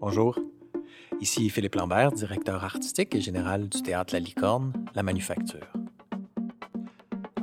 [0.00, 0.38] Bonjour.
[1.20, 5.66] Ici Philippe Lambert, directeur artistique et général du théâtre La Licorne, La Manufacture.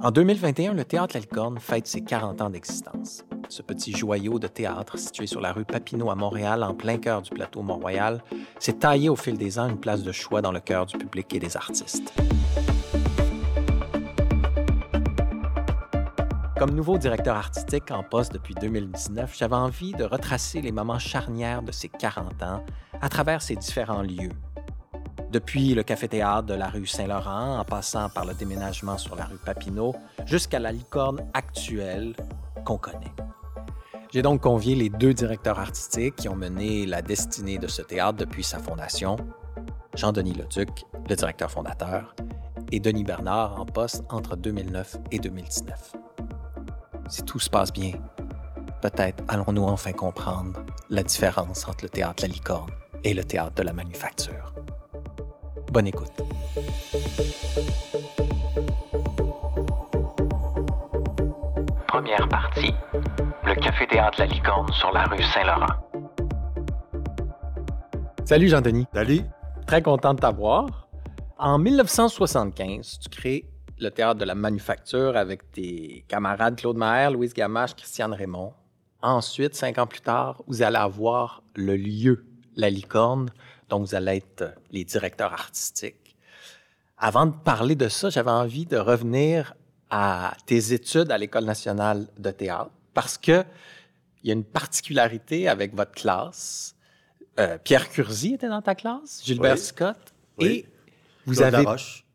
[0.02, 3.24] En 2021, le théâtre La Licorne fête ses 40 ans d'existence.
[3.48, 7.22] Ce petit joyau de théâtre situé sur la rue Papineau à Montréal, en plein cœur
[7.22, 8.24] du plateau Mont-Royal,
[8.58, 11.32] s'est taillé au fil des ans une place de choix dans le cœur du public
[11.36, 12.12] et des artistes.
[16.60, 21.62] Comme nouveau directeur artistique en poste depuis 2019, j'avais envie de retracer les moments charnières
[21.62, 22.66] de ces 40 ans
[23.00, 24.32] à travers ces différents lieux.
[25.30, 29.38] Depuis le café-théâtre de la rue Saint-Laurent, en passant par le déménagement sur la rue
[29.38, 29.94] Papineau,
[30.26, 32.16] jusqu'à la licorne actuelle
[32.66, 33.14] qu'on connaît.
[34.12, 38.18] J'ai donc convié les deux directeurs artistiques qui ont mené la destinée de ce théâtre
[38.18, 39.18] depuis sa fondation,
[39.94, 42.16] Jean-Denis Leduc, le directeur fondateur,
[42.72, 45.97] et Denis Bernard en poste entre 2009 et 2019
[47.10, 47.94] si tout se passe bien,
[48.82, 52.72] peut-être allons-nous enfin comprendre la différence entre le théâtre La Licorne
[53.04, 54.54] et le théâtre de la Manufacture.
[55.72, 56.12] Bonne écoute.
[61.88, 62.74] Première partie.
[63.44, 65.76] Le café-théâtre La Licorne sur la rue Saint-Laurent.
[68.26, 68.88] Salut Jean-Denis.
[68.94, 69.22] Salut.
[69.66, 70.88] Très content de t'avoir.
[71.38, 73.46] En 1975, tu crées
[73.80, 78.54] le théâtre de la manufacture avec tes camarades Claude Maher, Louise Gamache, Christiane Raymond.
[79.02, 83.30] Ensuite, cinq ans plus tard, vous allez avoir le lieu, la licorne,
[83.70, 86.16] dont vous allez être les directeurs artistiques.
[86.98, 89.54] Avant de parler de ça, j'avais envie de revenir
[89.90, 93.44] à tes études à l'École nationale de théâtre parce que
[94.24, 96.76] il y a une particularité avec votre classe.
[97.40, 99.98] Euh, Pierre Curzi était dans ta classe, Gilbert Scott,
[100.40, 100.66] et
[101.26, 102.06] vous Claude avez Laroche.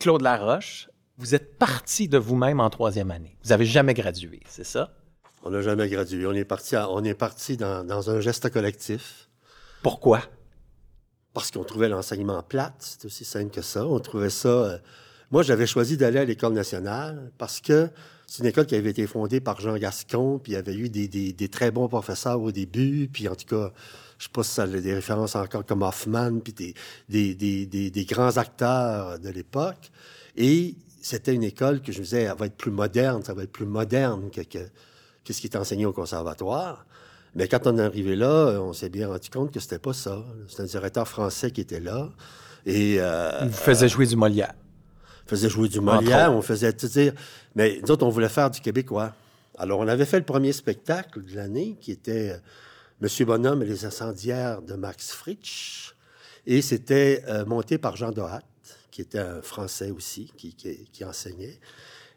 [0.00, 3.36] Claude Laroche, vous êtes parti de vous-même en troisième année.
[3.42, 4.94] Vous n'avez jamais gradué, c'est ça?
[5.44, 6.26] On n'a jamais gradué.
[6.26, 9.28] On est parti, à- on est parti dans, dans un geste collectif
[9.82, 10.22] Pourquoi?
[11.34, 12.74] parce qu'on trouvait l'enseignement plate.
[12.80, 13.86] C'est aussi simple que ça.
[13.86, 14.48] On trouvait ça.
[14.48, 14.78] euh,
[15.30, 17.88] Moi, j'avais choisi d'aller à l'École nationale parce que
[18.26, 20.88] c'est une école qui avait été fondée par Jean Gascon, puis il y avait eu
[20.90, 23.72] des, des- des très bons professeurs au début, puis en tout cas,
[24.18, 26.74] je sais pas si ça a des références encore comme Hoffman, puis des,
[27.08, 29.90] des, des, des, des grands acteurs de l'époque.
[30.36, 33.42] Et c'était une école que je me disais, elle va être plus moderne, ça va
[33.42, 34.58] être plus moderne que, que,
[35.24, 36.86] que ce qui est enseigné au conservatoire.
[37.34, 40.22] Mais quand on est arrivé là, on s'est bien rendu compte que c'était pas ça.
[40.48, 42.10] C'était un directeur français qui était là.
[42.66, 44.54] Et euh, Il vous faisait jouer du Molière.
[45.26, 47.14] faisait jouer du Molière, on faisait tout dire.
[47.54, 49.14] Mais nous autres, on voulait faire du québécois.
[49.58, 52.38] Alors, on avait fait le premier spectacle de l'année qui était euh,
[53.00, 55.94] Monsieur Bonhomme et les incendiaires de Max Fritsch.
[56.46, 58.42] Et c'était euh, monté par Jean Dohat,
[58.92, 61.58] qui était un Français aussi, qui, enseignait,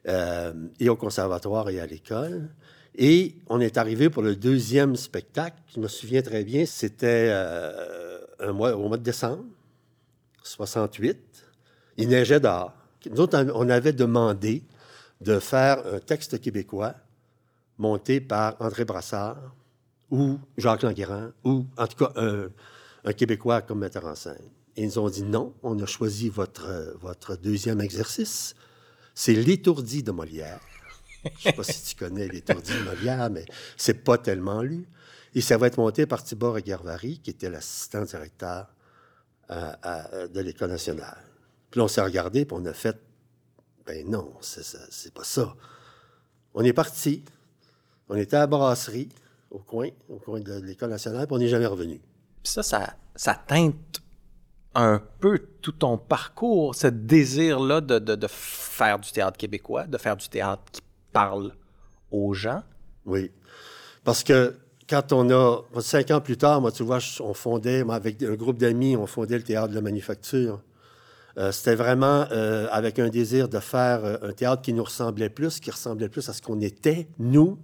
[0.08, 2.50] euh, et au conservatoire et à l'école.
[2.96, 5.58] Et on est arrivé pour le deuxième spectacle.
[5.74, 9.46] Je me souviens très bien, c'était euh, au mois de décembre
[10.44, 11.18] 68.
[11.98, 12.74] Il neigeait dehors.
[13.10, 14.64] Nous autres, on avait demandé
[15.22, 16.94] de faire un texte québécois
[17.78, 19.38] monté par André Brassard
[20.12, 22.12] ou Jacques Languérand ou, en tout cas,
[23.06, 24.50] un Québécois comme metteur en scène.
[24.78, 28.56] Ils ont dit non, on a choisi votre, euh, votre deuxième exercice.
[29.14, 30.60] C'est l'étourdi de Molière.
[31.38, 33.46] Je sais pas si tu connais l'étourdi de Molière, mais
[33.78, 34.88] c'est pas tellement lu.
[35.34, 38.68] Et ça va être monté par Tibor Guervary, qui était l'assistant directeur
[39.52, 41.18] euh, à- de l'École nationale.
[41.72, 42.98] Puis là, on s'est regardé, puis on a fait,
[43.86, 45.56] ben non, c'est pas ça.
[46.54, 47.24] On est parti,
[48.10, 49.10] on était à la brasserie,
[49.52, 52.00] au coin, au coin de l'École nationale, puis on n'est jamais revenu.
[52.44, 54.02] Puis ça, ça, ça teinte
[54.76, 60.28] un peu tout ton parcours, ce désir-là de, faire du théâtre québécois, de faire du
[60.28, 60.82] théâtre qui
[61.12, 61.54] parle
[62.12, 62.64] aux gens?
[63.06, 63.32] Oui.
[64.04, 64.56] Parce que
[64.88, 68.36] quand on a, cinq ans plus tard, moi, tu vois, on fondait, moi, avec un
[68.36, 70.62] groupe d'amis, on fondait le théâtre de la manufacture.
[71.38, 75.30] Euh, C'était vraiment euh, avec un désir de faire euh, un théâtre qui nous ressemblait
[75.30, 77.58] plus, qui ressemblait plus à ce qu'on était, nous.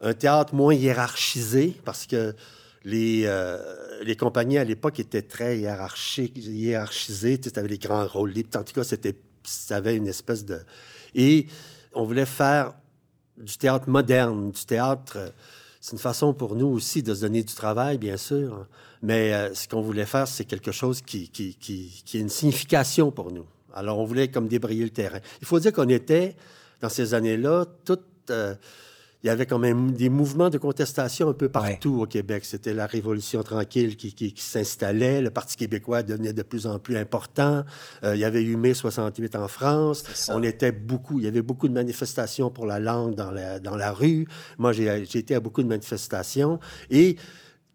[0.00, 2.34] Un théâtre moins hiérarchisé, parce que
[2.86, 3.58] les, euh,
[4.04, 7.40] les compagnies à l'époque étaient très hiérarchisées.
[7.40, 8.56] Tu avais les grands rôles libres.
[8.56, 10.60] En tout cas, c'était, ça avait une espèce de...
[11.16, 11.48] Et
[11.94, 12.74] on voulait faire
[13.36, 15.34] du théâtre moderne, du théâtre.
[15.80, 18.54] C'est une façon pour nous aussi de se donner du travail, bien sûr.
[18.54, 18.68] hein.
[19.02, 21.28] Mais euh, ce qu'on voulait faire, c'est quelque chose qui,
[22.14, 23.46] a une signification pour nous.
[23.74, 25.18] Alors, on voulait comme débrayer le terrain.
[25.40, 26.36] Il faut dire qu'on était,
[26.80, 27.98] dans ces années-là, tout.
[28.30, 28.54] euh,
[29.26, 32.44] il y avait quand même des mouvements de contestation un peu partout au Québec.
[32.44, 35.20] C'était la Révolution tranquille qui, qui- qui s'installait.
[35.20, 37.64] Le Parti québécois devenait de plus en plus important.
[38.04, 40.04] Euh, il y avait eu mai 68 en France.
[40.32, 41.18] On était beaucoup.
[41.18, 44.28] Il y avait beaucoup de manifestations pour la langue dans la, dans la rue.
[44.58, 46.60] Moi, j'ai j'ai été à beaucoup de manifestations.
[46.90, 47.16] Et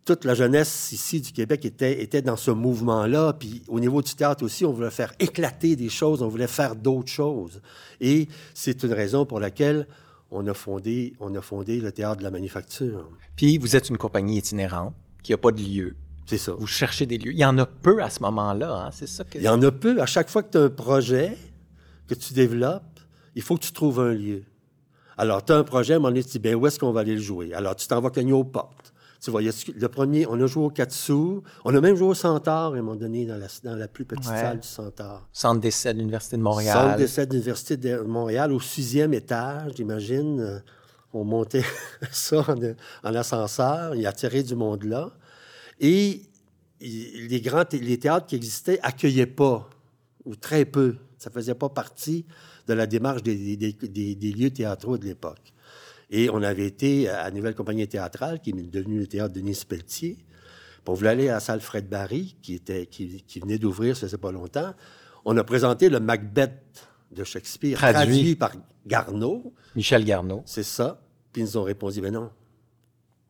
[0.05, 3.33] toute la jeunesse ici du Québec était, était dans ce mouvement-là.
[3.33, 6.77] Puis au niveau du théâtre aussi, on voulait faire éclater des choses, on voulait faire
[6.77, 7.61] d'autres choses.
[7.99, 9.85] Et c'est une raison pour laquelle
[10.31, 13.09] on a fondé, on a fondé le théâtre de la manufacture.
[13.35, 15.95] Puis vous êtes une compagnie itinérante qui n'a pas de lieu.
[16.25, 16.53] C'est ça.
[16.53, 17.33] Vous cherchez des lieux.
[17.33, 18.89] Il y en a peu à ce moment-là, hein?
[18.91, 19.37] c'est ça que...
[19.37, 20.01] Il y en a peu.
[20.01, 21.37] À chaque fois que tu as un projet
[22.07, 22.99] que tu développes,
[23.35, 24.43] il faut que tu trouves un lieu.
[25.17, 26.91] Alors, tu as un projet, à un moment donné, tu dis, bien, où est-ce qu'on
[26.91, 27.53] va aller le jouer?
[27.53, 28.90] Alors, tu t'en vas cogner aux portes.
[29.21, 31.41] Tu vois, le premier, on a joué au Katsu.
[31.63, 34.03] On a même joué au Centaure, à un moment donné, dans la, dans la plus
[34.03, 35.27] petite salle du Centaure.
[35.31, 36.75] Centre d'essai de l'Université de Montréal.
[36.75, 40.39] Centre d'essai de l'Université de Montréal, au sixième étage, j'imagine.
[40.39, 40.59] Euh,
[41.13, 41.63] on montait
[42.11, 42.43] ça
[43.03, 45.11] en, ascenseur, il attirait du monde là.
[45.79, 46.23] Et
[46.79, 49.69] les grands les théâtres qui existaient accueillaient pas,
[50.25, 50.95] ou très peu.
[51.19, 52.25] Ça faisait pas partie
[52.67, 55.53] de la démarche des, des lieux théâtraux de l'époque.
[56.11, 59.63] Et on avait été à la Nouvelle Compagnie théâtrale, qui est devenue le théâtre Denis
[59.67, 60.17] Pelletier.
[60.85, 64.17] on voulait aller à la salle Fred Barry, qui, était, qui, venait d'ouvrir, ça faisait
[64.17, 64.73] pas longtemps.
[65.23, 68.51] On a présenté le Macbeth de Shakespeare, traduit, par
[68.85, 69.53] Garneau.
[69.75, 70.43] Michel Garneau.
[70.45, 71.01] C'est ça.
[71.31, 72.29] Puis ils nous ont répondu, mais non,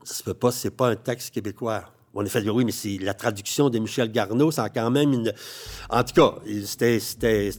[0.03, 1.85] ça se peut pas, c'est pas un texte québécois.
[2.13, 5.13] On a fait oui, mais c'est la traduction de Michel Garneau, ça a quand même
[5.13, 5.33] une.
[5.89, 6.35] En tout cas,
[6.65, 6.97] c'était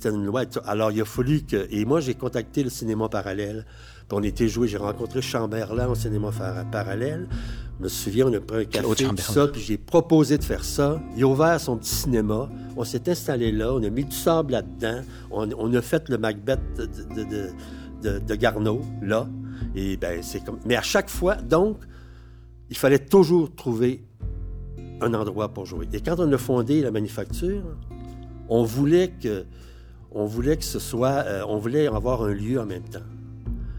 [0.05, 0.45] une loi.
[0.67, 1.67] Alors, il a fallu que.
[1.71, 3.65] Et moi, j'ai contacté le cinéma parallèle
[4.13, 6.31] on était joué, j'ai rencontré Chamberlain au cinéma
[6.71, 7.29] parallèle.
[7.79, 10.65] Je me souviens, on a pris un café, tout ça, puis j'ai proposé de faire
[10.65, 11.01] ça.
[11.17, 12.49] Il a ouvert son petit cinéma.
[12.77, 15.01] On s'est installé là, on a mis du sable là-dedans.
[15.31, 19.27] On, a fait le Macbeth de, de, Garneau, là.
[19.75, 20.59] Et ben, c'est comme...
[20.67, 21.79] Mais à chaque fois, donc,
[22.71, 24.05] il fallait toujours trouver
[25.01, 25.89] un endroit pour jouer.
[25.93, 27.63] Et quand on a fondé la manufacture,
[28.49, 29.45] on voulait que,
[30.11, 33.01] on voulait que ce soit, euh, on voulait avoir un lieu en même temps.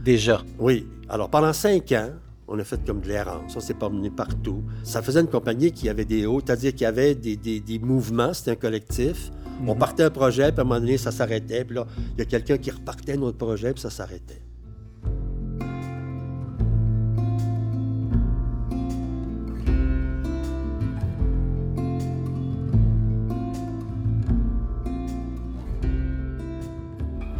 [0.04, 0.42] Déjà.
[0.60, 0.86] Oui.
[1.08, 2.10] Alors, pendant cinq ans,
[2.48, 3.56] on a fait comme de l'errance.
[3.56, 4.62] On s'est promené partout.
[4.84, 8.34] Ça faisait une compagnie qui avait des hauts, c'est-à-dire qu'il y avait des, des, mouvements,
[8.34, 9.32] c'était un collectif.
[9.66, 9.80] On mhm.
[9.80, 11.64] partait un projet, puis à un moment donné, ça s'arrêtait.
[11.64, 14.42] Puis là, il y a quelqu'un qui repartait notre projet, puis ça s'arrêtait.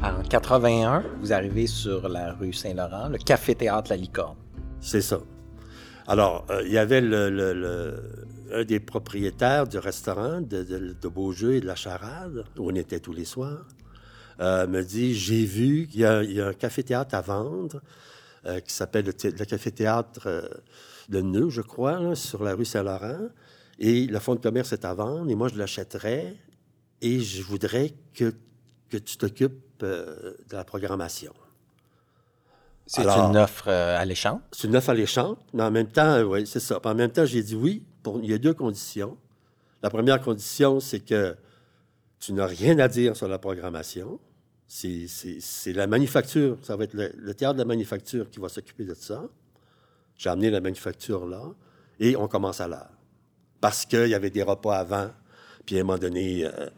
[0.04, 4.36] En 81, vous arrivez sur la rue Saint-Laurent, le Café-Théâtre La Licorne.
[4.82, 5.22] C'est ça.
[6.08, 7.96] Alors, euh, il y avait le,
[8.52, 13.00] un des propriétaires du restaurant de, de, Beaujeu et de la Charade, où on était
[13.00, 13.66] tous les soirs,
[14.42, 17.82] euh, me dit J'ai vu qu'il y, a un café-théâtre à vendre
[18.46, 20.52] euh, qui s'appelle le, café-théâtre
[21.08, 23.30] de Nœud, je crois, sur la rue Saint-Laurent.
[23.80, 26.36] Et le fonds de commerce est à vendre, et moi, je l'achèterais,
[27.02, 28.34] et je voudrais que,
[28.90, 31.34] que tu t'occupes de la programmation.
[32.86, 34.42] C'est une offre euh, alléchante?
[34.52, 36.80] C'est une offre alléchante, mais en même temps, euh, oui, c'est ça.
[36.84, 37.84] en même temps, j'ai dit oui.
[38.02, 39.18] Pour, il y a deux conditions.
[39.82, 41.36] La première condition, c'est que
[42.20, 44.20] tu n'as rien à dire sur la programmation.
[44.68, 48.94] C'est la manufacture, ça va être le, théâtre de la manufacture qui va s'occuper de
[48.94, 49.24] ça.
[50.18, 51.44] J'ai amené la manufacture là
[52.00, 52.90] et on commence à l'heure.
[53.62, 55.12] Parce qu'il y avait des repas avant,
[55.66, 56.70] puis à un moment donné, euh,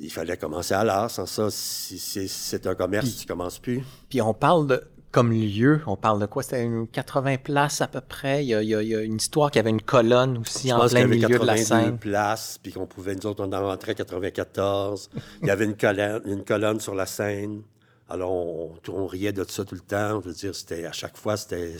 [0.00, 1.10] il fallait commencer à l'art.
[1.10, 3.82] Sans ça, si c'est un commerce, tu ne commences plus.
[4.08, 4.82] Puis on parle de,
[5.12, 6.42] comme lieu, on parle de quoi?
[6.42, 8.44] C'était 80 places à peu près.
[8.44, 11.56] Il y, a, une histoire qui avait une colonne aussi en plein milieu de la
[11.56, 11.98] scène.
[11.98, 15.10] places, puis qu'on pouvait, nous autres, on en rentrait 94.
[15.42, 17.62] il y avait une colonne, une colonne sur la scène.
[18.08, 20.20] Alors, on, riait de ça tout le temps.
[20.20, 21.76] Je veux dire, c'était, à chaque fois, c'était,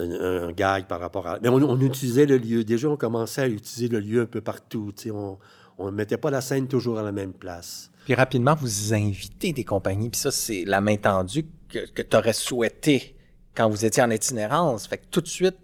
[0.00, 1.38] un, un, gag par rapport à...
[1.40, 2.64] Mais on, on, utilisait le lieu.
[2.64, 4.92] Déjà, on commençait à utiliser le lieu un peu partout.
[5.12, 5.38] On,
[5.78, 7.90] on ne mettait pas la scène toujours à la même place.
[8.04, 12.16] Puis rapidement, vous invitez des compagnies, puis ça, c'est la main tendue que, que tu
[12.16, 13.16] aurais souhaité
[13.54, 14.86] quand vous étiez en itinérance.
[14.86, 15.56] Fait que tout de suite,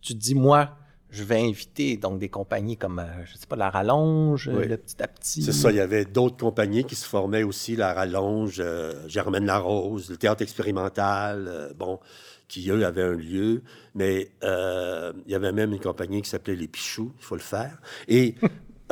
[0.00, 0.76] tu te dis, moi,
[1.10, 5.02] je vais inviter donc des compagnies comme, euh, je sais pas, la Rallonge, le Petit
[5.02, 5.42] à Petit.
[5.42, 9.46] C'est ça, il y avait d'autres compagnies qui se formaient aussi, la Rallonge, euh, Germaine
[9.46, 11.98] Larose, le Théâtre expérimental, euh, bon,
[12.46, 13.62] qui, eux, avaient un lieu.
[13.94, 17.80] Mais il y avait même une compagnie qui s'appelait Les Pichoux, il faut le faire.
[18.06, 18.36] Et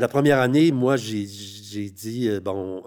[0.00, 2.82] la première année, moi, j'ai dit, euh, bon,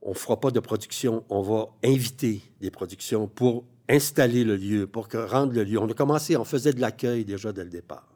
[0.00, 4.86] on ne fera pas de production, on va inviter des productions pour installer le lieu,
[4.86, 5.78] pour rendre le lieu.
[5.78, 8.06] On a commencé, on faisait de l'accueil déjà dès le départ.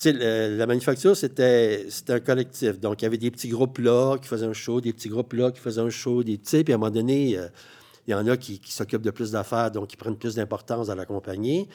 [0.00, 2.80] Tu sais, la manufacture, c'était un collectif.
[2.80, 5.34] Donc, il y avait des petits groupes là qui faisaient un show, des petits groupes
[5.34, 6.64] là qui faisaient un show, des petits.
[6.64, 7.48] Puis à un moment donné, euh,
[8.06, 10.94] il y en a qui, s'occupent de plus d'affaires, donc qui prennent plus d'importance dans
[10.94, 11.68] la compagnie.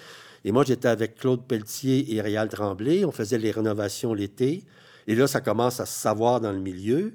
[0.43, 3.05] Et moi, j'étais avec Claude Pelletier et Réal Tremblay.
[3.05, 4.63] On faisait les rénovations l'été.
[5.07, 7.13] Et là, ça commence à se savoir dans le milieu.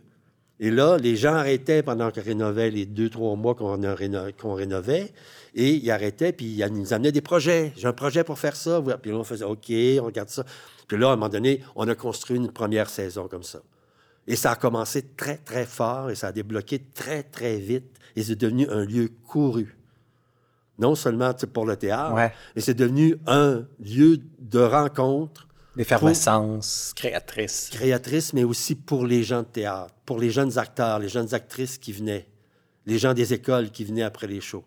[0.60, 5.12] Et là, les gens arrêtaient pendant qu'on rénovait les deux, trois mois qu'on rénovait.
[5.54, 7.72] Et ils arrêtaient, puis ils nous amenaient des projets.
[7.76, 8.82] J'ai un projet pour faire ça.
[9.02, 10.44] Puis là, on faisait OK, on regarde ça.
[10.86, 13.60] Puis là, à un moment donné, on a construit une première saison comme ça.
[14.26, 17.98] Et ça a commencé très, très fort et ça a débloqué très, très vite.
[18.16, 19.76] Et c'est devenu un lieu couru.
[20.78, 22.14] Non seulement pour le théâtre,
[22.56, 25.46] mais c'est devenu un lieu de rencontre.
[25.76, 27.68] D'effervescence créatrice.
[27.72, 31.78] Créatrice, mais aussi pour les gens de théâtre, pour les jeunes acteurs, les jeunes actrices
[31.78, 32.28] qui venaient,
[32.86, 34.64] les gens des écoles qui venaient après les shows.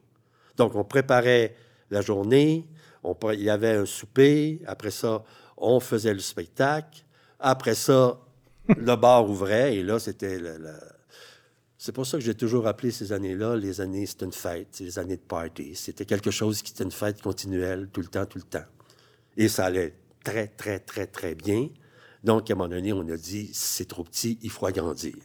[0.57, 1.55] Donc, on préparait
[1.91, 2.67] la journée,
[3.03, 5.23] on, il y avait un souper, après ça,
[5.55, 7.05] on faisait le spectacle,
[7.39, 8.19] après ça,
[8.67, 10.41] le bar ouvrait, et là, c'était
[11.77, 14.99] C'est pour ça que j'ai toujours appelé ces années-là, les années, c'est une fête, les
[14.99, 15.73] années de party.
[15.73, 18.65] C'était quelque chose qui était une fête continuelle, tout le temps, tout le temps.
[19.37, 19.93] Et ça allait
[20.27, 21.69] très, très, très, très bien.
[22.23, 25.15] Donc, à un moment donné, on a dit, c'est trop petit, il faut agrandir.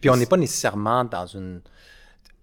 [0.00, 1.62] Puis on n'est pas nécessairement dans une...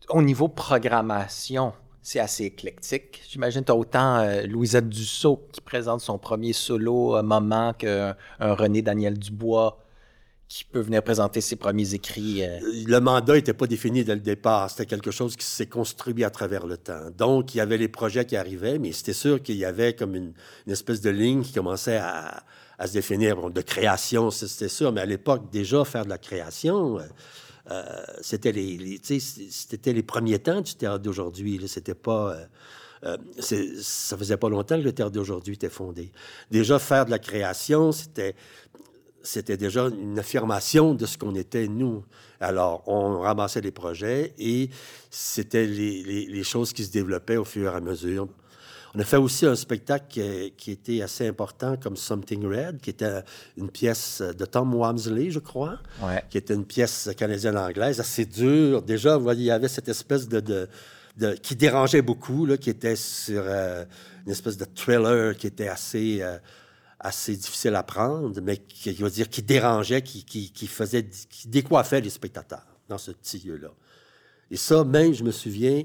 [0.09, 3.21] Au niveau programmation, c'est assez éclectique.
[3.29, 8.15] J'imagine tu as autant euh, Louisette Dussault qui présente son premier solo euh, moment qu'un
[8.39, 9.77] René Daniel Dubois
[10.49, 12.43] qui peut venir présenter ses premiers écrits.
[12.43, 12.59] Euh?
[12.87, 14.71] Le mandat n'était pas défini dès le départ.
[14.71, 17.11] C'était quelque chose qui s'est construit à travers le temps.
[17.15, 20.15] Donc, il y avait les projets qui arrivaient, mais c'était sûr qu'il y avait comme
[20.15, 20.33] une,
[20.67, 22.43] espèce de ligne qui commençait à,
[22.83, 23.51] se définir.
[23.51, 27.03] de création, c'était sûr, mais à l'époque, déjà, faire de la création, euh,
[27.69, 27.83] euh,
[28.21, 31.61] c'était les, c'était les premiers temps du théâtre d'aujourd'hui.
[31.67, 32.35] C'était pas...
[33.39, 36.11] Ça faisait pas longtemps que le théâtre d'aujourd'hui était fondé.
[36.51, 38.35] Déjà, faire de la création, c'était
[39.29, 42.03] c'était déjà une affirmation de ce qu'on était, nous.
[42.39, 44.69] Alors, on ramassait les projets et
[45.11, 48.27] c'était les, choses qui se développaient au fur et à mesure.
[48.95, 50.19] On a fait aussi un spectacle
[50.57, 53.21] qui, était assez important, comme Something Red, qui était
[53.55, 55.77] une pièce de Tom Wamsley, je crois,
[56.31, 58.81] qui était une pièce canadienne-anglaise, assez dure.
[58.81, 60.67] Déjà, vous voyez, il y avait cette espèce de...
[61.43, 63.85] qui dérangeait beaucoup, là, qui était sur euh,
[64.25, 66.19] une espèce de thriller qui était assez...
[66.21, 66.39] Euh,
[66.99, 72.01] assez difficile à prendre, mais qui, va dire, qui dérangeait, qui, qui, faisait, qui décoiffait
[72.01, 73.69] les spectateurs dans ce petit lieu-là.
[74.51, 75.83] Et ça, même, je me souviens,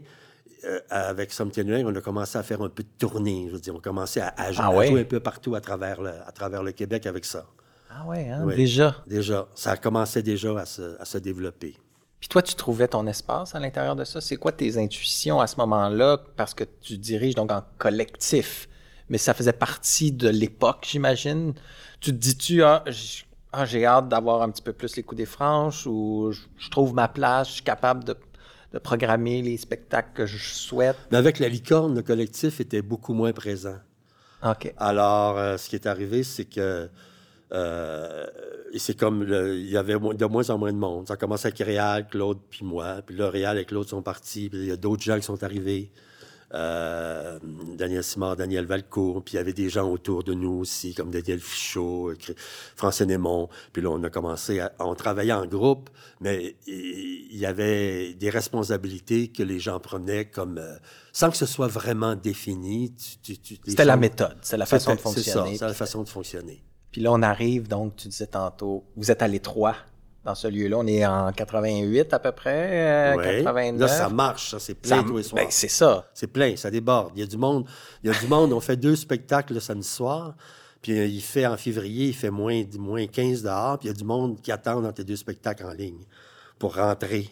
[0.64, 3.47] euh, avec Something on a commencé à faire un peu de tournée.
[3.49, 6.11] Je veux dire, on a commencé à, ah jouer un peu partout à travers, le,
[6.26, 7.47] à travers le Québec avec ça.
[7.90, 8.97] Ah ouais, hein, déjà?
[9.06, 9.47] Déjà.
[9.54, 11.76] Ça a commencé déjà à se, à se développer.
[12.18, 14.21] Puis toi, tu trouvais ton espace à l'intérieur de ça?
[14.21, 16.18] C'est quoi tes intuitions à ce moment-là?
[16.37, 18.68] Parce que tu diriges donc en collectif
[19.08, 21.54] mais ça faisait partie de l'époque, j'imagine.
[22.00, 22.84] Tu te dis-tu, ah,
[23.52, 26.94] ah, j'ai hâte d'avoir un petit peu plus les coups des franches ou je, trouve
[26.94, 28.16] ma place, je suis capable de,
[28.82, 30.96] programmer les spectacles que je souhaite?
[31.12, 33.76] Mais avec la licorne, le collectif était beaucoup moins présent.
[34.44, 34.75] OK.
[34.78, 36.90] Alors, euh, ce qui est arrivé, c'est que
[37.52, 38.26] euh,
[38.76, 41.06] c'est comme il y avait de moins en moins de monde.
[41.06, 42.96] Ça a commencé avec Réal, Claude, puis moi.
[43.06, 44.49] Puis là, Réal et Claude sont partis.
[44.49, 45.92] Puis il y a d'autres gens qui sont arrivés.
[46.54, 47.38] Euh,
[47.76, 51.11] Daniel Simard, Daniel Valcourt, puis il y avait des gens autour de nous aussi, comme
[51.11, 52.12] Daniel Fichot,
[52.76, 53.49] François Némon.
[53.73, 54.73] Puis là, on a commencé à...
[54.78, 60.58] On travaillait en groupe, mais il y avait des responsabilités que les gens prenaient comme...
[60.58, 60.76] Euh,
[61.12, 62.94] sans que ce soit vraiment défini.
[63.66, 65.52] C'était la méthode, c'est la façon de fonctionner.
[65.52, 66.62] C'est ça, c'est la façon de fonctionner.
[66.92, 69.75] Puis là, on arrive, donc, tu disais tantôt, vous êtes à l'étroit
[70.25, 70.78] dans ce lieu-là.
[70.78, 73.81] On est en 88 à peu près, 89.
[73.81, 75.45] Là, ça marche, c'est plein tous les soirs.
[75.45, 76.09] Ben, c'est ça.
[76.14, 77.12] C'est plein, ça déborde.
[77.14, 77.66] Il y a du monde.
[78.02, 78.52] Il y a du monde.
[78.52, 80.35] On fait deux spectacles le samedi soir.
[80.83, 83.78] Puis euh, il fait en février, il fait moins, moins 15 dehors.
[83.78, 86.04] Puis il y a du monde qui attend dans tes deux spectacles en ligne
[86.59, 87.28] pour rentrer.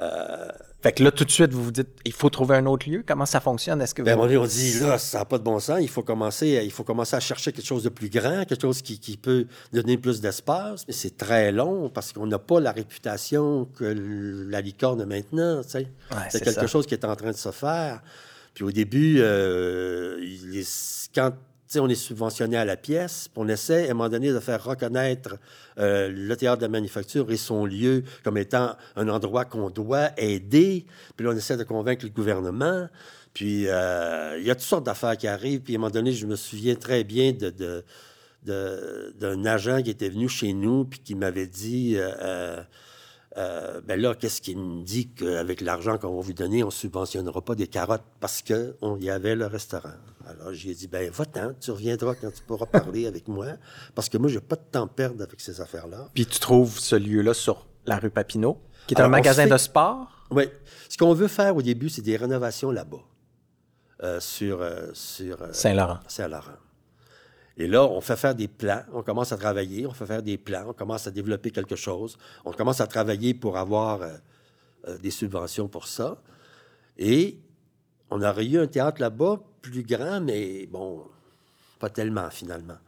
[0.00, 0.48] Euh,
[0.80, 3.02] fait que là, tout de suite, vous vous dites, il faut trouver un autre lieu.
[3.04, 3.82] Comment ça fonctionne?
[3.82, 5.78] Est-ce que ben, on dit, là, ça n'a pas de bon sens.
[5.80, 8.80] Il faut, commencer, il faut commencer à chercher quelque chose de plus grand, quelque chose
[8.80, 10.84] qui, qui peut donner plus d'espace.
[10.86, 13.84] Mais c'est très long parce qu'on n'a pas la réputation que
[14.48, 15.62] la licorne a maintenant.
[15.64, 18.00] c'est quelque chose qui est en train de se faire.
[18.54, 20.16] Puis au début, euh,
[21.12, 21.32] quand
[21.76, 25.36] on est subventionné à la pièce, on essaie à un moment donné de faire reconnaître
[25.78, 30.86] euh, le théâtre de manufacture et son lieu comme étant un endroit qu'on doit aider.
[31.16, 32.88] Puis là, on essaie de convaincre le gouvernement.
[33.34, 35.60] Puis euh, il y a toutes sortes d'affaires qui arrivent.
[35.60, 37.32] Puis à un moment donné, je me souviens très bien
[38.42, 41.98] d'un agent qui était venu chez nous puis qui m'avait dit
[43.36, 46.72] euh, ben là, qu'est-ce qui me dit qu'avec l'argent qu'on va vous donner, on ne
[46.72, 49.94] subventionnera pas des carottes parce qu'il y avait le restaurant?
[50.28, 53.46] Alors, j'ai dit, ben va-t'en, tu reviendras quand tu pourras parler avec moi
[53.94, 56.10] parce que moi, je n'ai pas de temps à perdre avec ces affaires-là.
[56.12, 60.26] Puis tu trouves ce lieu-là sur la rue Papineau, qui est un magasin de sport?
[60.30, 60.44] Oui.
[60.88, 63.00] Ce qu'on veut faire au début, c'est des rénovations là-bas,
[64.02, 66.00] euh, sur, euh, sur Saint-Laurent.
[66.06, 66.58] Saint-Laurent.
[67.56, 70.38] Et là, on fait faire des plans, on commence à travailler, on fait faire des
[70.38, 74.16] plans, on commence à développer quelque chose, on commence à travailler pour avoir euh,
[74.86, 76.22] euh, des subventions pour ça.
[76.96, 77.40] Et
[78.10, 81.04] on aurait eu un théâtre là-bas plus grand, mais bon,
[81.78, 82.78] pas tellement finalement.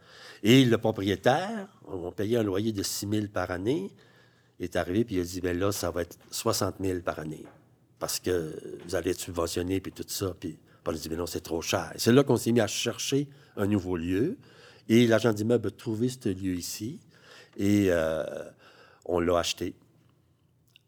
[0.43, 3.91] Et le propriétaire, on payait un loyer de 6 000 par année,
[4.59, 7.45] est arrivé puis il a dit, ben là, ça va être 60 000 par année
[7.99, 10.33] parce que vous allez être subventionné puis tout ça.
[10.39, 11.91] Puis on a dit, mais non, c'est trop cher.
[11.97, 14.37] C'est là qu'on s'est mis à chercher un nouveau lieu.
[14.89, 16.99] Et l'agent d'immeuble a trouvé ce lieu ici
[17.57, 18.23] et euh,
[19.05, 19.75] on l'a acheté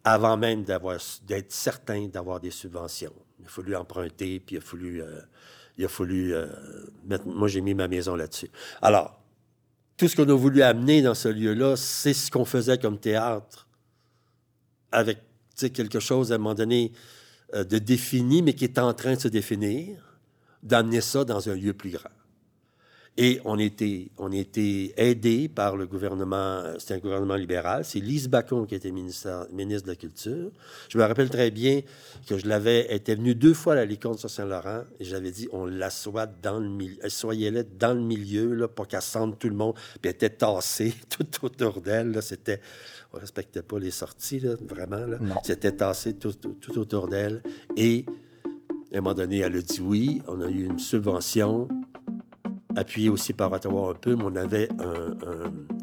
[0.03, 3.13] avant même d'être certain d'avoir des subventions.
[3.39, 5.21] Il a fallu emprunter, puis il a fallu, euh,
[5.77, 6.47] il a fallu euh,
[7.25, 8.49] moi j'ai mis ma maison là-dessus.
[8.81, 9.19] Alors,
[9.97, 13.67] tout ce qu'on a voulu amener dans ce lieu-là, c'est ce qu'on faisait comme théâtre,
[14.91, 15.19] avec
[15.55, 16.91] quelque chose à un moment donné
[17.53, 20.17] de défini, mais qui est en train de se définir,
[20.63, 22.09] d'amener ça dans un lieu plus grand.
[23.15, 27.85] Et on était, on était aidé par le gouvernement, c'était un gouvernement libéral.
[27.85, 30.49] C'est Lise Bacon qui était ministre, ministre de la Culture.
[30.89, 31.81] Je me rappelle très bien
[32.27, 35.47] que je l'avais, était venue deux fois à la licorne sur Saint-Laurent et j'avais dit,
[35.51, 39.55] on l'assoit dans le milieu, soyez-là dans le milieu, là, pour qu'elle sente tout le
[39.55, 39.75] monde.
[39.75, 42.61] Puis elle était tassée tout autour d'elle, C'était,
[43.13, 45.19] on respectait pas les sorties, là, vraiment, là.
[45.43, 47.43] C'était tassé tout, tout autour d'elle.
[47.77, 48.05] Et,
[48.91, 50.21] à un moment donné, elle a dit oui.
[50.27, 51.67] On a eu une subvention
[52.75, 54.69] appuyé aussi par Ottawa un peu, mais on avait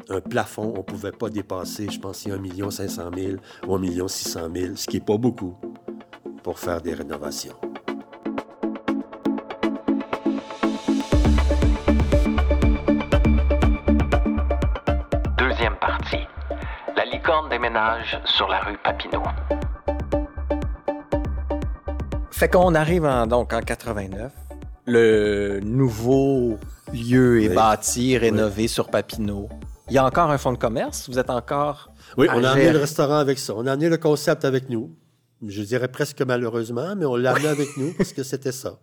[0.09, 0.73] un, plafond.
[0.75, 4.87] On ne pouvait pas dépasser, je pense, 1 500 000 ou 1 600 000, ce
[4.87, 5.55] qui n'est pas beaucoup
[6.43, 7.55] pour faire des rénovations.
[15.37, 16.27] Deuxième partie.
[16.95, 19.23] La licorne déménage sur la rue Papineau.
[22.31, 24.33] Fait qu'on arrive en, donc en 89.
[24.87, 26.57] Le nouveau
[26.93, 29.49] lieu est bâti, rénové sur Papineau.
[29.89, 31.09] Il y a encore un fonds de commerce?
[31.09, 31.91] Vous êtes encore.
[32.17, 33.53] Oui, on a amené le restaurant avec ça.
[33.55, 34.95] On a amené le concept avec nous.
[35.45, 38.79] Je dirais presque malheureusement, mais on l'a amené avec nous parce que c'était ça.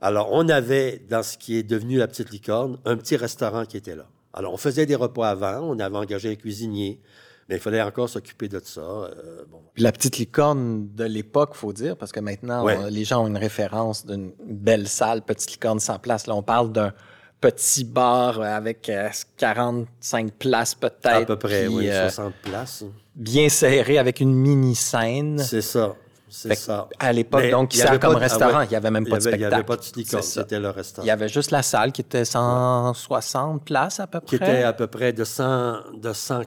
[0.00, 3.76] Alors, on avait, dans ce qui est devenu la Petite Licorne, un petit restaurant qui
[3.76, 4.06] était là.
[4.32, 7.00] Alors, on faisait des repas avant, on avait engagé un cuisinier,
[7.48, 8.80] mais il fallait encore s'occuper de ça.
[8.80, 9.42] Euh,
[9.76, 14.06] la petite licorne de l'époque, faut dire, parce que maintenant, les gens ont une référence
[14.06, 16.26] d'une belle salle, petite licorne sans place.
[16.26, 16.94] Là, on parle d'un
[17.40, 18.90] petit bar avec
[19.36, 21.06] 45 euh, places peut-être.
[21.06, 22.84] À peu près, oui, 60 euh, places.
[23.14, 25.38] Bien serré avec une mini-scène.
[25.38, 25.94] C'est ça.
[26.28, 26.88] C'est ça.
[26.98, 28.62] À l'époque, donc, il servait comme restaurant.
[28.62, 29.42] il n'y avait même pas de spectacle.
[29.42, 31.04] Il n'y avait pas de licorne, c'était le restaurant.
[31.04, 34.28] Il y avait juste la salle qui était 160 places à peu près.
[34.28, 36.42] Qui était à peu près de 100, de 100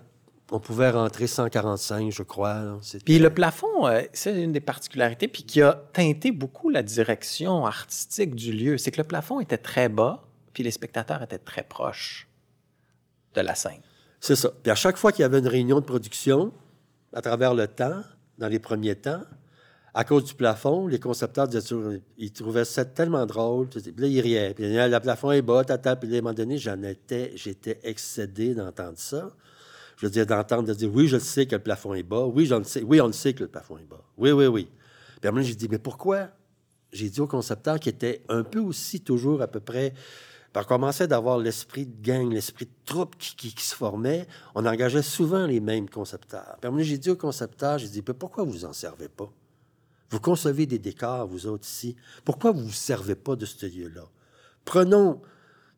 [0.51, 2.77] on pouvait rentrer 145, je crois.
[3.06, 7.65] Puis le plafond, euh, c'est une des particularités, puis qui a teinté beaucoup la direction
[7.65, 8.77] artistique du lieu.
[8.77, 12.27] C'est que le plafond était très bas, puis les spectateurs étaient très proches
[13.33, 13.81] de la scène.
[14.19, 14.49] C'est ça.
[14.61, 16.53] Puis à chaque fois qu'il y avait une réunion de production,
[17.13, 18.01] à travers le temps,
[18.37, 19.21] dans les premiers temps,
[19.93, 21.75] à cause du plafond, les concepteurs disaient
[22.17, 23.67] ils trouvaient ça tellement drôle.
[23.67, 24.53] Puis là, ils riaient.
[24.53, 25.95] Puis le plafond est bas, tata.
[25.95, 29.29] Puis à un moment donné, j'en étais, j'étais excédé d'entendre ça.
[29.97, 32.25] Je veux dire, d'entendre, de dire, oui, je le sais que le plafond est bas.
[32.25, 32.81] Oui, j'en sais.
[32.81, 34.01] Oui, on le sait que le plafond est bas.
[34.17, 34.67] Oui, oui, oui.
[35.21, 36.29] Puis à un moment, j'ai dit, mais pourquoi?
[36.91, 39.93] J'ai dit au concepteur qui était un peu aussi toujours à peu près
[40.55, 44.27] on commençait d'avoir l'esprit de gang, l'esprit de troupe qui, se formait.
[44.53, 46.57] On engageait souvent les mêmes concepteurs.
[46.61, 49.31] Puis j'ai dit au concepteur, j'ai dit, pourquoi vous en servez pas?
[50.09, 51.95] Vous concevez des décors, vous autres ici.
[52.23, 54.03] Pourquoi vous ne vous servez pas de ce lieu-là?
[54.63, 55.21] Prenons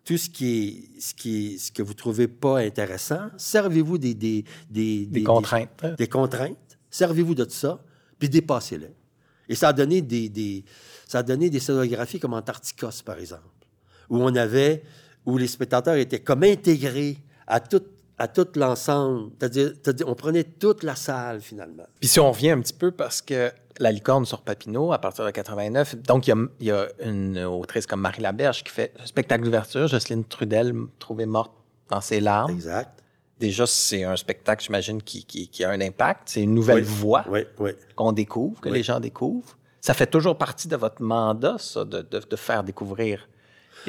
[0.04, 3.30] tout ce qui est, ce qui est, ce que vous trouvez pas intéressant.
[3.38, 5.86] Servez-vous des, des, des, contraintes.
[5.98, 6.78] Des, contraintes.
[6.90, 7.82] Servez-vous de ça,
[8.20, 8.94] puis dépassez-les.
[9.48, 10.66] Et ça a donné des, des,
[11.08, 13.55] ça a donné des scénographies comme Antarcticos, par exemple
[14.10, 14.84] où on avait,
[15.26, 17.84] où les spectateurs étaient comme intégrés à tout,
[18.18, 19.32] à tout l'ensemble.
[19.40, 21.84] C'est-à-dire, on prenait toute la salle, finalement.
[22.00, 25.26] Puis si on revient un petit peu, parce que La licorne sur Papineau, à partir
[25.26, 29.44] de 89, donc il y, a, une autrice comme Marie Laberge qui fait un spectacle
[29.44, 31.52] d'ouverture, Jocelyne Trudel, trouvée morte
[31.90, 32.52] dans ses larmes.
[32.52, 33.04] Exact.
[33.38, 36.30] Déjà, c'est un spectacle, j'imagine, qui, qui, a un impact.
[36.30, 37.26] C'est une nouvelle voix
[37.98, 39.58] qu'on découvre, que les gens découvrent.
[39.82, 43.28] Ça fait toujours partie de votre mandat, ça, de, de, de faire découvrir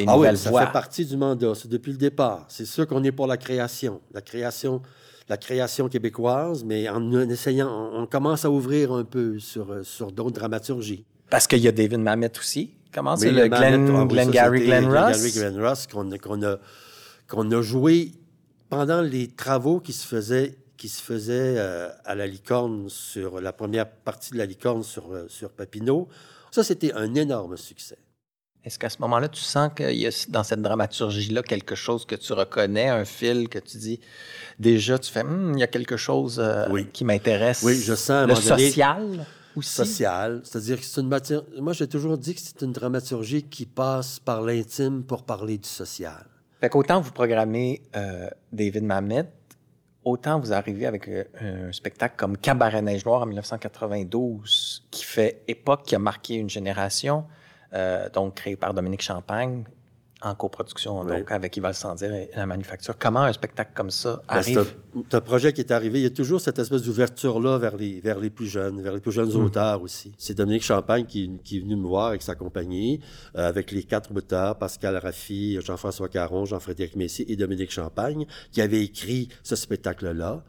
[0.06, 2.46] ah oui, ça fait partie du mandat, c'est depuis le départ.
[2.48, 4.82] C'est sûr qu'on est pour la création, la création,
[5.28, 10.12] la création québécoise, mais en, essayant, on, commence à ouvrir un peu sur, euh, sur
[10.12, 11.04] d'autres dramaturgies.
[11.30, 12.72] Parce qu'il y a David Mamet aussi.
[12.92, 15.16] Comment c'est le Glenn, ah Glenn Gary, Glenn Ross?
[15.16, 16.56] Gary, Glenn Ross qu'on a,
[17.28, 18.12] qu'on a joué
[18.68, 23.52] pendant les travaux qui se faisaient qui se faisaient euh, à la licorne sur la
[23.52, 26.08] première partie de la licorne sur, euh, sur Papineau.
[26.50, 27.98] Ça, c'était un énorme succès.
[28.66, 32.16] Est-ce qu'à ce moment-là, tu sens qu'il y a dans cette dramaturgie-là quelque chose que
[32.16, 34.00] tu reconnais, un fil que tu dis
[34.58, 36.88] déjà, tu fais, Hum, il y a quelque chose euh, Oui.
[36.92, 37.62] qui m'intéresse.
[37.62, 39.24] Oui, je sens Le social
[39.54, 39.68] aussi?
[39.72, 40.40] social.
[40.42, 41.42] C'est-à-dire que c'est une matière.
[41.60, 45.68] Moi, j'ai toujours dit que c'est une dramaturgie qui passe par l'intime pour parler du
[45.68, 46.26] social.
[46.60, 49.26] Fait qu'autant vous programmez euh, David Mamet,
[50.04, 51.22] autant vous arrivez avec euh,
[51.68, 56.50] un spectacle comme Cabaret Neige Noire en 1992, qui fait époque, qui a marqué une
[56.50, 57.24] génération,
[57.74, 59.64] euh, donc créé par Dominique Champagne,
[60.22, 61.08] en coproduction Oui.
[61.18, 62.94] donc avec Yval Sandir et la manufacture.
[62.98, 64.74] Comment un spectacle comme ça Ben, arrive?
[65.10, 66.00] c'est un projet qui est arrivé.
[66.00, 69.00] Il y a toujours cette espèce d'ouverture-là vers les, vers les plus jeunes, vers les
[69.00, 70.14] plus jeunes auteurs aussi.
[70.16, 73.00] C'est Dominique Champagne qui, qui est venu me voir avec sa compagnie,
[73.36, 78.62] euh, avec les quatre auteurs, Pascal Raffi, Jean-François Caron, Jean-Frédéric Messier et Dominique Champagne, qui
[78.62, 80.42] avaient écrit ce spectacle-là.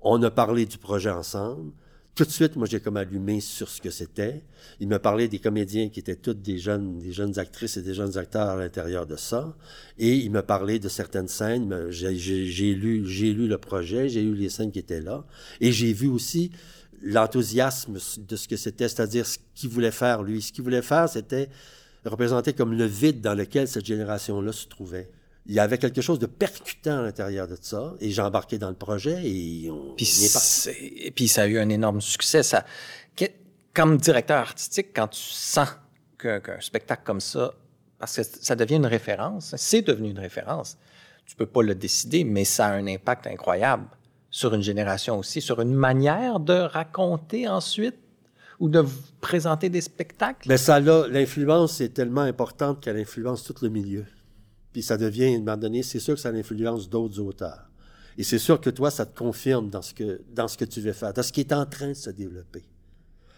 [0.00, 1.72] On a parlé du projet ensemble.
[2.14, 4.42] Tout de suite, moi, j'ai comme allumé sur ce que c'était.
[4.78, 7.94] Il me parlait des comédiens qui étaient toutes des jeunes, des jeunes actrices et des
[7.94, 9.56] jeunes acteurs à l'intérieur de ça.
[9.98, 11.90] Et il me parlait de certaines scènes.
[11.90, 15.24] J'ai lu, j'ai lu le projet, j'ai eu les scènes qui étaient là.
[15.60, 16.50] Et j'ai vu aussi
[17.00, 20.42] l'enthousiasme de ce que c'était, c'est-à-dire ce qu'il voulait faire, lui.
[20.42, 21.48] Ce qu'il voulait faire, c'était
[22.04, 25.10] représenter comme le vide dans lequel cette génération-là se trouvait.
[25.46, 28.68] Il y avait quelque chose de percutant à l'intérieur de ça, et j'ai embarqué dans
[28.68, 30.70] le projet, et on, Puis, est parti.
[30.70, 32.42] et puis ça a eu un énorme succès.
[32.42, 32.64] Ça,
[33.72, 35.68] comme directeur artistique, quand tu sens
[36.18, 37.54] qu'un spectacle comme ça,
[37.98, 40.76] parce que ça devient une référence, c'est devenu une référence,
[41.24, 43.84] tu peux pas le décider, mais ça a un impact incroyable
[44.30, 47.96] sur une génération aussi, sur une manière de raconter ensuite
[48.58, 48.84] ou de
[49.20, 50.48] présenter des spectacles.
[50.48, 54.04] Mais ça là, l'influence est tellement importante qu'elle influence tout le milieu.
[54.72, 57.70] Puis ça devient, à un moment donné, c'est sûr que ça influence d'autres auteurs.
[58.18, 60.80] Et c'est sûr que toi, ça te confirme dans ce que, dans ce que tu
[60.80, 62.64] veux faire, dans ce qui est en train de se développer.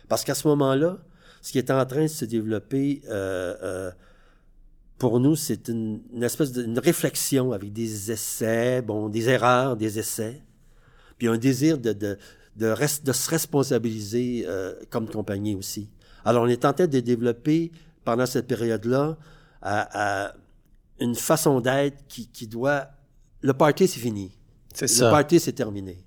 [0.08, 0.98] Parce qu'à ce moment-là,
[1.40, 3.90] ce qui est en train de se développer, euh, euh,
[4.98, 10.42] pour nous, c'est une, espèce de réflexion avec des essais, bon, des erreurs, des essais,
[11.18, 12.18] puis un désir de, de,
[12.56, 15.88] de, de se responsabiliser euh, comme compagnie aussi.
[16.24, 17.72] Alors, on est en train de développer,
[18.04, 19.16] pendant cette période-là,
[19.60, 20.34] à, à
[21.00, 22.86] une façon d'être qui, qui doit...
[23.40, 24.30] Le party, c'est fini.
[24.72, 25.10] C'est Le ça.
[25.10, 26.04] party, c'est terminé.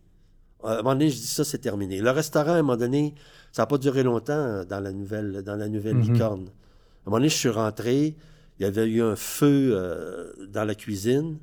[0.64, 2.00] Euh, À un moment donné, je dis ça, c'est terminé.
[2.00, 3.14] Le restaurant, à un moment donné,
[3.52, 6.14] ça n'a pas duré longtemps euh, dans la nouvelle, dans la nouvelle Mhm.
[6.14, 6.46] licorne.
[6.48, 8.16] À un moment donné, je suis rentré,
[8.60, 11.38] il y avait eu un feu euh, dans la cuisine.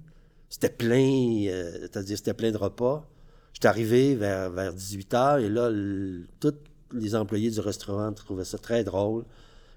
[0.48, 3.06] C'était plein, euh, c'est-à-dire c'était plein de repas.
[3.52, 6.54] J'étais arrivé vers, vers 18 heures et là, le- tous
[6.92, 9.24] les employés du restaurant trouvaient ça très drôle.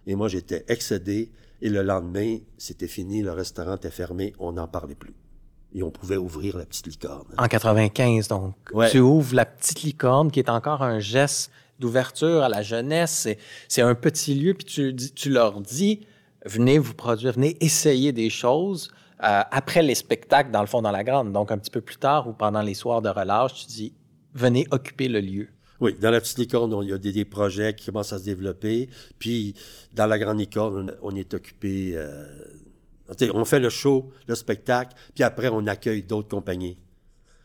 [0.08, 1.32] Et moi, j'étais excédé.
[1.66, 5.16] Et le lendemain, c'était fini, le restaurant était fermé, on n'en parlait plus.
[5.74, 7.26] Et on pouvait ouvrir la petite licorne.
[7.40, 8.54] En 95, donc.
[8.72, 8.92] Ouais.
[8.92, 11.50] Tu ouvres la petite licorne, qui est encore un geste
[11.80, 13.28] d'ouverture à la jeunesse.
[13.68, 16.06] C'est, un petit lieu, puis tu leur dis,
[16.46, 18.92] venez vous produire, venez essayer des choses.
[19.24, 21.98] Euh, après les spectacles, dans le fond, dans la grande, donc un petit peu plus
[21.98, 23.94] tard ou pendant les soirs de relâche, tu dis,
[24.36, 25.50] venez occuper le lieu.
[25.82, 28.20] Oui, dans la petite licorne, on- il y a des, des projets qui commencent à
[28.20, 28.90] se développer.
[29.20, 29.56] Puis,
[29.94, 31.92] dans la grande licorne, on, on est occupé.
[31.96, 32.26] euh,
[33.34, 36.78] on fait le show, le spectacle, puis après, on accueille d'autres compagnies.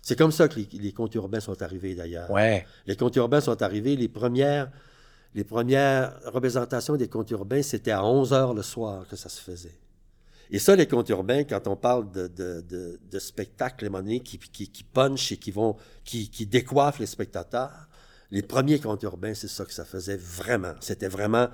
[0.03, 2.31] C'est comme ça que les, les contes urbains sont arrivés, d'ailleurs.
[2.31, 2.67] Ouais.
[2.87, 3.97] Les contes urbains sont arrivés.
[3.97, 4.71] Les premières,
[5.35, 9.41] les premières représentations des contes urbains, c'était à 11 heures le soir que ça se
[9.41, 9.79] faisait.
[10.53, 13.91] Et ça, les contes urbains, quand on parle de, de, de, de spectacles, à un
[13.91, 17.89] moment donné, qui, qui, qui punchent et qui vont, qui, qui décoiffent les spectateurs,
[18.31, 20.75] les premiers contes urbains, c'est ça que ça faisait vraiment.
[20.81, 21.49] C'était vraiment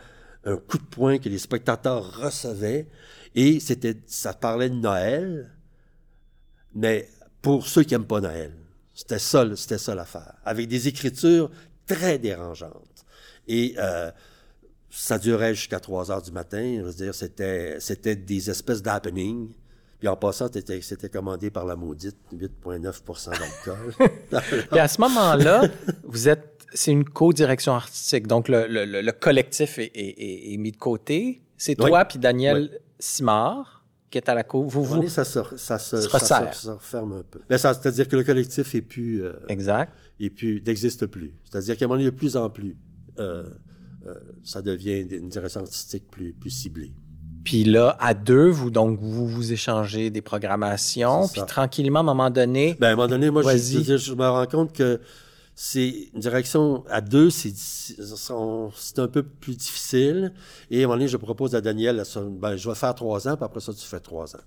[0.44, 2.86] un coup de poing que les spectateurs recevaient.
[3.34, 5.50] Et c'était, ça parlait de Noël,
[6.74, 7.08] mais
[7.42, 8.52] pour ceux qui n'aiment pas Noël.
[8.94, 10.34] C'était ça, c'était ça l'affaire.
[10.44, 11.50] Avec des écritures
[11.86, 13.04] très dérangeantes.
[13.46, 14.10] Et euh,
[14.90, 16.78] ça durait jusqu'à 3 heures du matin.
[16.78, 19.52] Je veux dire, c'était, c'était des espèces d'happenings.
[19.98, 23.94] Puis en passant, c'était, c'était commandé par la maudite 8,9 d'alcool.
[24.70, 25.68] Puis à ce moment-là,
[26.04, 28.26] vous êtes, c'est une co-direction artistique.
[28.26, 31.42] Donc, le, le- le- le collectif est, est- est- est mis de côté.
[31.56, 31.88] C'est Oui.
[31.88, 34.62] toi puis Daniel Simard qui est à la co.
[34.64, 35.08] Vous, vous.
[35.08, 37.40] ça se, ça se, Se ça se- se referme un peu.
[37.50, 39.92] Mais ça, c'est-à-dire que le collectif est plus, euh, Exact.
[40.20, 41.34] est plus, n'existe plus.
[41.44, 42.76] C'est-à-dire qu'à un moment donné, de plus en plus,
[43.18, 43.44] euh,
[44.06, 46.92] euh, ça devient une direction artistique plus, plus ciblée.
[47.46, 52.06] Puis là, à deux, vous donc vous vous échangez des programmations, puis tranquillement, à un
[52.06, 55.00] moment donné, Ben, à un moment donné, moi, je, me rends compte que
[55.54, 60.32] c'est une direction à deux, c'est un peu plus difficile.
[60.72, 63.36] Et à un moment donné, je propose à Daniel, ben, je vais faire trois ans,
[63.36, 64.44] puis après ça, tu fais trois ans.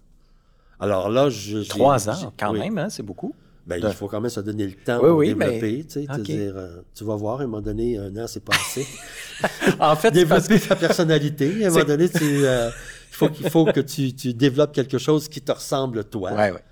[0.78, 1.60] Alors là, je.
[1.70, 2.60] trois ans, quand oui.
[2.60, 3.34] même, hein, c'est beaucoup.
[3.70, 6.22] Ben, il faut quand même se donner le temps Oui, pour oui, développer, tu sais,
[6.24, 8.86] dire, euh, tu vas voir, à un moment donné, un an, c'est pas assez.
[9.80, 12.72] En fait, parce développer ta personnalité, à un moment donné, tu, euh,
[13.12, 16.34] il faut, faut que tu, tu développes quelque chose qui te ressemble toi.
[16.34, 16.64] Ouais, ouais.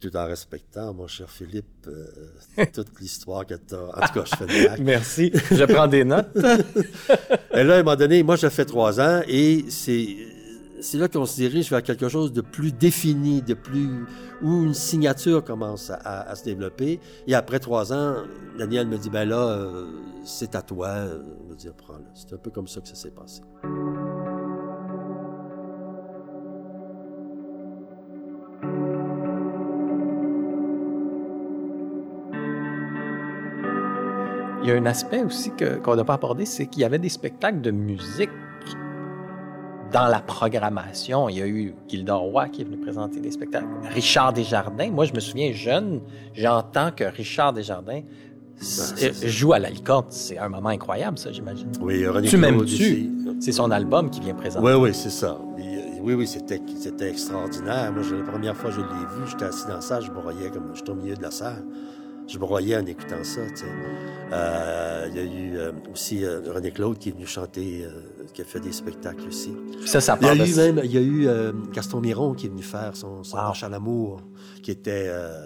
[0.00, 3.82] Tout en respectant, mon cher Philippe, euh, toute l'histoire que tu as.
[3.82, 4.82] En tout cas, je fais des actes.
[4.82, 5.30] Merci.
[5.50, 6.30] Je prends des notes.
[7.54, 10.08] Et là, à un moment donné, moi, j'ai fait trois ans et c'est,
[10.84, 14.04] c'est là qu'on se dirige vers quelque chose de plus défini, de plus,
[14.42, 17.00] où une signature commence à, se développer.
[17.26, 18.16] Et après trois ans,
[18.58, 19.86] Daniel me dit, ben là, euh,
[20.24, 21.06] c'est à toi.
[21.48, 22.04] Je dis, prends-le.
[22.12, 23.40] C'est un peu comme ça que ça s'est passé.
[34.62, 35.50] Il y a un aspect aussi
[35.82, 38.30] qu'on n'a pas abordé, c'est qu'il y avait des spectacles de musique
[39.92, 41.28] dans la programmation.
[41.28, 43.66] Il y a eu Gilda Roy qui est venu présenter des spectacles.
[43.92, 44.90] Richard Desjardins.
[44.90, 46.00] Moi, je me souviens jeune,
[46.34, 48.02] j'entends que Richard Desjardins
[48.56, 49.26] c'est ça.
[49.26, 50.06] joue à la licorne.
[50.10, 51.70] C'est un moment incroyable, ça, j'imagine.
[51.80, 53.10] Oui, René Tu m'aimes-tu?
[53.40, 54.64] C'est son album qui vient présenter.
[54.64, 55.36] Oui, oui, c'est ça.
[55.58, 55.62] Euh,
[56.00, 57.92] oui, oui, c'était, c'était extraordinaire.
[57.92, 60.10] Moi, je- la première fois que je l'ai vu, j'étais assis dans la salle, je
[60.10, 61.64] broyais comme j'étais au milieu de la salle.
[62.26, 63.66] Je broyais en écoutant ça, tu sais.
[64.32, 68.24] Euh, Il y a eu euh, aussi euh, René Claude qui est venu chanter, euh,
[68.32, 69.52] qui a fait des spectacles aussi.
[69.86, 72.46] Ça, ça Il y a eu même, il y a eu euh, Gaston Miron qui
[72.46, 73.42] est venu faire son, son Wow.
[73.44, 74.22] marche à l'amour,
[74.62, 75.38] qui était, euh,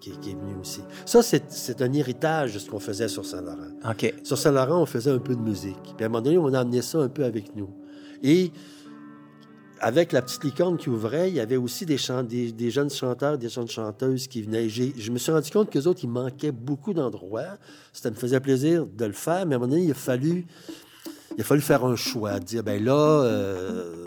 [0.00, 0.80] qui, qui est venu aussi.
[1.04, 3.68] Ça, c'est, un héritage de ce qu'on faisait sur Saint-Laurent.
[3.90, 4.14] OK.
[4.24, 5.76] Sur Saint-Laurent, on faisait un peu de musique.
[5.96, 7.68] Puis à un moment donné, on a amené ça un peu avec nous.
[8.22, 8.50] Et
[9.84, 11.98] avec la petite licorne qui ouvrait, il y avait aussi des,
[12.52, 14.66] des, jeunes chanteurs, des jeunes chanteuses qui venaient.
[14.66, 17.58] Je me suis rendu compte qu'eux autres, il manquait beaucoup d'endroits.
[17.92, 20.46] Ça me faisait plaisir de le faire, mais à un moment donné, il a fallu,
[21.60, 24.06] faire un choix, dire, ben là, euh,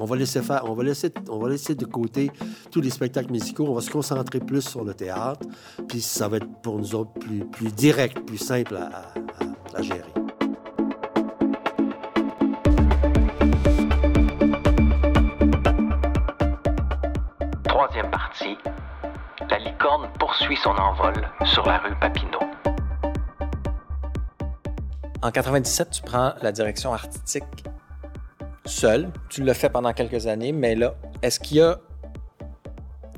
[0.00, 2.32] on va laisser faire, on va laisser, on va laisser de côté
[2.72, 5.46] tous les spectacles musicaux, on va se concentrer plus sur le théâtre,
[5.86, 7.12] puis ça va être pour nous autres
[7.52, 10.23] plus, direct, plus simple à gérer.
[18.40, 22.40] La licorne poursuit son envol sur la rue Papineau.
[25.22, 27.44] En 97, tu prends la direction artistique
[28.66, 29.12] seul.
[29.28, 31.80] Tu l'as fait pendant quelques années, mais là, est-ce qu'il y a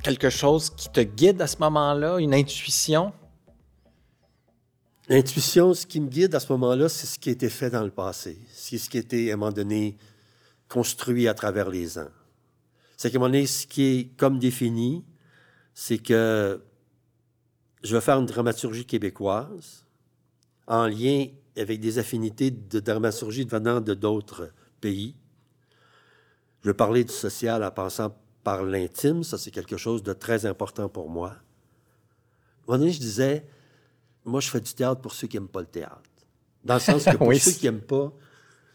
[0.02, 3.12] quelque chose qui te guide à ce moment-là, une intuition?
[5.09, 7.85] L'intuition, ce qui me guide à ce moment-là, c'est ce qui a été fait dans
[7.85, 8.38] le passé.
[8.52, 9.96] C'est ce qui a été, à un moment donné,
[10.68, 12.09] construit à travers les ans.
[12.96, 15.04] C'est qu'à un moment donné, ce qui est comme défini,
[15.74, 16.62] c'est que
[17.82, 19.85] je vais faire une dramaturgie québécoise
[20.66, 25.14] en lien avec des affinités de dramaturgie venant de d'autres pays.
[26.62, 29.22] Je vais parler du social en passant par l'intime.
[29.22, 31.28] Ça, c'est quelque chose de très important pour moi.
[31.28, 31.37] À un
[32.66, 33.46] moment donné, je disais,
[34.24, 36.02] moi, je fais du théâtre pour ceux qui n'aiment pas le théâtre.
[36.64, 38.12] Dans le sens que pour Oui, ceux qui n'aiment pas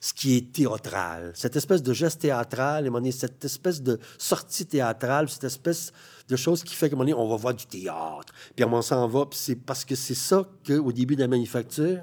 [0.04, 5.30] ce qui est théâtral, cette espèce de geste théâtral, donné, cette espèce de sortie théâtrale,
[5.30, 5.94] cette espèce
[6.28, 9.38] de chose qui fait donné, on va voir du théâtre, puis on s'en va, puis
[9.40, 12.00] c'est parce que c'est ça qu'au début de la manufacture,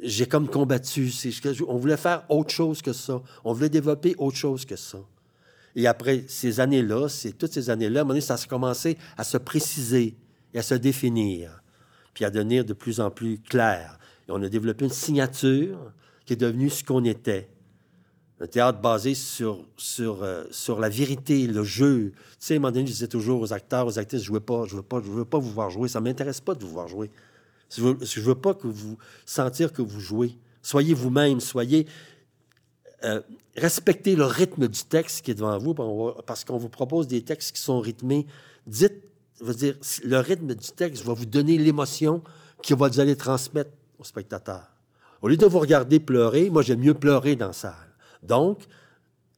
[0.00, 1.10] j'ai comme combattu.
[1.42, 3.20] Que on voulait faire autre chose que ça.
[3.44, 4.98] On voulait développer autre chose que ça.
[5.76, 10.16] Et après ces années-là, c'est toutes ces années-là, ça a commencé à se préciser
[10.52, 11.62] et à se définir,
[12.14, 13.98] puis à devenir de plus en plus clair.
[14.28, 15.92] Et on a développé une signature
[16.28, 17.48] qui est devenue ce qu'on était.
[18.38, 22.12] Un théâtre basé sur, sur, euh, sur la vérité, le jeu.
[22.14, 24.34] Tu sais, à un moment donné, je disais toujours aux acteurs, aux actrices, je ne
[24.34, 25.88] veux, pas, je veux, veux pas vous voir jouer.
[25.88, 27.10] Ça ne m'intéresse pas de vous voir jouer.
[27.74, 30.38] Je je veux pas que vous sentir que vous jouez.
[30.60, 31.86] Soyez vous-même, soyez...
[33.04, 33.22] euh,
[33.56, 35.74] respectez le rythme du texte qui est devant vous,
[36.26, 38.26] parce qu'on vous propose des textes qui sont rythmés.
[38.66, 39.02] Dites,
[39.40, 42.22] je veux dire, le rythme du texte va vous donner l'émotion
[42.62, 44.77] que vous allez transmettre au spectateur.
[45.22, 47.74] Au lieu de vous regarder pleurer, moi j'aime mieux pleurer dans la salle.
[48.22, 48.60] Donc,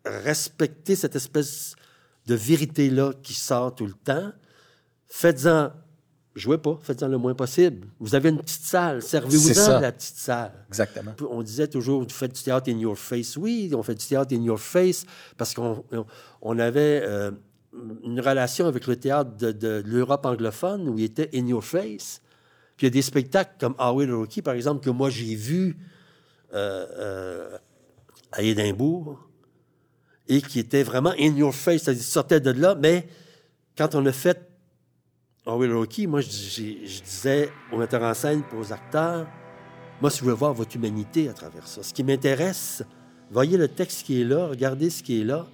[0.04, 1.74] respectez cette espèce
[2.26, 4.32] de vérité-là qui sort tout le temps.
[5.08, 5.72] Faites-en,
[6.34, 7.88] jouez pas, faites-en le moins possible.
[7.98, 10.52] Vous avez une petite salle, servez-vous-en la petite salle.
[10.68, 11.12] Exactement.
[11.30, 13.36] On disait toujours, vous faites du théâtre in your face.
[13.36, 15.04] Oui, on fait du théâtre in your face
[15.36, 16.06] parce qu'on on-
[16.42, 17.30] on avait euh,
[18.04, 22.20] une relation avec le théâtre de, de l'Europe anglophone où il était in your face.
[22.80, 25.34] Puis il y a des spectacles comme Howie the Rocky, par exemple, que moi j'ai
[25.34, 25.76] vu
[26.54, 27.58] euh, euh,
[28.32, 29.18] à Édimbourg
[30.26, 33.06] et qui était vraiment in your face, c'est-à-dire sortait de là, mais
[33.76, 34.48] quand on a fait
[35.44, 39.26] Howie the Rocky, moi je, disais aux metteurs en scène aux acteurs,
[40.00, 42.82] moi, si je veux voir votre humanité à travers ça, ce qui m'intéresse,
[43.30, 45.46] voyez le texte qui est là, regardez ce qui est là,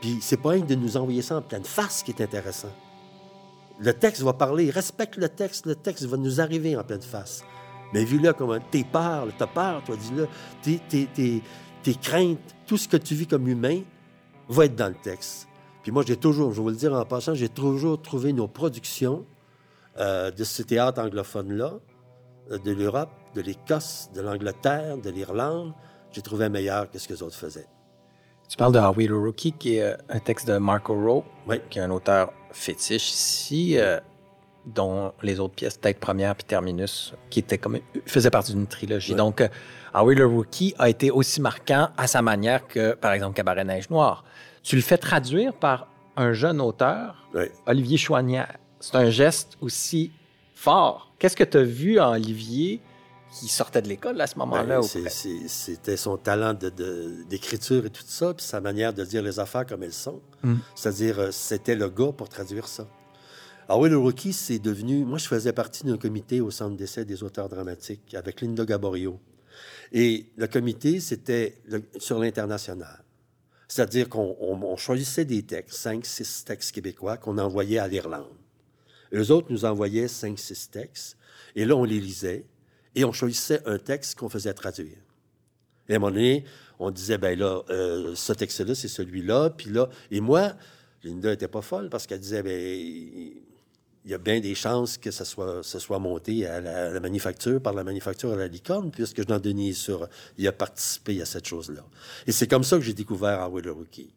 [0.00, 2.72] puis c'est pas rien de nous envoyer ça en pleine face qui est intéressant.
[3.78, 7.44] Le texte va parler, respecte le texte, le texte va nous arriver en pleine face.
[7.92, 10.28] Mais vu-le comme un t'es peur, t'as peur, toi, dis-le,
[10.62, 11.42] t'es, t'es, t'es,
[11.82, 13.82] tes craintes, tout ce que tu vis comme humain
[14.48, 15.48] va être dans le texte.
[15.82, 18.48] Puis moi, j'ai toujours, je vais vous le dire en passant, j'ai toujours trouvé nos
[18.48, 19.26] productions
[19.98, 21.74] euh, de ce théâtre anglophone-là,
[22.50, 25.74] euh, de l'Europe, de l'Écosse, de l'Angleterre, de l'Irlande,
[26.10, 27.66] j'ai trouvé meilleur que ce que les autres faisaient.
[28.48, 31.56] Tu parles de Howie the Rookie, qui est euh, un texte de Marco Rowe, Oui.
[31.70, 33.98] qui est un auteur fétiche ici, euh,
[34.66, 39.12] dont les autres pièces, Tête Première puis Terminus, qui était comme, faisait partie d'une trilogie.
[39.12, 39.18] Ouais.
[39.18, 39.48] Donc, euh,
[39.94, 43.90] Howie the Rookie a été aussi marquant à sa manière que, par exemple, Cabaret Neige
[43.90, 44.24] Noire.
[44.62, 47.44] Tu le fais traduire par un jeune auteur, Oui.
[47.66, 48.56] Olivier Chouanière.
[48.80, 50.12] C'est un geste aussi
[50.54, 51.12] fort.
[51.18, 52.80] Qu'est-ce que tu as vu en Olivier
[53.38, 54.80] qui sortait de l'école à ce moment-là?
[54.80, 59.04] Ben, c'est- C'était son talent de- de- d'écriture et tout ça, puis sa manière de
[59.04, 60.20] dire les affaires comme elles sont.
[60.42, 60.54] Mm.
[60.74, 62.86] C'est-à-dire, euh, c'était le gars pour traduire ça.
[63.68, 65.04] Ah oui, le rookie, c'est devenu.
[65.04, 69.18] Moi, je faisais partie d'un comité au Centre d'essai des auteurs dramatiques avec Linda Gaborio.
[69.92, 71.56] Et le comité, c'était
[71.98, 73.02] sur l'international.
[73.68, 78.28] C'est-à-dire qu'on on- on choisissait des textes, cinq, six textes québécois qu'on envoyait à l'Irlande.
[79.14, 81.16] Eux autres nous envoyaient cinq, six textes.
[81.56, 82.44] Et là, on les lisait
[82.94, 84.98] et on choisissait un texte qu'on faisait traduire.
[85.88, 86.44] Et à un moment donné,
[86.78, 89.50] on disait, ben là, euh, ce texte-là, c'est celui-là.
[89.50, 90.54] Puis là, et moi,
[91.02, 92.52] Linda était pas folle parce qu'elle disait, ben,
[94.04, 97.60] il y a bien des chances que ça soit, ça soit monté à la, manufacture,
[97.60, 101.84] par la manufacture à la licorne, puisque Jean-Denis sur, il a participé à cette chose-là.
[102.26, 104.14] Et c'est comme ça que j'ai découvert the Rookie.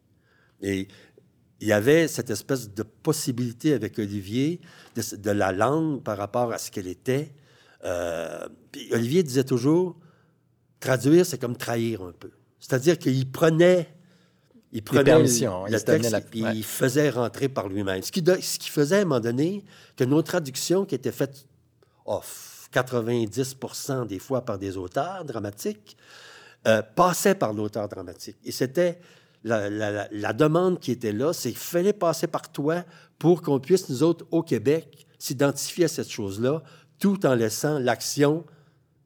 [0.60, 0.88] Et
[1.60, 4.60] il y avait cette espèce de possibilité avec Olivier
[4.94, 7.32] de la langue par rapport à ce qu'elle était.
[7.84, 9.96] Euh, puis Olivier disait toujours,
[10.80, 12.30] traduire, c'est comme trahir un peu.
[12.60, 13.88] C'est-à-dire qu'il prenait,
[14.72, 16.56] il prenait permissions, le, il texte la- et ouais.
[16.56, 18.02] il faisait rentrer par lui-même.
[18.02, 19.64] Ce qui, do- ce qui faisait à un moment donné
[19.96, 21.46] que nos traductions qui étaient faites
[22.04, 22.20] oh,
[22.72, 25.96] 90% des fois par des auteurs dramatiques
[26.66, 28.36] euh, passaient par l'auteur dramatique.
[28.44, 28.98] Et c'était
[29.44, 32.84] la, la- la- la demande qui était là, c'est qu'il fallait passer par toi
[33.18, 36.62] pour qu'on puisse, nous autres, au Québec, s'identifier à cette chose-là,
[36.98, 38.44] tout en laissant l'action,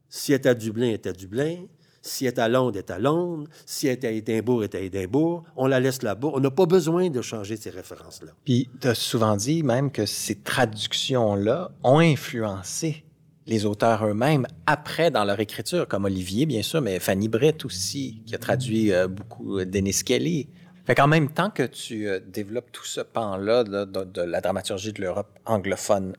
[0.09, 1.57] si elle est à Dublin, elle est à Dublin,
[2.03, 4.71] si elle est à Londres, elle est à Londres, si elle est à Édimbourg, elle
[4.71, 6.31] est à Édimbourg, on la laisse là-bas.
[6.35, 8.33] On n'a pas besoin de changer ces références-là.
[8.45, 13.05] Puis, tu as souvent dit même que ces traductions-là ont influencé
[13.47, 18.23] les auteurs eux-mêmes après dans leur écriture, comme Olivier, bien sûr, mais Fanny Brett aussi,
[18.27, 20.49] qui a traduit euh, beaucoup euh, Dennis Kelly.
[20.85, 25.01] Fait qu'en même temps que tu euh, développes tout ce pan-là de la dramaturgie de
[25.01, 26.15] l'Europe anglophone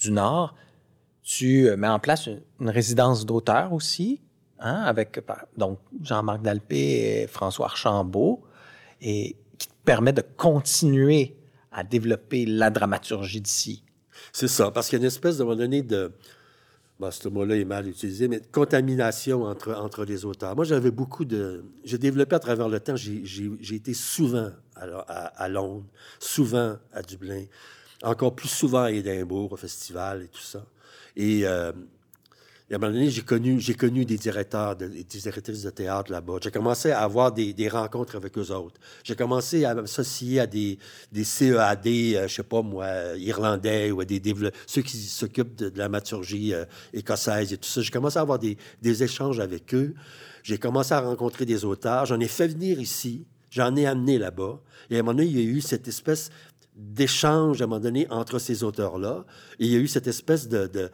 [0.00, 0.54] du Nord,
[1.22, 4.20] tu euh, mets en place une, résidence d'auteur aussi,
[4.58, 8.42] hein, avec par- donc Jean-Marc Dalpé et François Archambault,
[9.00, 11.36] et qui te permet de continuer
[11.70, 13.84] à développer la dramaturgie d'ici.
[14.32, 16.12] C'est ça, parce qu'il y a une espèce, de un moment donné, de...
[16.98, 20.54] Bon, ce mot-là est mal utilisé, mais de contamination entre, entre les auteurs.
[20.54, 21.64] Moi, j'avais beaucoup de...
[21.84, 24.84] J'ai développé à travers le temps, j'ai été souvent à-
[25.44, 25.86] à Londres,
[26.18, 27.44] souvent à Dublin,
[28.02, 30.64] encore plus souvent à Édimbourg, au festival et tout ça.
[31.16, 31.46] Et...
[31.46, 31.72] euh,
[32.72, 33.22] à un moment donné, j'ai
[33.74, 36.34] connu, des directeurs, de- des directrices de théâtre là-bas.
[36.40, 38.80] J'ai commencé à avoir des, des rencontres avec eux autres.
[39.02, 40.78] J'ai commencé à m'associer à des,
[41.10, 44.98] des CEAD, euh, je sais pas moi, euh, irlandais ou à des dévelop- ceux qui
[44.98, 47.82] s'occupent de, de la maturgie euh, écossaise et tout ça.
[47.82, 49.92] J'ai commencé à avoir des, des échanges avec eux.
[50.44, 52.06] J'ai commencé à rencontrer des auteurs.
[52.06, 53.26] J'en ai fait venir ici.
[53.50, 54.60] J'en ai amené là-bas.
[54.90, 56.30] Et à un moment donné, il y a eu cette espèce
[56.80, 59.24] d'échange, à un moment donné, entre ces auteurs-là.
[59.58, 60.90] Il y a eu cette espèce de-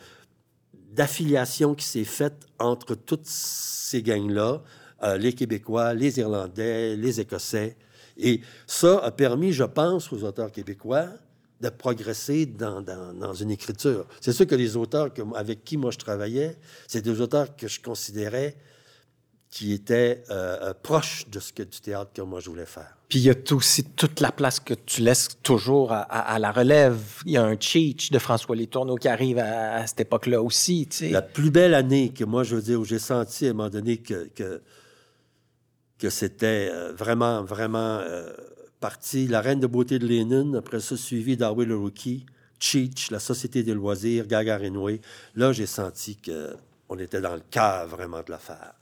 [0.93, 4.63] d'affiliation qui s'est faite entre toutes ces gangs-là,
[5.03, 7.77] euh, les Québécois, les Irlandais, les Écossais.
[8.17, 11.09] Et ça a permis, je pense, aux auteurs québécois
[11.61, 14.07] de progresser dans, dans, une écriture.
[14.21, 17.81] C'est sûr que les auteurs avec qui moi je travaillais, c'est des auteurs que je
[17.81, 18.57] considérais
[19.57, 22.95] qui étaient euh, euh, proches de ce que du théâtre que moi je voulais faire.
[23.09, 26.39] Puis il y a aussi toute la place que tu laisses toujours à, à- à
[26.39, 26.99] la relève.
[27.25, 30.87] Il y a un cheat de François Letourneau qui arrive à, à cette époque-là aussi.
[30.91, 31.09] tu sais.
[31.09, 33.71] La plus belle année que moi, je veux dire, où j'ai senti à un moment
[33.71, 34.61] donné que, que,
[35.99, 38.31] que c'était euh, vraiment, vraiment euh,
[38.81, 39.27] parti.
[39.27, 42.27] La Reine de beauté de Lénine, après ça, suivi d'Harvey le Rookie,
[42.61, 45.01] Cheech, la Société des loisirs, Gagarinway.
[45.35, 48.75] Là, j'ai senti qu'on était dans le cœur vraiment de l'affaire.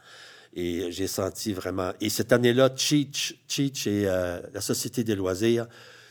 [0.57, 1.93] Et j'ai senti vraiment...
[2.01, 3.73] Et cette année-là, Cheech, et
[4.07, 5.67] euh, la Société des loisirs,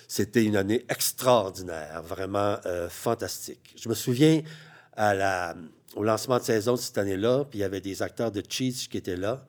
[0.07, 3.73] c'était une année extraordinaire, vraiment euh, fantastique.
[3.77, 4.41] Je me souviens
[4.97, 5.55] à la,
[5.95, 8.89] au lancement de saison de cette année-là, puis il y avait des acteurs de Cheech
[8.89, 9.45] qui étaient là.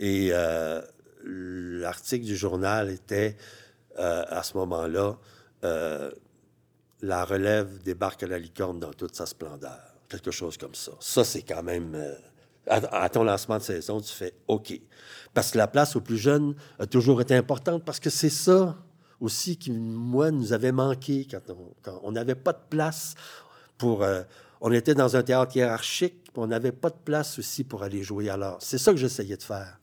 [0.00, 0.82] Et euh,
[1.22, 3.36] l'article du journal était,
[3.98, 5.16] euh, à ce moment-là,
[5.64, 6.10] euh,
[7.02, 9.94] La relève débarque à la licorne dans toute sa splendeur.
[10.08, 10.92] Quelque chose comme ça.
[11.00, 11.96] Ça, c'est quand même...
[12.68, 14.80] à, ton lancement de saison, tu fais OK.
[15.34, 18.76] Parce que la place aux plus jeunes a toujours été importante parce que c'est ça
[19.20, 21.40] aussi qui, moi, nous avait manqué quand
[22.02, 23.14] on n'avait pas de place
[23.78, 24.02] pour...
[24.02, 24.22] Euh,
[24.60, 28.30] on était dans un théâtre hiérarchique, on n'avait pas de place aussi pour aller jouer
[28.30, 28.56] alors.
[28.60, 29.78] C'est ça que j'essayais de faire.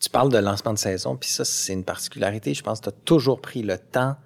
[0.00, 2.54] Tu parles de lancement de saison, puis ça, c'est une particularité.
[2.54, 4.16] Je pense que tu as toujours pris le temps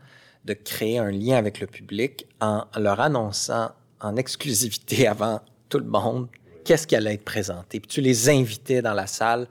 [0.44, 5.86] de créer un lien avec le public en leur annonçant en exclusivité avant tout le
[5.86, 6.28] monde
[6.64, 7.80] qu'est-ce qui allait être présenté.
[7.80, 9.48] Puis tu les invitais dans la salle.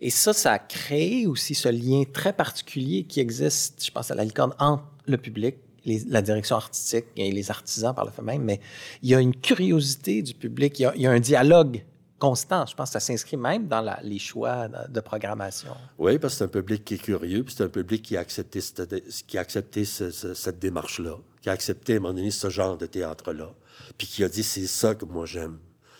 [0.00, 4.14] Et ça, ça a créé aussi ce lien très particulier qui existe, je pense à
[4.14, 8.42] la licorne, entre le public, la direction artistique et les artisans par le fait même,
[8.42, 8.60] mais
[9.02, 11.84] il y a une curiosité du public, il y a, un dialogue
[12.18, 12.66] constant.
[12.66, 15.74] Je pense que ça s'inscrit même dans les choix de, programmation.
[15.98, 18.20] Oui, parce que c'est un public qui est curieux, puis c'est un public qui a
[18.20, 22.50] accepté, cette, qui a accepté cette démarche-là, qui a accepté à un moment donné ce
[22.50, 23.52] genre de théâtre-là,
[23.96, 25.58] puis qui a dit c'est ça que moi j'aime.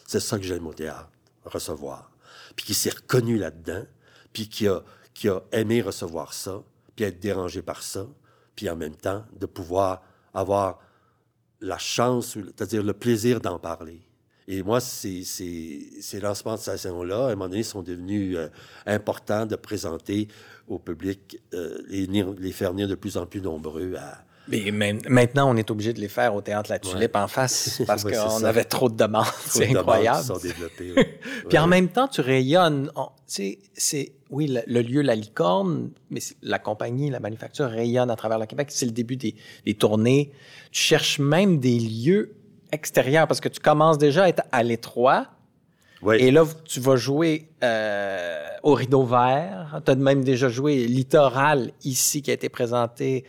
[0.08, 1.10] C'est ça que j'aime au théâtre,
[1.44, 2.10] recevoir.
[2.56, 3.84] Puis qui s'est reconnu là-dedans,
[4.32, 4.82] puis qui a,
[5.12, 6.62] qui a aimé recevoir ça,
[6.96, 8.06] puis être dérangé par ça,
[8.56, 10.02] puis en même temps de pouvoir
[10.32, 10.80] avoir
[11.60, 14.00] la chance, c'est-à-dire le plaisir d'en parler.
[14.46, 18.48] Et moi, ces, ces, lancements de saison-là, à un moment donné, sont devenus euh,
[18.86, 20.28] importants de présenter
[20.68, 25.50] au public, euh, les, les faire venir de plus en plus nombreux à, mais maintenant,
[25.50, 28.64] on est obligé de les faire au Théâtre La Tulipe en face parce qu'on avait
[28.64, 29.26] trop de demandes.
[29.44, 30.24] C'est incroyable.
[30.24, 30.38] Sont
[31.48, 32.90] Puis en même temps, tu rayonnes.
[33.26, 38.46] C'est, oui, le, lieu La Licorne, mais la compagnie, la manufacture rayonne à travers le
[38.46, 38.68] Québec.
[38.70, 39.34] C'est le début des,
[39.64, 40.32] des, tournées.
[40.70, 42.34] Tu cherches même des lieux
[42.72, 45.26] extérieurs parce que tu commences déjà à être à l'étroit.
[46.14, 49.80] Et là, tu vas jouer euh, au Rideau Vert.
[49.84, 53.24] Tu as même déjà joué Littoral ici qui a été présenté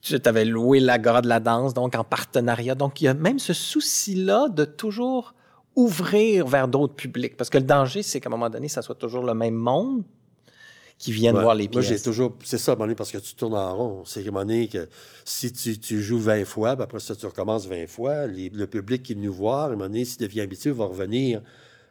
[0.00, 2.74] tu avais loué l'Agora de la danse, donc en partenariat.
[2.74, 5.34] Donc, il y a même ce souci-là de toujours
[5.76, 7.36] ouvrir vers d'autres publics.
[7.36, 10.02] Parce que le danger, c'est qu'à un moment donné, ça soit toujours le même monde
[10.98, 11.88] qui vienne voir les pièces.
[11.88, 12.36] Moi, j'ai toujours...
[12.44, 14.02] C'est ça, à parce que tu tournes en rond.
[14.04, 14.88] C'est à un moment donné que
[15.24, 19.12] si tu, joues 20 fois, puis après ça, tu recommences 20 fois, le public qui
[19.12, 21.40] est venu voir, à un moment donné, s'il devient habitué, va revenir.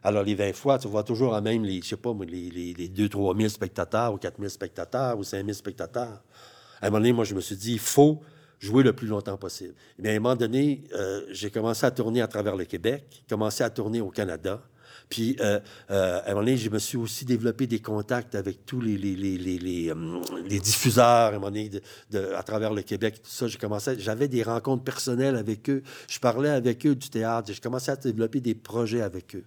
[0.03, 2.73] Alors, les 20 fois, tu vois toujours à même les, je sais pas, les, les,
[2.73, 6.21] les 2-3 000 spectateurs ou 4 000 spectateurs ou 5 000 spectateurs.
[6.81, 8.21] À un moment donné, moi, je me suis dit, il faut
[8.59, 9.73] jouer le plus longtemps possible.
[9.97, 13.63] Mais à un moment donné, euh, j'ai commencé à tourner à travers le Québec, commencé
[13.63, 14.61] à tourner au Canada.
[15.07, 15.59] Puis, euh,
[15.89, 18.97] euh, à un moment donné, je me suis aussi développé des contacts avec tous les,
[18.97, 19.93] les, les, les,
[20.47, 21.71] les, diffuseurs, à un moment donné,
[22.35, 23.21] à travers le Québec.
[23.23, 25.81] Tout ça, j'ai commencé, j'avais des rencontres personnelles avec eux.
[26.07, 27.51] Je parlais avec eux du théâtre.
[27.51, 29.45] J'ai commencé à développer des projets avec eux.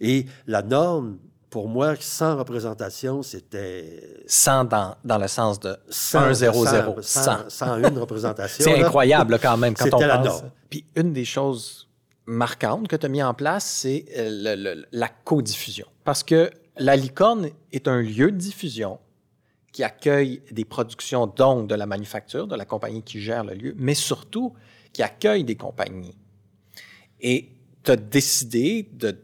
[0.00, 1.18] Et la norme
[1.54, 4.02] pour moi, sans représentation, c'était...
[4.26, 5.76] Sans dans, dans le sens de
[6.12, 8.64] 1, 0, 0, sans, sans, une représentation.
[8.64, 10.42] c'est incroyable quand même quand on pense.
[10.68, 11.88] Puis une des choses
[12.26, 15.86] marquantes que tu as mis en place, c'est euh, la co-diffusion.
[16.02, 18.98] Parce que la licorne est un lieu de diffusion
[19.72, 23.74] qui accueille des productions donc de la manufacture, de la compagnie qui gère le lieu,
[23.78, 24.54] mais surtout
[24.92, 26.16] qui accueille des compagnies.
[27.20, 27.50] Et
[27.84, 29.16] tu as décidé de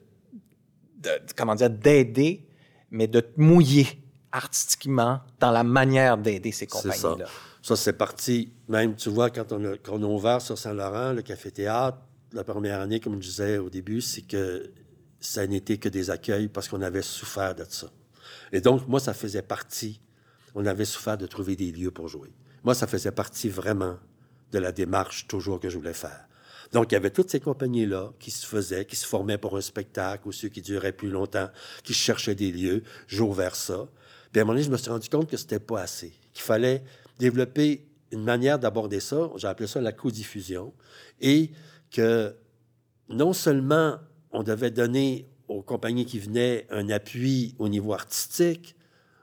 [1.00, 2.46] de, comment dire, d'aider,
[2.90, 3.86] mais de te mouiller
[4.32, 7.26] artistiquement dans la manière d'aider ces compagnies-là.
[7.62, 8.52] Ça, c'est parti.
[8.68, 11.98] Même, tu vois, quand on a, quand on a ouvert sur Saint-Laurent, le café-théâtre,
[12.32, 14.72] la première année, comme je disais au début, c'est que
[15.18, 17.88] ça n'était que des accueils parce qu'on avait souffert de ça.
[18.52, 20.00] Et donc, moi, ça faisait partie.
[20.54, 22.32] On avait souffert de trouver des lieux pour jouer.
[22.64, 23.98] Moi, ça faisait partie vraiment
[24.52, 26.26] de la démarche toujours que je voulais faire.
[26.72, 29.60] Donc, il y avait toutes ces compagnies-là qui se faisaient, qui se formaient pour un
[29.60, 31.48] spectacle ou ceux qui duraient plus longtemps,
[31.82, 32.84] qui cherchaient des lieux.
[33.08, 33.88] J'ai ouvert ça.
[34.30, 36.12] Puis à un moment donné, je me suis rendu compte que c'était pas assez.
[36.32, 36.84] Qu'il fallait
[37.18, 39.30] développer une manière d'aborder ça.
[39.36, 40.72] J'ai appelé ça la codiffusion.
[41.20, 41.50] Et
[41.90, 42.36] que
[43.08, 43.98] non seulement
[44.30, 48.76] on devait donner aux compagnies qui venaient un appui au niveau artistique,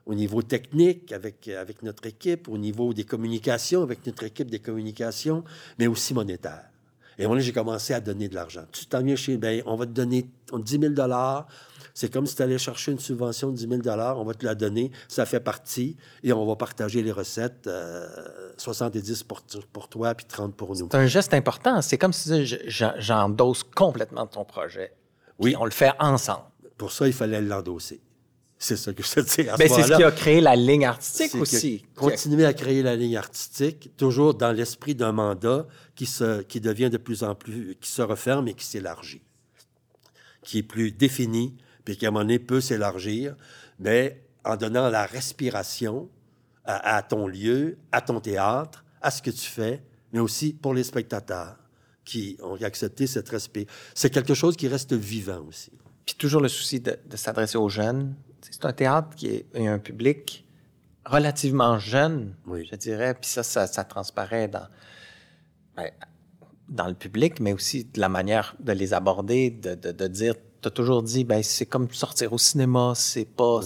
[0.06, 4.60] au niveau technique avec, avec notre équipe, au niveau des communications avec notre équipe des
[4.60, 5.46] communications,
[5.80, 6.70] mais aussi monétaire.
[7.20, 8.64] Et moi, j'ai commencé à donner de l'argent.
[8.72, 10.94] Tu t'en viens chez, ben, on va te donner 10 000
[11.98, 14.54] c'est comme si tu allais chercher une subvention de 10 000 on va te la
[14.54, 17.68] donner, ça fait partie, et on va partager les recettes,
[18.58, 19.42] 70 euh, pour,
[19.74, 20.90] pour toi, puis 30 pour nous.
[20.92, 21.82] C'est un geste important.
[21.82, 22.46] C'est comme si
[23.00, 24.94] j'endosse complètement ton projet.
[25.40, 25.56] Oui.
[25.60, 26.44] on le fait ensemble.
[26.78, 28.00] Pour ça, il fallait l'endosser.
[28.60, 29.48] C'est ça que je te dis.
[29.60, 31.86] Mais c'est ce qui a créé la ligne artistique aussi.
[31.96, 36.90] Continuer à créer la ligne artistique, toujours dans l'esprit d'un mandat qui, se, qui devient
[36.90, 39.22] de plus en plus, qui se referme et qui s'élargit,
[40.42, 41.56] qui est plus défini,
[41.86, 43.36] puis qui à un moment donné peut s'élargir,
[43.80, 46.10] mais en donnant la respiration
[46.66, 49.82] à, ton lieu, à ton théâtre, à ce que tu fais,
[50.12, 51.56] mais aussi pour les spectateurs
[52.04, 53.68] qui ont accepté cette respect.
[53.94, 55.72] C'est quelque chose qui reste vivant aussi.
[56.06, 58.16] Puis toujours le souci de, de s'adresser aux jeunes.
[58.42, 60.46] C'est un théâtre qui est, a un public
[61.06, 62.68] relativement jeune, Oui.
[62.72, 63.14] je dirais.
[63.14, 64.68] Puis ça, ça, ça transparaît dans,
[65.76, 65.90] ben,
[66.70, 70.34] dans le public, mais aussi de la manière de les aborder, de, de, de dire,
[70.62, 73.62] tu as toujours dit, ben, c'est comme sortir au cinéma, c'est pas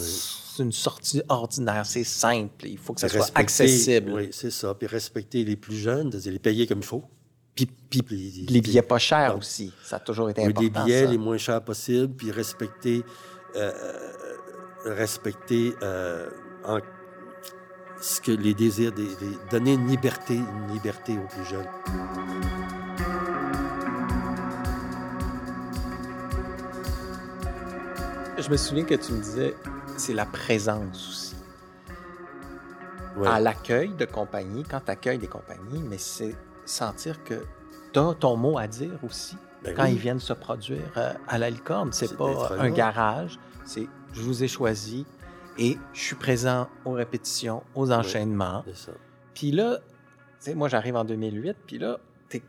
[0.60, 4.12] une sortie ordinaire, c'est simple, il faut que ça soit accessible.
[4.14, 4.76] Oui, c'est ça.
[4.76, 7.04] Puis respecter les plus jeunes, les payer comme il faut.
[7.56, 10.62] Puis, puis Puis les billets pas chers aussi, ça a toujours été Oui, important.
[10.62, 11.12] des billets ça.
[11.12, 13.04] les moins chers possibles, puis respecter,
[13.56, 13.72] euh,
[14.86, 16.30] respecter euh,
[16.66, 16.80] en-
[18.00, 19.08] ce que les désirs, des,
[19.52, 21.68] donner une liberté, une liberté aux plus jeunes.
[28.38, 29.56] Je me souviens que tu me disais,
[29.98, 31.36] c'est la présence aussi.
[33.18, 33.28] Ouais.
[33.28, 37.44] À l'accueil de compagnie, quand tu accueilles des compagnies, mais c'est sentir que
[37.94, 39.92] tu as ton mot à dire aussi Ben quand oui.
[39.92, 41.92] ils viennent se produire euh, à la licorne.
[41.92, 45.06] C'est pas un garage, c'est je vous ai choisi
[45.58, 48.64] et je suis présent aux répétitions, aux enchaînements.
[48.68, 48.92] C'est ça.
[49.34, 49.84] Puis là, tu
[50.40, 52.00] sais, moi j'arrive en 2008, puis là,
[52.30, 52.42] t'es,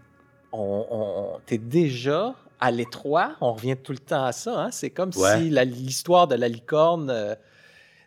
[0.52, 3.36] on, on- déjà à l'étroit.
[3.40, 4.64] On revient tout le temps à ça.
[4.64, 4.70] hein.
[4.70, 5.38] C'est comme Ouais.
[5.38, 7.34] si l'histoire de la licorne, euh,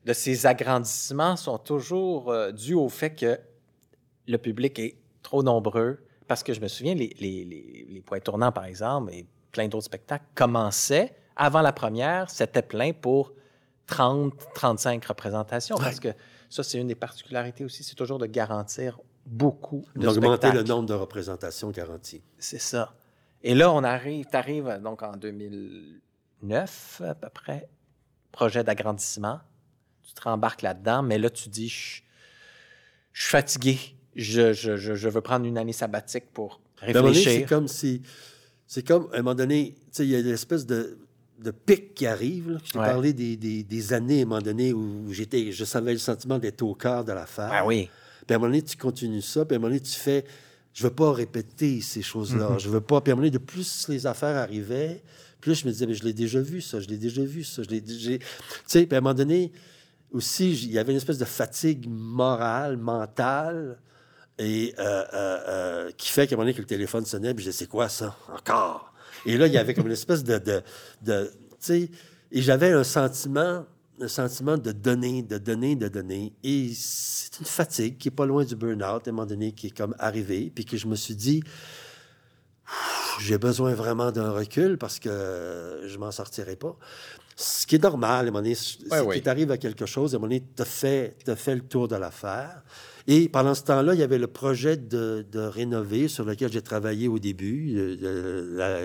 [0.05, 3.37] de ces agrandissements, sont toujours euh, dus au fait que
[4.27, 5.99] le public est trop nombreux.
[6.27, 9.67] Parce que je me souviens, les, les, les, les points tournants, par exemple, et plein
[9.67, 11.13] d'autres spectacles commençaient.
[11.35, 13.33] Avant la première, c'était plein pour
[13.87, 15.77] 30, 35 représentations.
[15.77, 16.09] Parce que
[16.49, 20.87] ça, c'est une des particularités aussi, c'est toujours de garantir beaucoup de D'augmenter le nombre
[20.87, 22.21] de représentations garanties.
[22.37, 22.93] C'est ça.
[23.43, 27.67] Et là, on arrive, tu arrives donc en 2009 à peu près,
[28.31, 29.39] projet d'agrandissement.
[30.03, 32.01] Tu te rembarques là-dedans, mais là, tu dis, je
[33.13, 33.79] je suis fatigué,
[34.15, 37.47] je, je, je, je veux prendre une année sabbatique pour moment donné, C'est réfléchir.
[37.49, 38.01] comme si.
[38.67, 40.97] C'est comme, à un moment donné, tu sais, il y a une espèce de,
[41.39, 42.51] de pic qui arrive.
[42.51, 42.57] là.
[42.63, 42.85] Je t'ai Ouais.
[42.85, 46.39] parlé des, des, des années, à un moment donné, où j'étais, je savais le sentiment
[46.39, 47.49] d'être au cœur de l'affaire.
[47.51, 47.89] Ah oui.
[48.25, 50.25] Puis à un moment donné, tu continues ça, puis à un moment donné, tu fais.
[50.73, 52.49] Je veux pas répéter ces choses-là.
[52.51, 52.59] Mhm.
[52.59, 52.99] Je veux pas.
[53.01, 55.01] Puis à un moment donné, de plus les affaires arrivaient,
[55.39, 57.63] plus je me disais, mais je l'ai déjà vu, ça, je l'ai déjà vu, ça,
[57.63, 58.17] je l'ai déjà.
[58.17, 58.25] Tu
[58.67, 59.51] sais, puis à un moment donné,
[60.11, 63.77] aussi, il y avait une espèce de fatigue morale, mentale,
[64.37, 64.83] et euh,
[65.13, 67.63] euh, euh, qui fait qu'à un moment donné, que le téléphone sonnait, puis je disais,
[67.65, 68.17] c'est quoi ça?
[68.33, 68.91] Encore?
[69.25, 70.37] Et là, il y avait comme une espèce de.
[70.37, 70.61] de,
[71.01, 71.89] de- tu sais,
[72.31, 73.65] et j'avais un sentiment,
[74.01, 76.33] un sentiment de donner, de donner, de donner.
[76.43, 79.67] Et c'est une fatigue qui est pas loin du burn-out, à un moment donné, qui
[79.67, 81.43] est comme arrivé, puis que je me suis dit,
[83.21, 86.75] j'ai besoin vraiment d'un recul parce que je m'en sortirai pas.
[87.35, 89.19] Ce qui est normal, à un moment donné, c'est oui.
[89.19, 91.87] que tu arrives à quelque chose, à un moment donné, tu as fait le tour
[91.87, 92.63] de l'affaire.
[93.07, 96.63] Et pendant ce temps-là, il y avait le projet de, de rénover sur lequel j'ai
[96.63, 98.79] travaillé au début, euh, euh, la,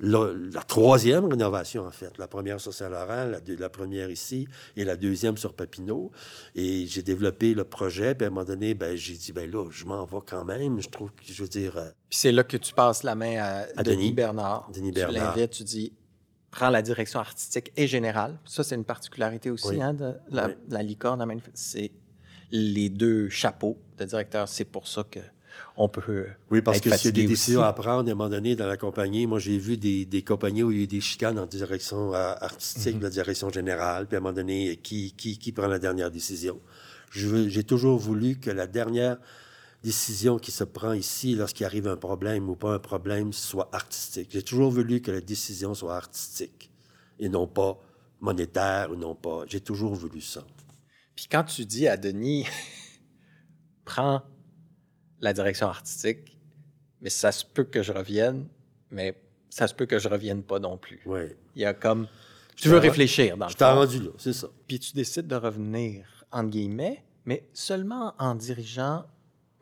[0.00, 2.16] la- la troisième rénovation, en fait.
[2.18, 4.46] La première sur Saint-Laurent, la, la première ici,
[4.76, 6.12] et la deuxième sur Papineau.
[6.54, 9.68] Et j'ai développé le projet, puis à un moment donné, ben, j'ai dit, ben là,
[9.70, 10.80] je m'en vais quand même.
[10.80, 13.38] Je trouve que, je veux dire, euh, Puis c'est là que tu passes la main
[13.38, 14.12] à, À Denis, Denis.
[14.12, 14.70] Bernard.
[14.72, 15.34] Denis tu Bernard.
[15.36, 15.92] l'invites, tu dis
[16.52, 18.38] prends la direction artistique et générale.
[18.44, 19.82] Ça, c'est une particularité aussi Oui.
[19.82, 20.52] hein, de la, Oui.
[20.70, 21.18] la licorne.
[21.18, 21.90] la manif- C'est
[22.50, 24.48] les deux chapeaux de directeur.
[24.48, 25.20] C'est pour ça que
[25.76, 26.26] on peut.
[26.50, 27.68] Oui, parce être que s'il y a des décisions aussi.
[27.68, 30.62] à prendre à un moment donné dans la compagnie, moi j'ai vu des, des compagnies
[30.62, 34.06] où il y a eu des chicanes en direction euh, artistique, de la direction générale,
[34.06, 36.60] puis à un moment donné, qui, qui, qui prend la dernière décision.
[37.12, 39.18] J'ai toujours voulu que la dernière
[39.82, 44.28] décision qui se prend ici, lorsqu'il arrive un problème ou pas un problème, soit artistique.
[44.32, 46.70] J'ai toujours voulu que la décision soit artistique
[47.18, 47.78] et non pas
[48.20, 49.44] monétaire ou non pas.
[49.46, 50.44] J'ai toujours voulu ça.
[51.18, 52.46] Puis quand tu dis à Denis,
[53.84, 54.22] prends
[55.20, 56.38] la direction artistique,
[57.00, 58.46] mais ça se peut que je revienne,
[58.92, 61.00] mais ça se peut que je revienne pas non plus.
[61.06, 61.22] Oui.
[61.56, 62.06] Il y a comme.
[62.54, 64.46] Je Tu veux réfléchir dans le Je t'ai rendu là, c'est ça.
[64.68, 69.04] Puis tu décides de revenir, entre guillemets, mais seulement en dirigeant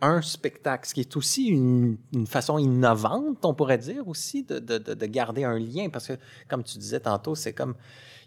[0.03, 4.59] un spectacle, ce qui est aussi une, une façon innovante, on pourrait dire aussi, de-
[4.59, 5.89] de- de garder un lien.
[5.89, 7.75] Parce que, comme tu disais tantôt, c'est comme,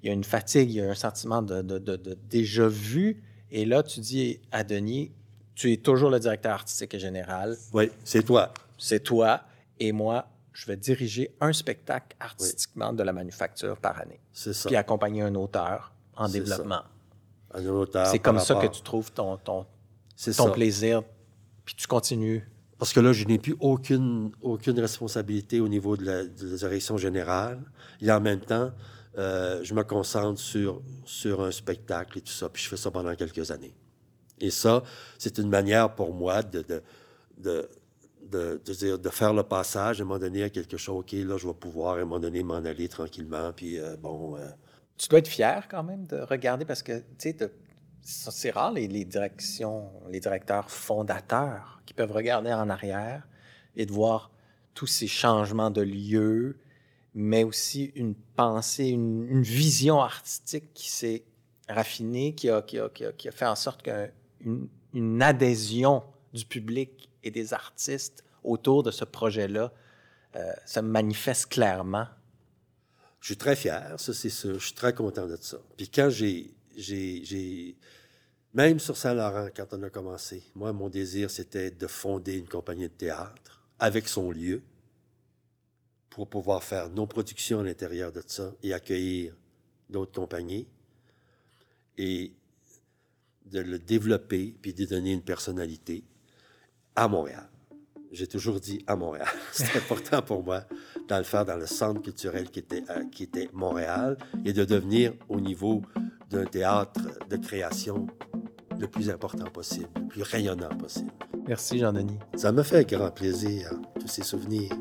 [0.04, 2.68] il y a une fatigue, il y a un sentiment de, de- de- de déjà
[2.68, 3.22] vu.
[3.52, 5.12] Et là, tu dis à Denis,
[5.56, 8.54] tu es toujours le directeur artistique et général, Oui, c'est toi.
[8.78, 9.42] c'est toi,
[9.80, 14.20] et moi, je vais diriger un spectacle artistiquement de la manufacture par année.
[14.34, 14.68] C'est ça.
[14.70, 16.82] Puis accompagner un auteur en développement.
[17.54, 19.66] Un auteur C'est comme ça que tu trouves ton, ton,
[20.16, 20.52] C'est ton ça.
[20.52, 21.02] plaisir,
[21.66, 22.48] puis tu continues.
[22.78, 26.56] Parce que là, je n'ai plus aucune, aucune responsabilité au niveau de la, de la
[26.58, 27.60] direction générale.
[28.02, 28.72] Et en même temps,
[29.18, 32.50] euh, je me concentre sur, sur un spectacle et tout ça.
[32.50, 33.76] Puis je fais ça pendant quelques années.
[34.40, 34.84] Et ça,
[35.18, 36.82] c'est une manière pour moi de, de,
[37.38, 37.70] de,
[38.64, 41.38] de, dire, de faire le passage, à un moment donné, à quelque chose, OK, là,
[41.38, 44.38] je vais pouvoir, à un moment donné, m'en aller tranquillement, puis euh, bon...
[44.38, 44.48] euh,
[44.98, 47.38] Tu dois être fier quand même de regarder parce que, tu sais,
[48.02, 53.28] c'est rare les directions, les directeurs fondateurs qui peuvent regarder en arrière
[53.76, 54.32] et de voir
[54.74, 56.58] tous ces changements de lieu,
[57.14, 61.24] mais aussi une pensée, une, vision artistique qui s'est
[61.68, 62.64] raffinée, qui a,
[63.32, 66.04] fait en sorte qu'une une adhésion
[66.34, 69.72] du public et des artistes autour de ce projet-là
[70.36, 72.08] euh, se manifeste clairement.
[73.20, 74.60] Je suis très fier, ça c'est sûr.
[74.60, 75.58] Je suis très content de ça.
[75.76, 76.56] Puis quand j'ai-
[78.54, 82.88] même sur Saint-Laurent, quand on a commencé, moi, mon désir, c'était de fonder une compagnie
[82.88, 84.64] de théâtre avec son lieu
[86.10, 89.36] pour pouvoir faire nos productions à l'intérieur de ça et accueillir
[89.90, 90.68] d'autres compagnies
[91.98, 92.34] et
[93.46, 96.04] de le développer puis de donner une personnalité
[96.96, 97.48] à Montréal.
[98.12, 99.28] J'ai toujours dit à Montréal.
[99.52, 100.64] C'est important pour moi
[101.08, 104.66] de le faire dans le centre culturel qui était, euh, qui était Montréal et de
[104.66, 105.82] devenir au niveau
[106.30, 108.08] d'un théâtre de création
[108.80, 111.12] le plus important possible, le plus rayonnant possible.
[111.48, 112.18] Merci, Jean-Denis.
[112.36, 114.72] Ça me fait grand plaisir, tous ces souvenirs.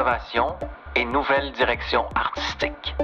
[0.00, 0.54] Rénovation
[0.96, 2.94] et nouvelle direction artistique.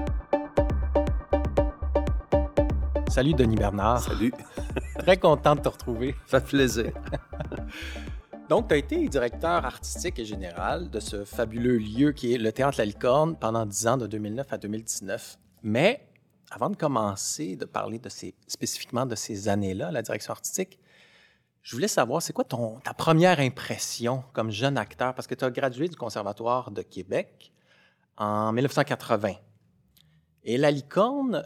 [3.09, 4.01] Salut, Denis Bernard.
[4.01, 4.32] Salut,
[4.99, 6.14] Très content de te retrouver.
[6.26, 6.92] ça fait plaisir.
[8.49, 12.51] Donc, tu as été directeur artistique et général de ce fabuleux lieu qui est le
[12.51, 15.36] Théâtre La Licorne pendant 10 ans, de 2009 à 2019.
[15.64, 16.09] Mais
[16.51, 20.78] avant de commencer de parler de ces, spécifiquement de ces années-là, la direction artistique,
[21.66, 25.16] je voulais savoir, c'est quoi ta première impression comme jeune acteur?
[25.16, 27.50] Parce que tu as gradué du Conservatoire de Québec
[28.16, 29.32] en 1980.
[30.44, 31.44] Et La Licorne,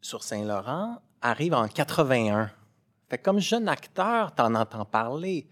[0.00, 2.48] sur Saint-Laurent, arrive en 81.
[3.10, 5.48] Fait comme jeune acteur, tu en entends parler.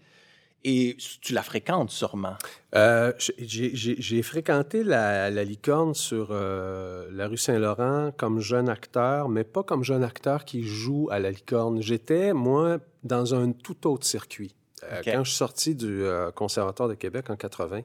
[0.65, 2.35] Et tu la fréquentes sûrement?
[2.73, 9.43] Euh, j'ai- fréquenté la, la licorne sur euh, la rue Saint-Laurent comme jeune acteur, mais
[9.43, 11.81] pas comme jeune acteur qui joue à la licorne.
[11.81, 14.55] J'étais, moi, dans un tout autre circuit.
[14.83, 15.01] Euh.
[15.03, 16.03] Quand je suis sorti du
[16.35, 17.81] Conservatoire de Québec en 80,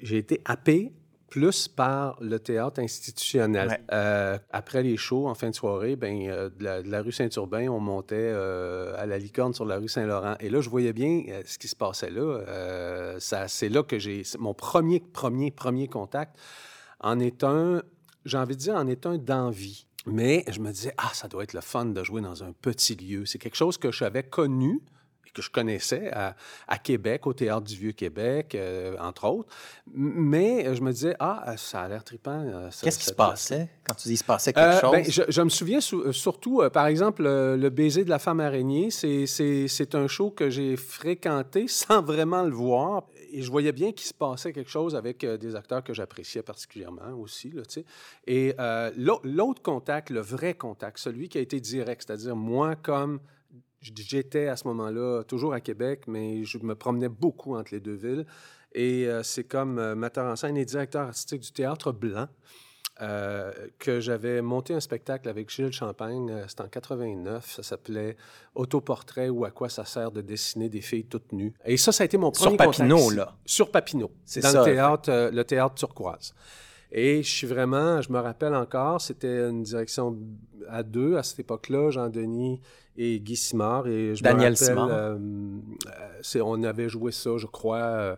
[0.00, 0.92] j'ai été happé
[1.36, 3.68] plus par le théâtre institutionnel.
[3.68, 3.80] Ouais.
[3.92, 7.12] Euh, après les shows, en fin de soirée, ben, euh, de, la, de la rue
[7.12, 10.36] Saint-Urbain, on montait euh, à la licorne sur la rue Saint-Laurent.
[10.40, 13.18] Et là, je voyais bien ce qui se passait là.
[13.18, 14.22] Ça, c'est là que j'ai...
[14.38, 16.38] Mon premier, premier, premier contact
[17.00, 17.82] en est un,
[18.24, 19.86] j'ai envie de dire, en est un d'envie.
[20.06, 22.94] Mais je me disais, ah, ça doit être le fun de jouer dans un petit
[22.94, 23.26] lieu.
[23.26, 24.80] C'est quelque chose que j'avais connu
[25.36, 26.34] que je connaissais à,
[26.66, 29.48] à Québec, au Théâtre du Vieux-Québec, euh, entre autres.
[29.92, 32.40] Mais je me disais, ah, ça a l'air trippant.
[32.44, 34.92] euh, Qu'est-ce qui se passait quand tu dis il se passait quelque Euh, chose?
[34.92, 38.10] ben, je, je me souviens sou- euh, surtout, euh, par exemple, le, le baiser de
[38.10, 43.04] la femme araignée, c'est- un show que j'ai fréquenté sans vraiment le voir.
[43.32, 46.42] Et je voyais bien qu'il se passait quelque chose avec euh, des acteurs que j'appréciais
[46.42, 47.50] particulièrement aussi.
[47.50, 47.62] Là.
[48.26, 52.76] Et euh, l'au- l'autre contact, le vrai contact, celui qui a été direct, c'est-à-dire moi
[52.76, 53.20] comme
[53.80, 57.94] j'étais à ce moment-là toujours à Québec, mais je me promenais beaucoup entre les deux
[57.94, 58.26] villes.
[58.72, 62.26] Et euh, c'est comme euh, metteur en scène et directeur artistique du Théâtre Blanc
[63.02, 66.30] euh, que j'avais monté un spectacle avec Gilles Champagne.
[66.30, 67.50] euh, C'était en 89.
[67.50, 68.16] Ça s'appelait
[68.54, 71.52] Autoportrait ou à quoi ça sert de dessiner des filles toutes nues.
[71.64, 73.36] Et ça, ça a été mon Sur premier contact Papineau, là.
[73.44, 74.10] Sur Papineau.
[74.24, 76.34] C'est dans ça, le théâtre, le théâtre turquoise.
[76.92, 80.16] Et je suis vraiment, je me rappelle encore, c'était une direction
[80.68, 82.60] à deux à cette époque-là, Jean-Denis
[82.96, 83.86] et Guy Simard.
[83.86, 84.88] Et je Daniel me rappelle, Simard.
[84.90, 85.18] euh,
[86.36, 88.16] euh, on avait joué ça, je crois,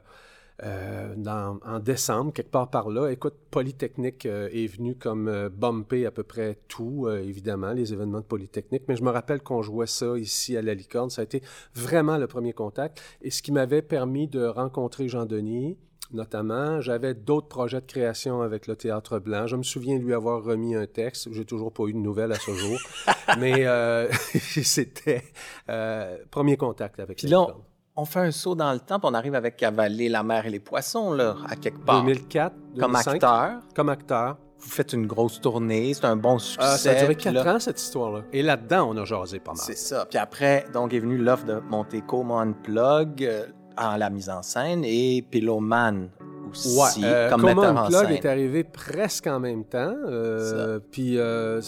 [0.64, 3.08] euh, dans- en décembre, quelque part par là.
[3.10, 8.24] Écoute, Polytechnique euh, est venu comme bumper à peu près tout, évidemment, les événements de
[8.24, 8.82] Polytechnique.
[8.88, 11.10] Mais je me rappelle qu'on jouait ça ici à la Licorne.
[11.10, 11.42] Ça a été
[11.74, 13.00] vraiment le premier contact.
[13.22, 15.76] Et ce qui m'avait permis de rencontrer Jean-Denis,
[16.12, 19.46] notamment, j'avais d'autres projets de création avec le Théâtre Blanc.
[19.46, 21.28] Je me souviens lui avoir remis un texte.
[21.32, 22.78] J'ai toujours pas eu de nouvelles à ce jour.
[23.38, 25.22] Mais euh, c'était
[25.68, 27.54] euh, premier contact avec Puis là, on,
[27.96, 30.50] on fait un saut dans le temps, puis on arrive avec Cavaler, la mer et
[30.50, 32.02] les poissons, là, à quelque part.
[32.02, 33.14] 2004, Comme 2005.
[33.14, 34.36] acteur, Comme acteur.
[34.60, 36.58] vous faites une grosse tournée, c'est un bon succès.
[36.66, 38.22] Ah, ça a duré quatre là- ans, cette histoire-là.
[38.32, 39.60] Et là-dedans, on a jasé pas mal.
[39.60, 40.06] C'est ça.
[40.06, 43.46] Puis après, donc, est venue l'offre de monter Como Unplug euh,
[43.80, 46.08] en la mise en scène et Piloman
[46.50, 48.12] aussi, euh, comme metteur en Unplug scène.
[48.12, 49.94] est arrivé presque en même temps.
[50.06, 51.60] euh, puis euh,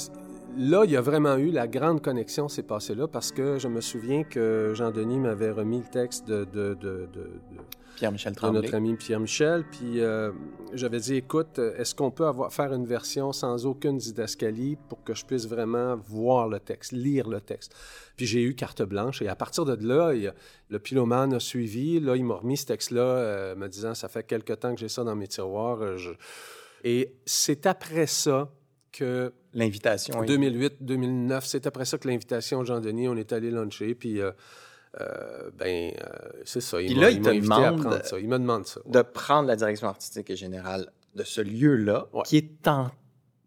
[0.56, 3.68] là, il y a vraiment eu la grande connexion s'est passée là parce que je
[3.68, 7.30] me souviens que Jean-Denis m'avait remis le texte de, de, de, de,
[8.00, 8.62] Pierre-Michel Tremblay.
[8.62, 9.64] notre ami Pierre-Michel.
[9.70, 10.32] Puis euh,
[10.72, 15.14] j'avais dit, écoute, est-ce qu'on peut avoir, faire une version sans aucune didascalie pour que
[15.14, 17.74] je puisse vraiment voir le texte, lire le texte?
[18.16, 19.20] Puis j'ai eu carte blanche.
[19.22, 20.32] Et à partir de là, il
[20.70, 22.00] le pylomane a suivi.
[22.00, 24.88] Là, il m'a remis ce texte-là, euh, me disant, ça fait quelque temps que j'ai
[24.88, 25.82] ça dans mes tiroirs.
[25.82, 26.10] euh, je-
[26.84, 28.50] Et c'est après ça
[28.92, 30.16] que L'invitation.
[30.16, 30.26] en oui.
[30.26, 34.30] 2008-2009, c'est après ça que l'invitation de Jean-Denis, on est allé luncher, puis euh,
[35.00, 36.80] euh, ben, euh, c'est ça.
[36.80, 38.18] Il Puis là, te demande ça.
[38.18, 38.80] Il me demande ça.
[38.84, 38.90] ouais.
[38.92, 42.22] de prendre la direction artistique et générale de ce lieu-là, Ouais.
[42.24, 42.90] qui est en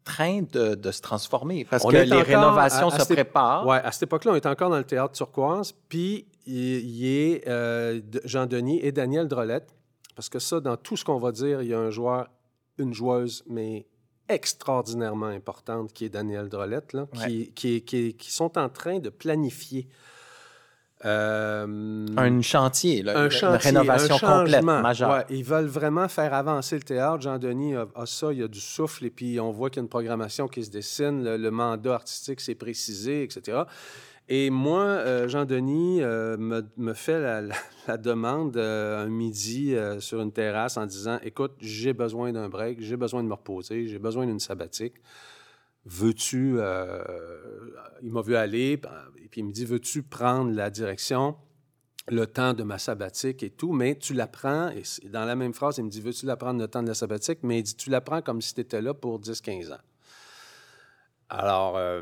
[0.06, 1.66] train de, de se transformer.
[1.66, 3.70] Parce On que les rénovations à- à se cette- préparent.
[3.72, 8.02] À cette époque-là, on est encore dans le théâtre turquoise, puis il, il est euh,
[8.04, 9.74] de- Jean-Denis et Daniel Drolette,
[10.16, 12.30] parce que ça, dans tout ce qu'on va dire, il y a un joueur,
[12.78, 13.86] une joueuse, mais
[14.30, 19.10] extraordinairement importante, qui est Daniel Drolette, là, qui, qui, qui, qui sont en train de
[19.10, 19.88] planifier
[21.06, 25.12] euh, Un chantier, là, un une chantier, rénovation un complète, majeure.
[25.12, 27.22] Ouais, ils veulent vraiment faire avancer le théâtre.
[27.22, 29.82] Jean-Denis a, a ça, il y a du souffle, et puis on voit qu'il y
[29.82, 33.64] a une programmation qui se dessine, le, le mandat artistique s'est précisé, etc.
[34.30, 37.56] Et moi, euh, Jean-Denis euh, me, me fait la, la-
[37.90, 42.96] la demande un midi sur une terrasse en disant Écoute, j'ai besoin d'un break, j'ai
[42.96, 44.94] besoin de me reposer, j'ai besoin d'une sabbatique.
[45.86, 46.56] Veux-tu.
[46.58, 47.04] euh,
[48.02, 48.74] il m'a vu aller,
[49.18, 51.36] et puis il me dit Veux-tu prendre la direction
[52.10, 55.54] le temps de ma sabbatique et tout, mais tu la prends, et dans la même
[55.54, 57.40] phrase, il me dit Veux-tu la prendre le temps de la sabbatique?
[57.44, 59.78] Mais il dit Tu la prends comme si tu étais là pour 10-15 ans.
[61.30, 62.02] Alors, euh,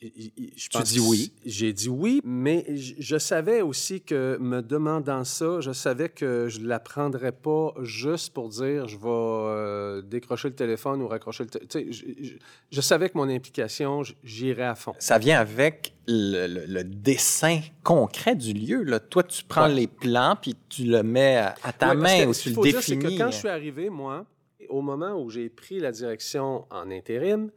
[0.00, 1.32] Tu dis oui.
[1.46, 6.60] J'ai dit oui, mais je, savais aussi que, me demandant ça, je savais que je
[6.60, 11.44] ne la prendrais pas juste pour dire je vais euh, décrocher le téléphone ou raccrocher
[11.44, 11.92] le téléphone.
[11.92, 12.34] Je, je-
[12.70, 14.92] je savais que mon implication, j'irais à fond.
[14.98, 18.82] Ça vient avec le, le- le dessin concret du lieu.
[18.82, 19.00] Là.
[19.00, 19.74] Toi, tu prends Ouais.
[19.74, 22.76] les plans, puis tu le mets à ta Ouais, main ou tu le faut dire,
[22.76, 23.02] définis.
[23.16, 24.26] que quand je suis arrivé, moi,
[24.68, 27.50] au moment où j'ai pris la direction en intérim,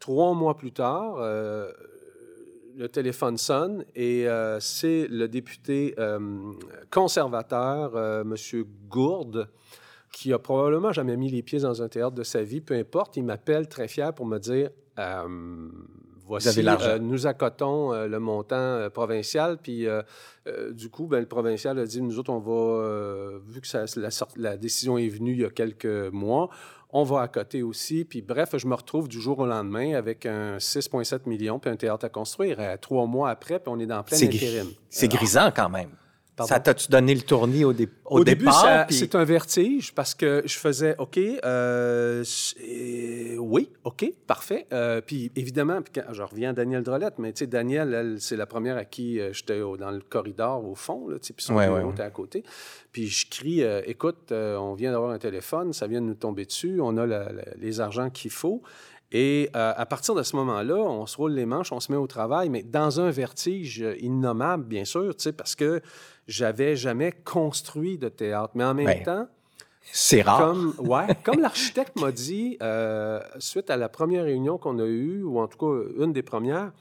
[0.00, 1.70] trois mois plus tard, euh,
[2.76, 6.18] le téléphone sonne et euh, c'est le député euh,
[6.90, 8.34] conservateur, M.
[8.88, 9.48] Gourde,
[10.12, 13.16] qui a probablement jamais mis les pieds dans un théâtre de sa vie, peu importe.
[13.16, 14.70] Il m'appelle très fier pour me dire
[16.26, 16.48] voici,
[16.82, 19.86] euh, nous accotons euh, le montant euh, provincial, puis
[20.72, 24.10] du coup, ben, le provincial a dit nous autres, on va, vu que ça- la,
[24.10, 26.48] sort- la décision est venue il y a quelques mois,
[26.92, 28.04] on va accoter aussi.
[28.04, 31.76] Puis bref, je me retrouve du jour au lendemain avec un 6,7 millions puis un
[31.76, 32.56] théâtre à construire.
[32.60, 34.68] euh, trois mois après, puis on est dans plein intérim.
[34.88, 35.90] C'est grisant quand même.
[36.40, 36.54] Pardon?
[36.54, 38.60] Ça t'a-tu donné le tournis au, dé- au, Au, début, départ?
[38.60, 44.66] ça- puis- c'est un vertige parce que je faisais OK, euh, c'est- oui, OK, parfait.
[44.72, 48.20] Euh, puis évidemment, puis quand- je reviens à Daniel Drolette, mais tu sais, Daniel, elle,
[48.20, 51.32] c'est la première à qui euh, j'étais dans le corridor au fond, là, tu sais,
[51.32, 52.42] puis son Ouais, ouais, à côté.
[52.92, 56.14] Puis je crie euh, Écoute, euh, on vient d'avoir un téléphone, ça vient de nous
[56.14, 58.62] tomber dessus, on a la- la- les argents qu'il faut.
[59.12, 61.98] Et euh, à partir de ce moment-là, on se roule les manches, on se met
[61.98, 65.80] au travail, mais dans un vertige euh, innommable, bien sûr, tu sais, parce que
[66.28, 68.52] j'avais jamais construit de théâtre.
[68.54, 69.28] Mais en même Ben, temps,
[69.92, 70.38] C'est rare.
[70.38, 75.22] comme, ouais, comme l'architecte m'a dit, euh, suite à la première réunion qu'on a eue,
[75.22, 76.72] ou en tout cas une des premières,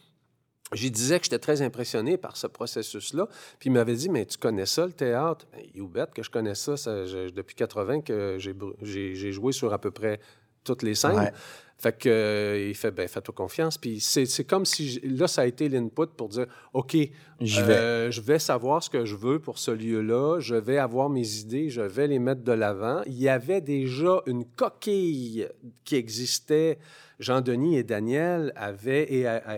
[0.74, 3.28] j'y disais que j'étais très impressionné par ce processus-là.
[3.58, 5.48] Puis il m'avait dit, mais tu connais ça, le théâtre?
[5.52, 6.78] Ben, you bet que je connais ça.
[6.78, 10.20] ça je- depuis 80 que j'ai joué sur à peu près
[10.76, 11.16] toutes les scènes.
[11.18, 11.32] Ouais.
[11.82, 13.78] Fait que, euh, il fait, ben, fais-toi confiance.
[13.78, 16.94] Puis c'est c'est comme si, là, ça a été l'input pour dire, OK,
[17.62, 17.74] vais.
[17.74, 21.38] euh, je vais savoir ce que je veux pour ce lieu-là, je vais avoir mes
[21.38, 23.02] idées, je vais les mettre de l'avant.
[23.06, 25.48] Il y avait déjà une coquille
[25.86, 26.80] qui existait.
[27.20, 29.58] Jean-Denis et Daniel avaient, et a- a-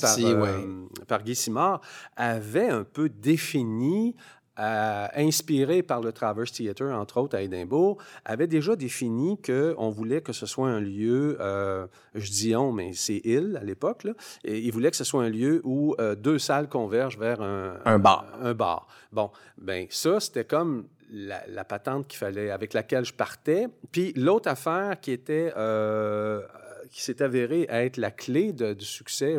[0.00, 1.04] par, euh, ouais.
[1.08, 1.80] par Guy Simard,
[2.16, 4.14] avaient un peu défini,
[4.58, 10.20] euh, inspiré par le Traverse Theatre, entre autres à Édimbourg, avait déjà défini qu'on voulait
[10.20, 14.06] que ce soit un lieu, euh, je dis on, mais c'est il à l'époque,
[14.44, 17.78] et il voulait que ce soit un lieu où euh, deux salles convergent vers un,
[17.84, 18.26] Un bar.
[18.42, 18.86] Un bar.
[19.12, 23.68] Bon, ben ça, c'était comme la, la patente qu'il fallait, avec laquelle je partais.
[23.90, 26.42] Puis l'autre affaire qui était, euh,
[26.90, 29.36] qui s'est avérée être la clé de- du succès,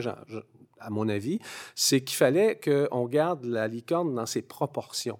[0.83, 1.39] à mon avis,
[1.75, 5.19] c'est qu'il fallait qu'on garde la licorne dans ses proportions.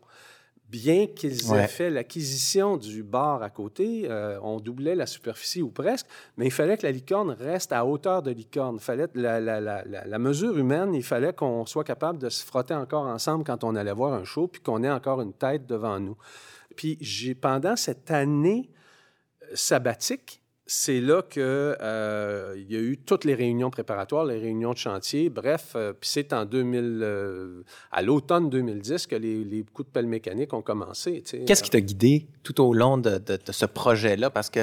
[0.69, 1.67] Bien qu'ils aient Ouais.
[1.67, 6.51] fait l'acquisition du bar à côté, euh, on doublait la superficie ou presque, mais il
[6.51, 8.79] fallait que la licorne reste à hauteur de licorne.
[8.79, 12.43] Fallait la, la- la- la- la mesure humaine, il fallait qu'on soit capable de se
[12.43, 15.67] frotter encore ensemble quand on allait voir un show, puis qu'on ait encore une tête
[15.67, 16.17] devant nous.
[16.75, 18.71] Puis j'ai pendant cette année
[19.43, 20.41] euh, sabbatique,
[20.75, 24.77] c'est là que euh, il y a eu toutes les réunions préparatoires, les réunions de
[24.77, 25.29] chantier.
[25.29, 27.61] Bref, euh, puis c'est en 2000, euh,
[27.91, 31.23] à l'automne 2010 que les, les, coups de pelle mécanique ont commencé.
[31.45, 34.31] Qu'est-ce qui t'a guidé tout au long de, de, de ce projet-là?
[34.31, 34.61] Parce que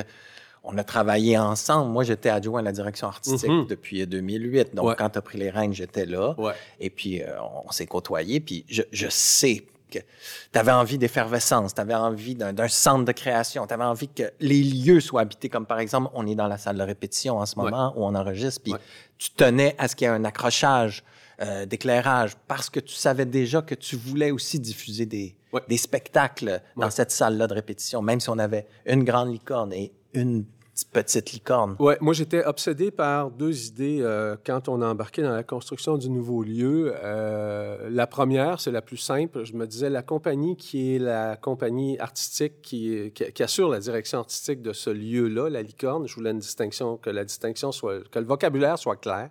[0.65, 1.93] on a travaillé ensemble.
[1.93, 3.69] Moi, j'étais adjoint à la direction artistique mm -hmm.
[3.69, 4.75] depuis 2008.
[4.75, 4.95] Donc, ouais.
[4.99, 6.35] quand tu as pris les rênes, j'étais là.
[6.39, 6.53] Ouais.
[6.81, 7.29] Et puis, euh,
[7.67, 8.41] on s'est côtoyés.
[8.41, 13.13] Puis, je, je sais que tu avais envie d'effervescence, tu avais envie d'un centre de
[13.13, 16.47] création, tu avais envie que les lieux soient habités, comme par exemple, on est dans
[16.47, 18.01] la salle de répétition en ce moment ouais.
[18.01, 18.75] où on enregistre, puis
[19.19, 21.05] tu tenais à ce qu'il y ait un accrochage
[21.43, 25.35] euh, d'éclairage parce que tu savais déjà que tu voulais aussi diffuser des,
[25.69, 29.93] des spectacles dans cette salle-là de répétition, même si on avait une grande licorne et
[30.13, 30.45] une
[30.85, 31.77] petite licorne.
[31.79, 35.97] Oui, moi j'étais obsédé par deux idées euh, quand on a embarqué dans la construction
[35.97, 36.93] du nouveau lieu.
[37.03, 39.45] Euh, la première, c'est la plus simple.
[39.45, 44.63] Je me disais, la compagnie qui est la compagnie artistique qui assure la direction artistique
[44.63, 48.27] de ce lieu-là, la licorne, je voulais une distinction, que la distinction soit, que le
[48.27, 49.31] vocabulaire soit clair.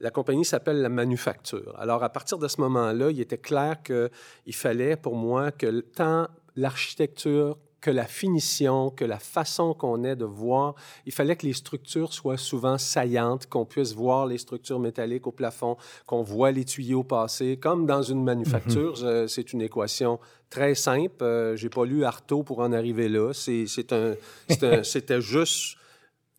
[0.00, 1.74] La compagnie s'appelle la Manufacture.
[1.76, 6.28] Alors, à partir de ce moment-là, il était clair qu'il fallait pour moi que tant
[6.54, 10.74] l'architecture que la finition, que la façon qu'on ait de voir,
[11.06, 15.32] il fallait que les structures soient souvent saillantes, qu'on puisse voir les structures métalliques au
[15.32, 15.76] plafond,
[16.06, 18.92] qu'on voit les tuyaux passer, comme dans une manufacture.
[18.92, 19.28] Mm -hmm.
[19.28, 20.18] C'est une équation
[20.50, 21.22] très simple.
[21.22, 23.32] Euh, J'ai pas lu Artaud pour en arriver là.
[24.82, 25.76] C'était juste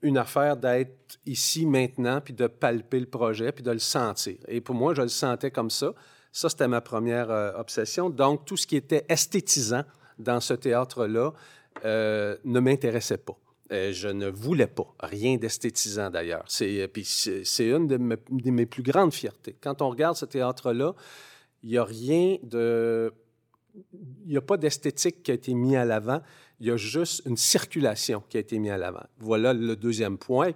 [0.01, 4.37] une affaire d'être ici maintenant, puis de palper le projet, puis de le sentir.
[4.47, 5.93] Et pour moi, je le sentais comme ça.
[6.31, 8.09] Ça, c'était ma première euh, obsession.
[8.09, 9.83] Donc, tout ce qui était esthétisant,
[10.19, 11.33] dans ce théâtre-là
[11.85, 13.37] euh, ne m'intéressait pas.
[13.71, 16.43] Euh, je ne voulais pas, rien d'esthétisant d'ailleurs.
[16.47, 16.91] C'est,
[17.43, 19.55] c'est une de mes, plus grandes fiertés.
[19.61, 20.93] Quand on regarde ce théâtre-là,
[21.63, 22.37] il n'y a rien.
[22.43, 23.11] Il
[24.27, 26.21] n'y a pas d'esthétique qui a été mis à l'avant,
[26.59, 29.05] il y a juste une circulation qui a été mise à l'avant.
[29.19, 30.51] Voilà le deuxième point,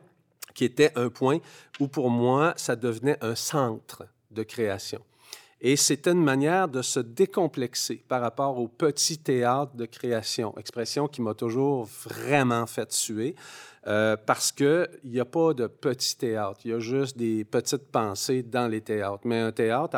[0.53, 1.39] qui était un point
[1.79, 5.01] où pour moi, ça devenait un centre de création.
[5.65, 11.07] Et c'était une manière de se décomplexer par rapport au petit théâtre de création, expression
[11.07, 13.33] qui m'a toujours vraiment fait suer,
[13.87, 17.85] euh, parce qu'il n'y a pas de petit théâtre, il y a juste des petites
[17.91, 19.21] pensées dans les théâtres.
[19.23, 19.97] Mais un théâtre,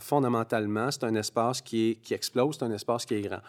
[0.00, 3.40] fondamentalement, c'est un espace qui explose, c'est un espace qui est grand.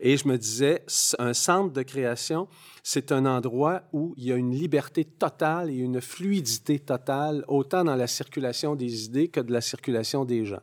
[0.00, 0.84] Et je me disais,
[1.18, 2.48] un centre de création,
[2.82, 7.84] c'est un endroit où il y a une liberté totale et une fluidité totale, autant
[7.84, 10.60] dans la circulation des idées que de la circulation des gens.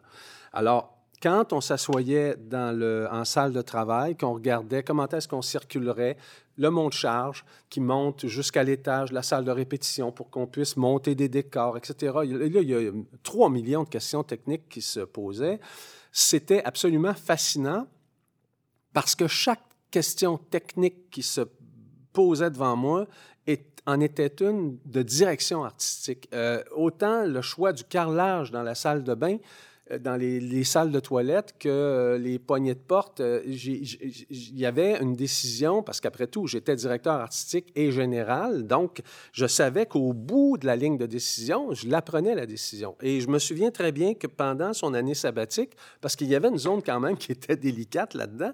[0.55, 6.17] Alors, quand on s'assoyait en salle de travail, qu'on regardait comment est-ce qu'on circulerait
[6.57, 11.13] le monte-charge qui monte jusqu'à l'étage de la salle de répétition pour qu'on puisse monter
[11.13, 12.13] des décors, etc.
[12.15, 12.91] Là, il y a
[13.23, 15.59] 3 millions de questions techniques qui se posaient.
[16.11, 17.87] C'était absolument fascinant
[18.93, 21.41] parce que chaque question technique qui se
[22.13, 23.05] posait devant moi
[23.85, 26.27] en était une de direction artistique.
[26.33, 29.37] Euh, autant le choix du carrelage dans la salle de bain,
[29.99, 34.65] dans les, les, salles de toilette que euh, les poignées de porte, euh, il y
[34.65, 40.13] avait une décision, parce qu'après tout, j'étais directeur artistique et général, donc je savais qu'au
[40.13, 42.95] bout de la ligne de décision, je l'apprenais la décision.
[43.01, 46.49] Et je me souviens très bien que pendant son année sabbatique, parce qu'il y avait
[46.49, 48.53] une zone quand même qui était délicate là-dedans,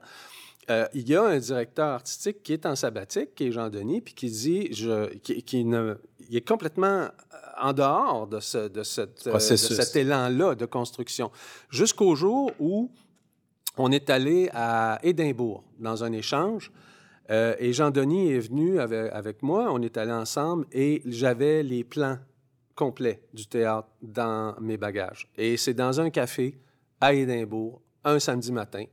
[0.70, 4.02] euh, il y a un directeur artistique qui est en sabbatique, qui est Jean Denis,
[4.02, 5.96] puis qui dit, je, qui, qui ne,
[6.30, 7.08] il est complètement
[7.60, 11.32] en dehors de, ce, de, cette, euh, de cet élan-là de construction,
[11.70, 12.92] jusqu'au jour où
[13.78, 16.72] on est allé à Édimbourg dans un échange.
[17.30, 21.84] Euh, et Jean-Denis est venu avec, avec, moi, on est allé ensemble et j'avais les
[21.84, 22.18] plans
[22.76, 25.30] complets du théâtre dans mes bagages.
[25.38, 26.60] Et c'est dans un café
[27.00, 28.84] à Édimbourg, un samedi matin,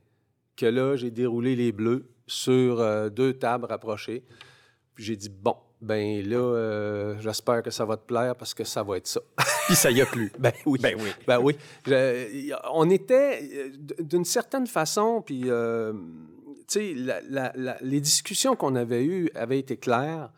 [0.59, 4.23] que là, j'ai déroulé les bleus sur euh, deux tables rapprochées.
[4.93, 8.65] Puis j'ai dit, bon, ben là, euh, j'espère que ça va te plaire parce que
[8.65, 9.21] ça va être ça.
[9.67, 10.31] Puis ça y a plu.
[10.39, 10.79] ben oui.
[10.81, 11.09] Ben oui.
[11.25, 11.55] Ben oui.
[11.85, 15.93] Je, on était, euh, d'une certaine façon, puis, euh,
[16.67, 20.31] tu sais, les discussions qu'on avait eues avaient été claires.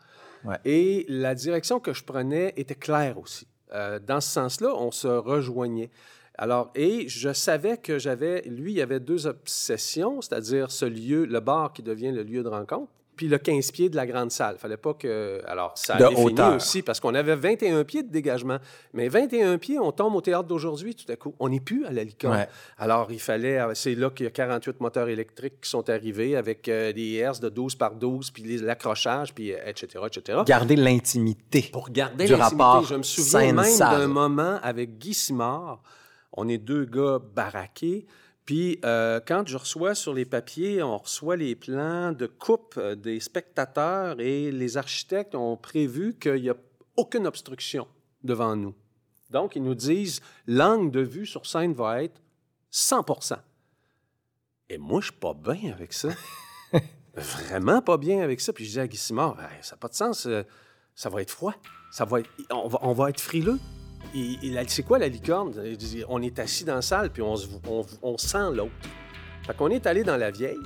[0.44, 0.56] Ouais.
[0.64, 3.46] Et la direction que je prenais était claire aussi.
[3.72, 5.90] Euh, dans ce sens-là, on se rejoignait.
[6.38, 11.24] Alors, et je savais que j'avais, lui, il y avait deux obsessions, c'est-à-dire ce lieu,
[11.24, 14.30] le bar qui devient le lieu de rencontre, puis le 15 pieds de la grande
[14.30, 14.56] salle.
[14.58, 15.42] Fallait pas que.
[15.46, 16.56] Alors, ça a hauteur.
[16.56, 18.56] aussi, parce qu'on avait 21 pieds de dégagement.
[18.94, 21.34] Mais 21 pieds, on tombe au théâtre d'aujourd'hui tout à coup.
[21.38, 22.36] On n'est plus à la licorne.
[22.36, 22.48] Ouais.
[22.78, 23.60] Alors, il fallait.
[23.74, 27.40] C'est là qu'il y a 48 moteurs électriques qui sont arrivés avec euh, des herses
[27.40, 30.40] de 12 par 12, puis l'accrochage, puis etc., etc.
[30.46, 31.68] Garder l'intimité.
[31.70, 32.84] Pour garder rapport.
[32.84, 35.82] Je me souviens même d'un moment avec Guy Simard.
[36.32, 38.06] On est deux gars baraqués.
[38.44, 42.94] Puis euh, quand je reçois sur les papiers, on reçoit les plans de coupe euh,
[42.96, 46.56] des spectateurs et les architectes ont prévu qu'il n'y a
[46.96, 47.86] aucune obstruction
[48.24, 48.74] devant nous.
[49.30, 52.20] Donc, ils nous disent l'angle de vue sur scène va être
[52.72, 53.38] 100%
[54.68, 56.08] Et moi, je suis pas bien avec ça.
[57.14, 58.52] Vraiment pas bien avec ça.
[58.52, 60.26] Puis je dis à Guy Simard, Ben, ça n'a pas de sens.
[60.26, 60.42] euh,
[60.94, 61.54] ça va être froid.
[61.90, 63.58] Ça va être, on, va, on va être frileux.
[64.14, 64.38] Et,
[64.68, 65.52] c'est quoi la licorne?
[66.08, 68.72] On est assis dans la salle, puis on, se- on- on sent l'autre.
[69.46, 70.58] Fait qu'on est allé dans la vieille,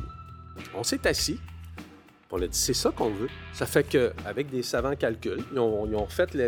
[0.75, 1.39] on s'est assis,
[2.31, 3.29] on a dit, c'est ça qu'on veut.
[3.53, 5.95] Ça fait qu'avec des savants calculs, ils ont, ils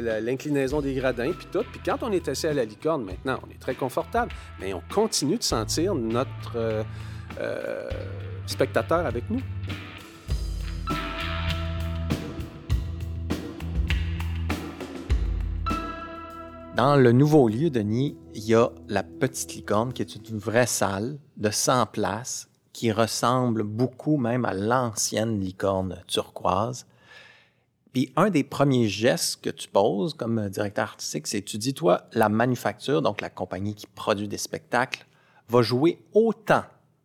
[0.00, 1.64] la- l'inclinaison des gradins, puis tout.
[1.70, 4.82] Puis quand on est assis à la licorne, maintenant, on est très confortable, mais on
[4.92, 6.82] continue de sentir notre euh,
[7.40, 7.88] euh,
[8.46, 9.40] spectateur avec nous.
[16.78, 20.68] Dans le nouveau lieu, Denis, il y a la Petite Licorne, qui est une vraie
[20.68, 26.86] salle de 100 places, qui ressemble beaucoup même à l'ancienne licorne turquoise.
[27.92, 32.02] Puis un des premiers gestes que tu poses comme directeur artistique, c'est tu dis, toi,
[32.12, 35.04] la manufacture, donc la compagnie qui produit des spectacles,
[35.48, 36.62] va jouer autant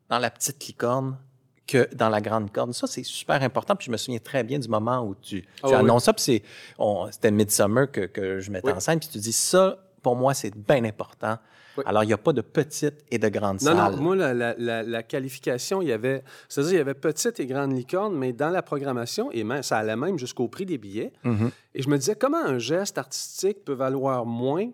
[0.08, 1.18] dans la Petite Licorne
[1.66, 2.74] que dans la Grande Corne.
[2.74, 3.76] Ça, c'est super important.
[3.76, 5.74] Puis je me souviens très bien du moment où tu, tu Ah oui.
[5.76, 6.14] annonces ça.
[6.18, 8.74] C'était Midsummer que, que je mettais Oui.
[8.74, 9.00] en scène.
[9.00, 11.38] Puis tu dis, ça, pour moi, c'est bien important.
[11.78, 11.84] Oui.
[11.88, 13.96] Alors, il n'y a pas de petite et de grande Non, salle.
[13.96, 17.40] non, moi, la, la- la- la qualification, il y avait, c'est-à-dire, il y avait petite
[17.40, 20.78] et grande licorne, mais dans la programmation, et même, ça allait même jusqu'au prix des
[20.78, 21.12] billets.
[21.24, 21.50] Mhm.
[21.74, 24.70] Et je me disais, comment un geste artistique peut valoir moins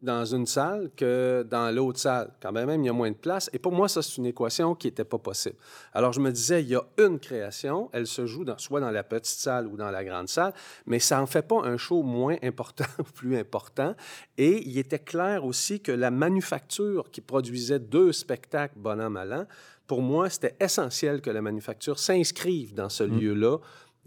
[0.00, 3.50] dans une salle que dans l'autre salle, quand même, il y a moins de place.
[3.52, 5.56] Et pour moi, ça, c'est une équation qui n'était pas possible.
[5.92, 8.90] Alors, je me disais, il y a une création, elle se joue dans- soit dans
[8.92, 10.52] la petite salle ou dans la grande salle,
[10.86, 13.94] mais ça n'en fait pas un show moins important ou plus important.
[14.36, 19.46] Et il était clair aussi que la manufacture qui produisait deux spectacles bonhomme à l'an,
[19.88, 23.56] pour moi, c'était essentiel que la manufacture s'inscrive dans ce lieu-là,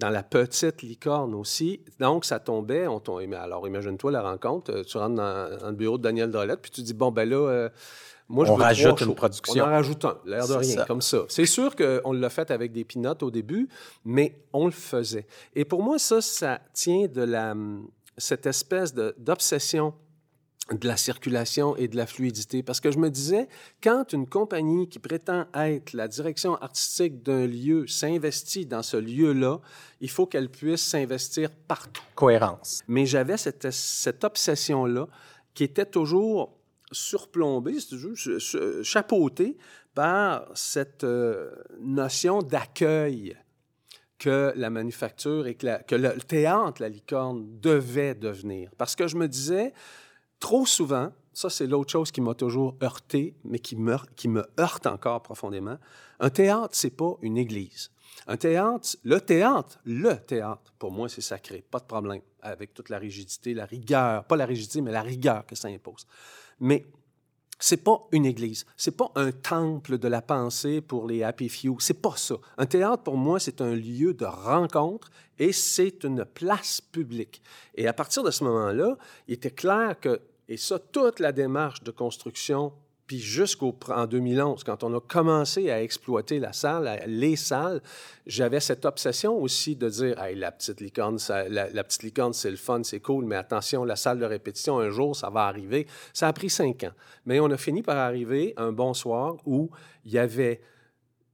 [0.01, 1.79] dans la petite licorne aussi.
[1.99, 2.87] Donc, ça tombait.
[2.87, 4.71] On tombait alors, imagine-toi la rencontre.
[4.71, 7.29] euh, Tu rentres dans, dans le bureau de Daniel Drolette, puis tu dis, bon, ben
[7.29, 7.69] là, euh,
[8.27, 9.13] moi, je On veux rajoute trois une shows.
[9.15, 9.63] production.
[9.63, 10.85] On en rajoute un, l'air de rien, ça.
[10.85, 11.19] comme ça.
[11.29, 13.67] C'est sûr qu'on l'a fait avec des pinottes au début,
[14.03, 15.27] mais on le faisait.
[15.53, 17.53] Et pour moi, ça, ça tient de la,
[18.17, 19.93] cette espèce d'obsession
[20.73, 22.63] de la circulation et de la fluidité.
[22.63, 23.47] Parce que je me disais,
[23.83, 29.59] quand une compagnie qui prétend être la direction artistique d'un lieu s'investit dans ce lieu-là,
[29.99, 32.03] il faut qu'elle puisse s'investir partout.
[32.15, 32.83] Cohérence.
[32.87, 35.07] Mais j'avais cette, cette obsession-là
[35.53, 36.57] qui était toujours
[36.91, 39.57] surplombée, toujours ch- ch- chapeautée
[39.93, 43.35] par cette euh, notion d'accueil
[44.17, 48.69] que la manufacture et que, la- que le théâtre, la licorne, devait devenir.
[48.77, 49.73] Parce que je me disais,
[50.41, 54.45] trop souvent, ça c'est l'autre chose qui m'a toujours heurté, mais qui me, qui me
[54.59, 55.77] heurte encore profondément,
[56.19, 57.91] un théâtre, c'est pas une église.
[58.27, 62.89] Un théâtre, le théâtre, le théâtre, pour moi, c'est sacré, pas de problème, avec toute
[62.89, 66.05] la rigidité, la rigueur, pas la rigidité, mais la rigueur que ça impose.
[66.59, 66.85] Mais
[67.57, 71.79] c'est pas une église, c'est pas un temple de la pensée pour les happy few,
[71.79, 72.35] c'est pas ça.
[72.57, 77.41] Un théâtre pour moi, c'est un lieu de rencontre et c'est une place publique.
[77.75, 80.19] Et à partir de ce moment-là, il était clair que
[80.51, 82.73] et ça toute la démarche de construction
[83.07, 87.81] puis jusqu'au en 2011 quand on a commencé à exploiter la salle, les salles,
[88.25, 92.57] j'avais cette obsession aussi de dire hey, la petite licorne la petite licorne c'est le
[92.57, 95.87] fun, c'est cool, mais attention, la salle de répétition un jour ça va arriver.
[96.13, 96.93] Ça a pris cinq ans,
[97.25, 99.69] mais on a fini par arriver un bon soir où
[100.03, 100.59] il y avait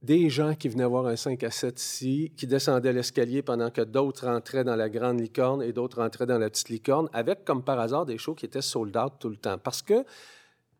[0.01, 3.81] des gens qui venaient voir un 5 à 7 ici, qui descendaient l'escalier pendant que
[3.81, 7.63] d'autres rentraient dans la grande licorne et d'autres rentraient dans la petite licorne, avec comme
[7.63, 9.57] par hasard des shows qui étaient sold out tout le temps.
[9.57, 10.05] Parce que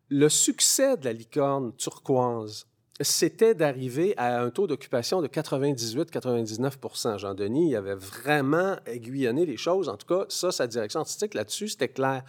[0.10, 2.68] le succès de la licorne turquoise,
[3.02, 9.90] c'était d'arriver à un taux d'occupation de 98-99% Jean-Denis, il avait vraiment aiguillonné les choses.
[9.90, 12.24] En tout cas, ça, sa direction artistique là-dessus, c'était clair.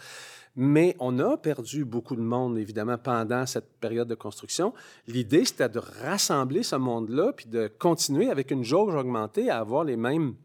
[0.61, 4.73] Mais on a perdu beaucoup de monde, évidemment, pendant cette période de construction.
[5.07, 9.85] L'idée, c'était de rassembler ce monde-là, puis de continuer avec une jauge augmentée à avoir
[9.85, 10.35] les mêmes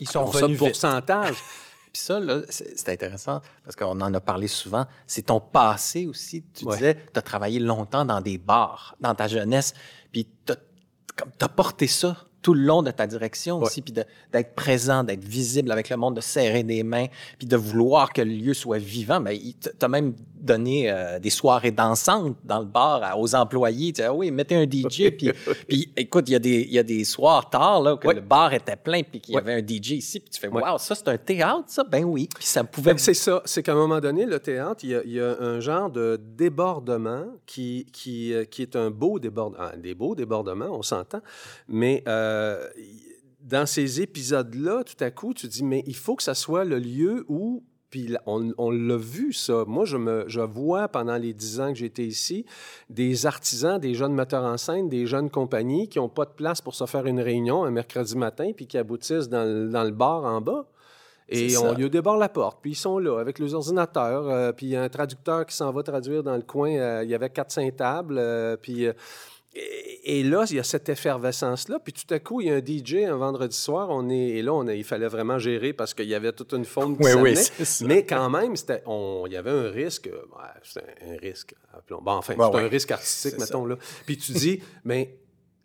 [0.00, 0.68] Ils sont appelons ça venus vite.
[0.70, 1.36] pourcentages.
[1.92, 4.84] Puis ça, c'est intéressant parce qu'on en a parlé souvent.
[5.06, 6.42] C'est ton passé aussi.
[6.52, 6.74] Tu Ouais.
[6.74, 9.72] disais, tu as travaillé longtemps dans des bars, dans ta jeunesse,
[10.10, 10.52] puis tu
[11.40, 15.72] as porté ça tout le long de ta direction aussi, puis d'être présent, d'être visible
[15.72, 17.06] avec le monde, de serrer des mains,
[17.38, 19.18] puis de vouloir que le lieu soit vivant.
[19.18, 23.88] Mais t- t'as même donné euh, des soirées dansantes dans le bar à- aux employés.
[23.94, 25.32] Tu dis, ah oui, mettez un DJ, puis,
[25.68, 28.14] puis écoute, il y, a des- y a des soirs tard là, que Ouais.
[28.14, 29.42] le bar était plein, puis qu'il y Ouais.
[29.42, 31.82] avait un DJ ici, puis tu fais, waouh, ça c'est un théâtre, ça?
[31.82, 32.28] Ben oui.
[32.36, 32.92] Puis ça pouvait...
[32.92, 33.40] Ben, c'est ça.
[33.46, 35.88] C'est qu'à un moment donné, le théâtre, il y a, il y a un genre
[35.88, 39.70] de débordement qui, qui, euh, qui est un beau débordement.
[39.78, 41.20] Des beaux débordements, on s'entend.
[41.68, 42.33] Mais euh,
[42.76, 43.00] y-
[43.40, 46.78] dans ces épisodes-là, tout à coup, tu dis, mais il faut que ça soit le
[46.78, 47.62] lieu où.
[47.90, 49.64] Puis on, on l'a vu, ça.
[49.68, 52.44] Moi, je, me, je vois pendant les dix ans que j'étais ici
[52.90, 56.60] des artisans, des jeunes metteurs en scène, des jeunes compagnies qui n'ont pas de place
[56.60, 59.92] pour se faire une réunion un mercredi matin puis qui aboutissent dans le, dans le
[59.92, 60.66] bar en bas.
[61.28, 64.66] Et on lui déborde la porte, puis ils sont là avec les ordinateurs, euh, puis
[64.66, 66.70] il y a un traducteur qui s'en va traduire dans le coin.
[66.74, 68.88] euh, il y avait 4-5 tables, euh, puis...
[69.54, 71.78] et, et là, il y a cette effervescence-là.
[71.78, 73.88] Puis tout à coup, il y a un DJ un vendredi soir.
[73.90, 76.52] On est, et là, on a- il fallait vraiment gérer parce qu'il y avait toute
[76.52, 77.84] une faune qui Oui, oui, c'est ça.
[77.86, 80.06] Mais quand même, c'était, on- il y avait un risque.
[80.12, 81.54] ouais, c'était un risque.
[81.72, 82.62] appelons- Bon, enfin, Ouais, c'est ouais.
[82.64, 83.64] un risque artistique, C'est mettons.
[83.66, 83.76] Là.
[84.06, 85.16] Puis tu dis, mais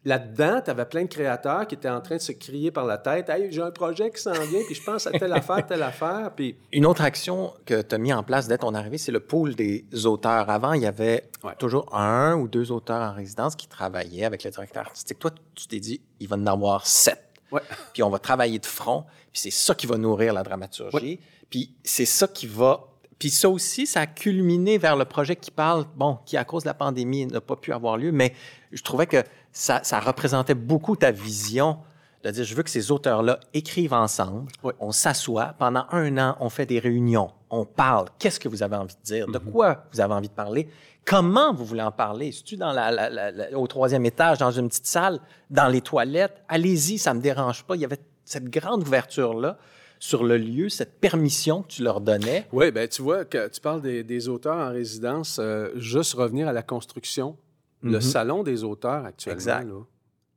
[0.06, 2.98] là-dedans, tu avais plein de créateurs qui étaient en train de se crier par la
[2.98, 5.84] tête Hey, j'ai un projet qui s'en vient, puis je pense à telle affaire, telle
[5.84, 6.32] affaire.
[6.36, 9.20] Puis Une autre action que tu as mis en place dès ton arrivée, c'est le
[9.20, 10.50] pool des auteurs.
[10.50, 11.54] Avant, il y avait Ouais.
[11.58, 15.20] toujours un ou deux auteurs en résidence qui travaillaient avec le directeur artistique.
[15.20, 17.20] Toi, tu t'es dit, il va en avoir sept.
[17.52, 17.62] Ouais.
[17.94, 19.06] Puis on va travailler de front.
[19.32, 21.20] Puis c'est ça qui va nourrir la dramaturgie.
[21.50, 22.86] Puis c'est ça qui va...
[23.20, 26.64] Puis ça aussi, ça a culminé vers le projet qui parle, bon, qui à cause
[26.64, 28.34] de la pandémie n'a pas pu avoir lieu, mais
[28.72, 31.78] je trouvais que ça, ça représentait beaucoup ta vision
[32.24, 34.74] de dire, je veux que ces auteurs-là écrivent ensemble, Oui.
[34.80, 38.76] on s'assoit, pendant un an, on fait des réunions, on parle, qu'est-ce que vous avez
[38.76, 39.52] envie de dire, de Mhm.
[39.52, 40.70] quoi vous avez envie de parler,
[41.06, 44.38] comment vous voulez en parler, si tu dans la, la- la- la- au troisième étage,
[44.38, 47.76] dans une petite salle, dans les toilettes, allez-y, ça me dérange pas.
[47.76, 49.58] Il y avait cette grande ouverture-là
[50.00, 52.48] sur le lieu, cette permission que tu leur donnais?
[52.54, 56.48] Oui, ben tu vois, que tu parles des, des auteurs en résidence, euh, juste revenir
[56.48, 57.38] à la construction.
[57.82, 58.02] Le Mhm.
[58.02, 59.64] salon des auteurs actuellement, Exact.
[59.68, 59.82] là,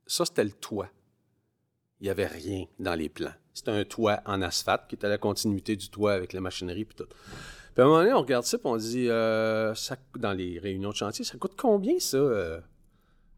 [0.07, 0.89] ça, c'était le toit.
[1.99, 3.33] Il n'y avait rien dans les plans.
[3.53, 6.95] C'était un toit en asphalte qui était la continuité du toit avec la machinerie puis
[6.95, 7.05] tout.
[7.05, 10.59] Puis à un moment donné, on regarde ça puis on dit, euh, ça, dans les
[10.59, 12.59] réunions de chantier, ça coûte combien ça, euh,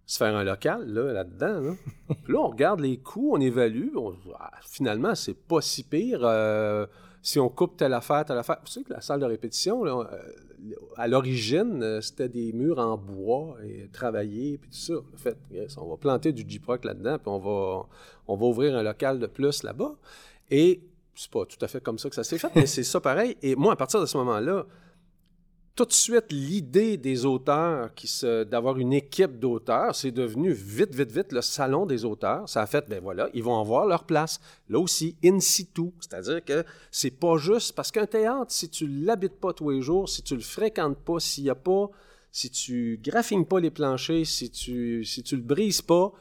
[0.06, 1.60] se faire un local là, là-dedans?
[1.62, 1.72] Là?
[2.24, 6.20] Puis là, on regarde les coûts, on évalue, on Ah, finalement, c'est pas si pire.
[6.24, 6.86] euh,
[7.22, 8.60] si on coupe telle affaire, telle affaire.
[8.64, 12.78] Tu sais que la salle de répétition, là, euh, à l'origine, euh, c'était des murs
[12.78, 14.94] en bois et travaillés, puis tout ça.
[14.94, 15.36] En fait,
[15.78, 17.88] on va planter du J-Proc là-dedans, puis on va,
[18.28, 19.96] on va ouvrir un local de plus là-bas.
[20.52, 20.82] Et
[21.16, 23.38] c'est pas tout à fait comme ça que ça s'est fait, mais c'est ça pareil.
[23.42, 24.68] Et moi, à partir de ce moment-là,
[25.76, 30.96] tout de suite, l'idée des auteurs, qui se, d'avoir une équipe d'auteurs, c'est devenu vite,
[30.96, 32.48] vite, vite le salon des auteurs.
[32.48, 34.40] Ça a fait, ben voilà, ils vont avoir leur place.
[34.70, 35.92] Là aussi, in situ.
[36.00, 40.08] C'est-à-dire que c'est pas juste, parce qu'un théâtre, si tu l'habites pas tous les jours,
[40.08, 41.90] si tu le fréquentes pas, s'il y a pas,
[42.32, 46.14] si tu graffines pas les planchers, si tu, si tu le brises pas,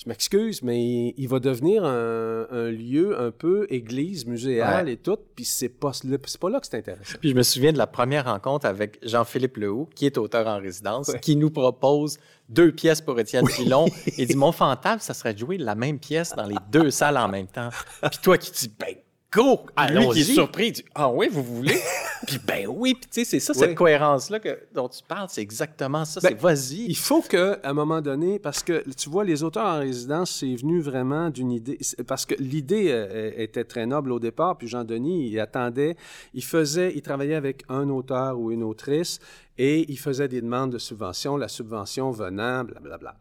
[0.00, 4.92] je m'excuse, mais il va devenir un, un lieu un peu église, muséale Ouais.
[4.92, 7.18] et tout, puis c'est pas, c'est pas là que c'est intéressant.
[7.20, 10.58] Puis je me souviens de la première rencontre avec Jean-Philippe Lehoux, qui est auteur en
[10.58, 12.18] résidence, qui nous propose
[12.48, 13.86] deux pièces pour Étienne Pilon.
[14.16, 17.18] Il dit Mon fantasme, ça serait de jouer la même pièce dans les deux salles
[17.18, 17.70] en même temps.
[18.02, 18.94] Puis toi qui dis Ben,
[19.32, 21.78] go Lui qui est surpris, dit Ah oui, vous voulez?
[22.26, 23.60] Puis ben oui, puis tu sais, c'est ça, Oui.
[23.60, 24.40] cette cohérence-là
[24.74, 26.20] dont tu parles, c'est exactement ça.
[26.20, 26.86] Ben, c'est vas-y.
[26.88, 30.32] Il faut que, à un moment donné, parce que tu vois, les auteurs en résidence,
[30.32, 31.78] c'est venu vraiment d'une idée.
[32.06, 35.96] Parce que l'idée euh, était très noble au départ, puis Jean-Denis, il attendait,
[36.34, 39.20] il faisait, il travaillait avec un auteur ou une autrice,
[39.56, 43.14] et il faisait des demandes de subvention, la subvention venant, blablabla.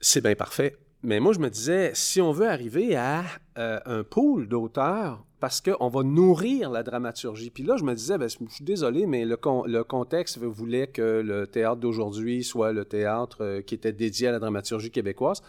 [0.00, 0.76] C'est bien parfait.
[1.04, 3.24] Mais moi, je me disais, si on veut arriver à
[3.58, 7.50] euh, un pool d'auteurs, parce qu'on va nourrir la dramaturgie.
[7.50, 10.86] Puis là, je me disais, ben, je suis désolé, mais le, con- le contexte voulait
[10.86, 15.42] que le théâtre d'aujourd'hui soit le théâtre euh, qui était dédié à la dramaturgie québécoise.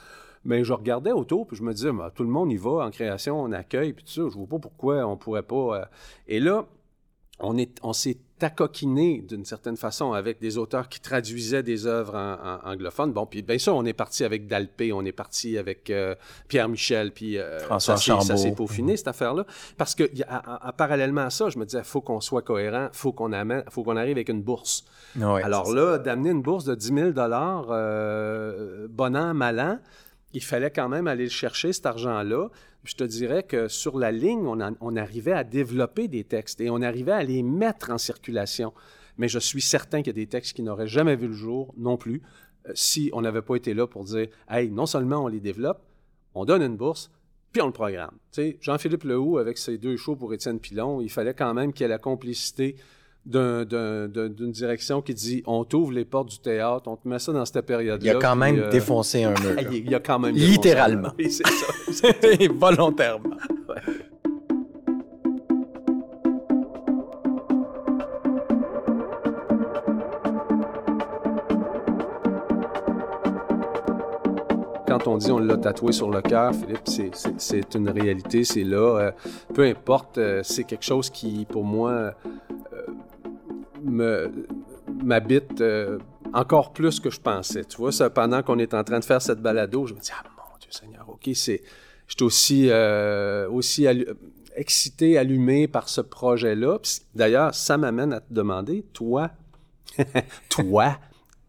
[0.45, 2.89] Mais je regardais autour, puis je me disais, ben, tout le monde y va en
[2.89, 4.21] création, en accueil, puis tout ça.
[4.27, 5.81] Je vois pas pourquoi on pourrait pas.
[5.81, 5.85] euh.
[6.27, 6.65] Et là,
[7.39, 7.93] on, est, on
[9.27, 12.33] d'une certaine façon avec des auteurs qui traduisaient des œuvres en,
[12.67, 13.11] en anglophones.
[13.13, 16.15] Bon, puis bien sûr, on est parti avec Dalpé, on est parti avec euh,
[16.47, 19.45] Pierre Michel, puis euh, François ça Ça s'est peaufiné, cette affaire-là.
[19.77, 22.89] Parce que, à- à- parallèlement à ça, je me disais, il faut qu'on soit cohérent,
[22.93, 24.83] il faut qu'on amène, faut qu'on arrive avec une bourse.
[25.45, 29.79] Alors là, d'amener une bourse de 10 000 euh, bon an, mal an,
[30.33, 32.49] il fallait quand même aller le chercher, cet argent-là.
[32.83, 36.81] Je te dirais que sur la ligne, on, arrivait à développer des textes et on
[36.81, 38.73] arrivait à les mettre en circulation.
[39.17, 41.73] Mais je suis certain qu'il y a des textes qui n'auraient jamais vu le jour
[41.77, 42.21] non plus
[42.67, 45.83] euh, si on n'avait pas été là pour dire, hey, non seulement on les développe,
[46.33, 47.11] on donne une bourse,
[47.51, 48.17] puis on le programme.
[48.31, 51.83] Tu Jean-Philippe Lehoux, avec ses deux shows pour Étienne Pilon, il fallait quand même qu'il
[51.83, 52.75] y ait la complicité
[53.25, 57.45] d'une direction qui dit on t'ouvre les portes du théâtre, on te met ça dans
[57.45, 58.11] cette période-là.
[58.13, 59.55] Il a quand puis, même euh, défoncé un mur.
[59.71, 61.09] il, il a quand même Littéralement.
[61.17, 62.07] Oui, c'est ça.
[62.53, 63.37] Volontairement.
[74.87, 78.97] Quand on dit on l'a tatoué sur le cœur, Philippe, c'est- une réalité, c'est là.
[78.99, 79.11] Euh,
[79.53, 82.13] peu importe, euh, c'est quelque chose qui, pour moi,
[83.83, 85.99] m'habite euh,
[86.33, 87.63] encore plus que je pensais.
[87.65, 90.23] Tu vois, pendant qu'on est en train de faire cette balado, je me dis ah
[90.35, 91.61] mon Dieu Seigneur, ok, c'est,
[92.07, 93.87] je suis aussi euh, aussi
[94.55, 96.77] excité, allumé par ce projet-là.
[97.15, 99.31] D'ailleurs, ça m'amène à te demander, toi,
[100.49, 100.97] toi,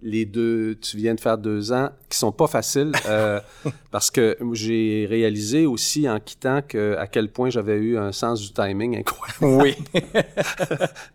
[0.06, 3.40] les deux, tu viens de faire deux ans qui sont pas faciles euh,
[3.90, 8.38] parce que j'ai réalisé aussi en quittant que à quel point j'avais eu un sens
[8.42, 9.74] du timing incroyable Oui.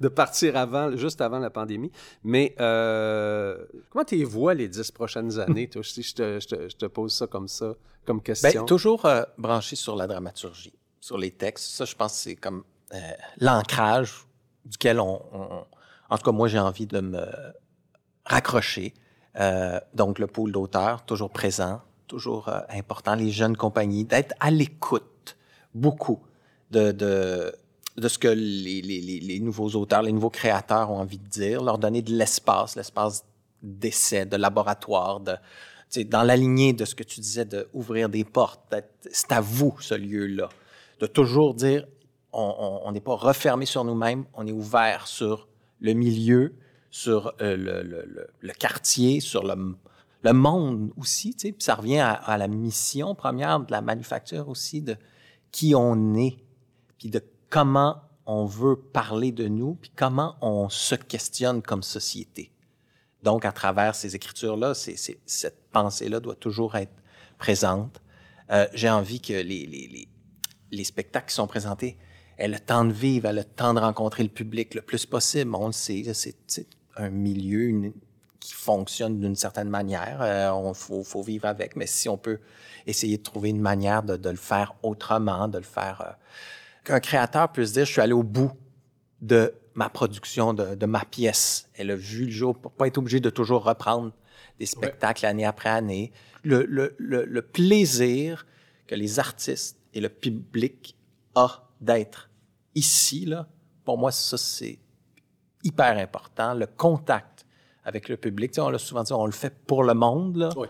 [0.01, 1.91] de partir avant, juste avant la pandémie.
[2.23, 6.69] Mais euh, comment tu vois les dix prochaines années, toi, si je te, je te-
[6.69, 7.75] je te pose ça comme ça,
[8.05, 8.65] comme Ben, question?
[8.65, 11.65] toujours euh, branché sur la dramaturgie, sur les textes.
[11.75, 12.63] Ça, je pense que c'est comme
[13.39, 14.25] l'ancrage
[14.65, 15.65] duquel on, on-
[16.09, 17.23] En tout cas, moi, j'ai envie de me
[18.29, 18.93] raccrocher.
[19.39, 23.15] Euh, donc, le pôle d'auteurs, toujours présent, toujours euh, important.
[23.15, 25.37] Les jeunes compagnies, d'être à l'écoute,
[25.73, 26.19] beaucoup,
[26.71, 27.53] de, de,
[27.97, 31.63] de ce que les, les, les, nouveaux auteurs, les nouveaux créateurs ont envie de dire,
[31.63, 33.25] leur donner de l'espace, l'espace
[33.61, 35.35] d'essai, de laboratoire, de,
[36.03, 38.61] dans la lignée de ce que tu disais, d'ouvrir des portes,
[39.11, 40.49] c'est à vous ce lieu-là,
[40.99, 41.85] de toujours dire,
[42.31, 45.47] on n'est pas refermé sur nous-mêmes, on est ouvert sur
[45.81, 46.53] le milieu,
[46.89, 52.47] sur euh, le, quartier, sur le, monde aussi, tu sais, puis ça revient à, la
[52.47, 54.95] mission première de la manufacture aussi, de
[55.51, 56.37] qui on est,
[56.97, 62.51] puis de comment on veut parler de nous, puis comment on se questionne comme société.
[63.23, 66.93] Donc, à travers ces écritures-là, cette pensée-là doit toujours être
[67.37, 68.01] présente.
[68.51, 70.07] Euh, j'ai envie que les, les, les,
[70.71, 71.97] les spectacles qui sont présentés
[72.37, 75.53] aient le temps de vivre, aient le temps de rencontrer le public le plus possible.
[75.55, 77.93] On le sait, c'est un milieu une-
[78.39, 80.19] qui fonctionne d'une certaine manière.
[80.21, 82.39] Euh, on faut, faut vivre avec, mais si on peut
[82.87, 86.01] essayer de trouver une manière de, de le faire autrement, de le faire...
[86.01, 86.13] euh,
[86.85, 88.51] qu'un créateur puisse dire, je suis allé au bout
[89.21, 91.69] de ma production, de, de ma pièce.
[91.75, 94.13] Elle a vu le jour pour pas être obligé de toujours reprendre
[94.57, 96.11] des spectacles année après année.
[96.43, 98.45] Le, le, le, le plaisir
[98.87, 100.95] que les artistes et le public
[101.35, 102.29] a d'être
[102.75, 103.47] ici, là,
[103.83, 104.79] pour moi, ça, c'est
[105.63, 106.53] hyper important.
[106.53, 107.45] Le contact
[107.83, 110.37] avec le public, tu sais, on l'a souvent dit, on le fait pour le monde,
[110.37, 110.49] là.
[110.55, 110.67] Oui.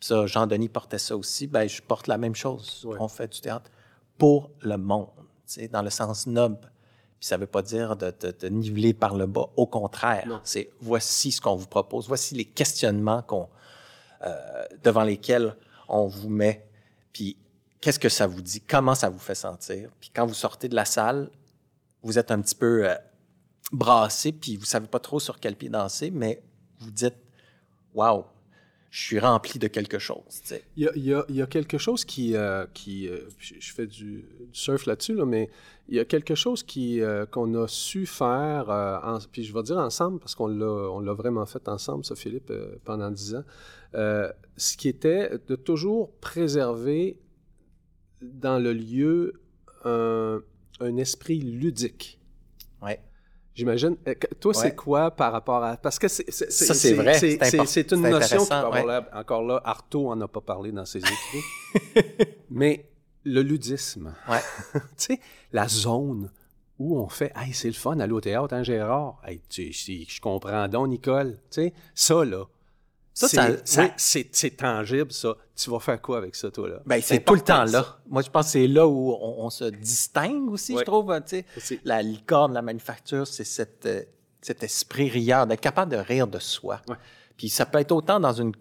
[0.00, 1.46] Ça, Jean-Denis portait ça aussi.
[1.46, 2.86] Ben, je porte la même chose.
[2.98, 3.70] On fait du théâtre
[4.18, 5.08] pour le monde,
[5.46, 6.70] tu sais, dans le sens noble.
[7.18, 9.48] Puis ça veut pas dire de te niveler par le bas.
[9.56, 13.48] Au contraire, c'est voici ce qu'on vous propose, voici les questionnements qu'on,
[14.22, 15.56] euh, devant lesquels
[15.88, 16.68] on vous met.
[17.12, 17.38] Puis
[17.80, 18.60] qu'est-ce que ça vous dit?
[18.60, 19.90] Comment ça vous fait sentir?
[19.98, 21.30] Puis quand vous sortez de la salle,
[22.02, 22.94] vous êtes un petit peu euh,
[23.72, 26.42] brassé, puis vous savez pas trop sur quel pied danser, mais
[26.80, 27.16] vous dites,
[27.94, 28.24] waouh,
[28.90, 30.42] je suis rempli de quelque chose.
[30.76, 32.34] Il y a, quelque chose qui...
[32.34, 35.50] euh, qui euh, je fais du, surf là-dessus, là, mais
[35.88, 39.78] il y a quelque chose qui, euh, qu'on a su faire, puis je vais dire
[39.78, 42.52] ensemble, parce qu'on l'a, on l'a vraiment fait ensemble, ça, Philippe,
[42.84, 43.44] pendant dix ans,
[43.92, 47.18] ce qui était de toujours préserver
[48.22, 49.34] dans le lieu
[49.84, 50.40] un,
[50.80, 52.15] un esprit ludique.
[53.56, 53.96] J'imagine.
[54.06, 54.62] Euh, Toi, Ouais.
[54.62, 55.76] c'est quoi par rapport à.
[55.78, 56.30] Parce que c'est.
[56.30, 57.14] Ça, c'est vrai,
[57.66, 61.42] C'est une notion qui peut Encore là, Artaud en a pas parlé dans ses écrits.
[62.50, 62.84] Mais
[63.24, 64.14] le ludisme.
[64.28, 64.40] Ouais.
[64.74, 65.20] tu sais,
[65.52, 66.30] la zone
[66.78, 69.20] où on fait Hey, c'est le fun, aller au théâtre, hein, Gérard?
[69.26, 71.38] Hey, tu, si- je comprends donc, Nicole.
[71.50, 72.44] Tu sais, ça, là.
[73.18, 73.28] Ça,
[73.96, 75.34] c'est- tangible, ça.
[75.56, 76.80] Tu vas faire quoi avec ça, toi, là?
[76.84, 77.82] Ben, c'est tout le temps là.
[77.82, 77.98] ça.
[78.08, 81.10] Moi, je pense que c'est là où on, on se distingue aussi, je trouve.
[81.10, 81.22] hein,
[81.84, 84.02] La licorne, la manufacture, c'est cette, euh,
[84.42, 86.82] cet esprit rieur, d'être capable de rire de soi.
[87.38, 88.52] Puis ça peut être autant dans une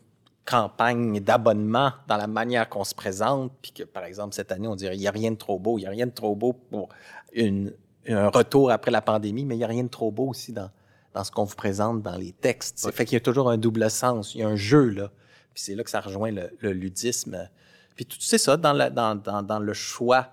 [0.45, 4.75] campagne d'abonnement, dans la manière qu'on se présente, puis que, par exemple, cette année, on
[4.75, 6.53] dirait il n'y a rien de trop beau, il n'y a rien de trop beau
[6.53, 6.89] pour
[7.33, 7.73] une,
[8.07, 10.69] un retour après la pandémie, mais il n'y a rien de trop beau aussi dans,
[11.15, 12.77] dans ce qu'on vous présente dans les textes.
[12.77, 15.11] Ça fait qu'il y a toujours un double sens, il y a un jeu, là.
[15.53, 17.49] Puis c'est là que ça rejoint le, le ludisme.
[17.95, 20.23] Puis tout c'est ça, dans, la- dans, dans, dans le choix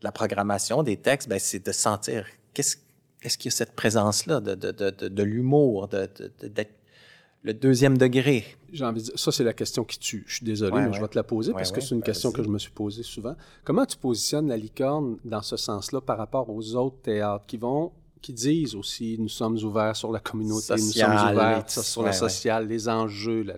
[0.00, 2.78] de la programmation des textes, ben, c'est de sentir qu'est-ce
[3.22, 4.70] est-ce qu'il y a cette présence-là de, de,
[5.08, 6.22] de, l'humour, d'être
[7.42, 8.44] le deuxième degré?
[8.72, 10.24] J'ai envie de dire, ça, c'est la question qui tue.
[10.28, 10.96] Je suis désolé, Ouais, mais ouais.
[10.96, 12.36] je vais te la poser Ouais, parce que ouais, c'est une question vas-y.
[12.36, 13.34] que je me suis posée souvent.
[13.64, 17.90] Comment tu positionnes la licorne dans ce sens-là par rapport aux autres théâtres qui vont,
[18.18, 22.08] qui disent aussi, nous sommes ouverts sur la communauté, nous sommes ouverts les- sur, ouais,
[22.08, 22.16] le ouais.
[22.16, 23.42] social, les enjeux.
[23.42, 23.56] la-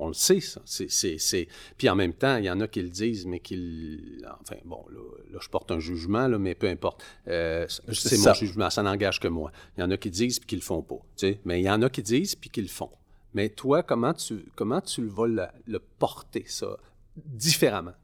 [0.00, 0.60] On le sait, ça.
[0.64, 4.22] C'est, Puis en même temps, il y en a qui le disent, mais qui...
[4.40, 5.00] Enfin, bon, là,
[5.32, 7.02] là, je porte un jugement, là, mais peu importe.
[7.26, 9.50] Euh, c'est mon jugement, ça n'engage que moi.
[9.76, 10.98] Il y en a qui disent puis qui le font pas.
[11.16, 11.40] tu sais.
[11.44, 12.90] Mais il y en a qui disent puis qui le font.
[13.34, 16.76] Mais toi, comment tu, comment tu vas le, le porter, ça,
[17.16, 17.94] différemment?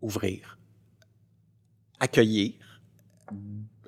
[0.00, 0.58] Ouvrir,
[2.00, 2.54] accueillir,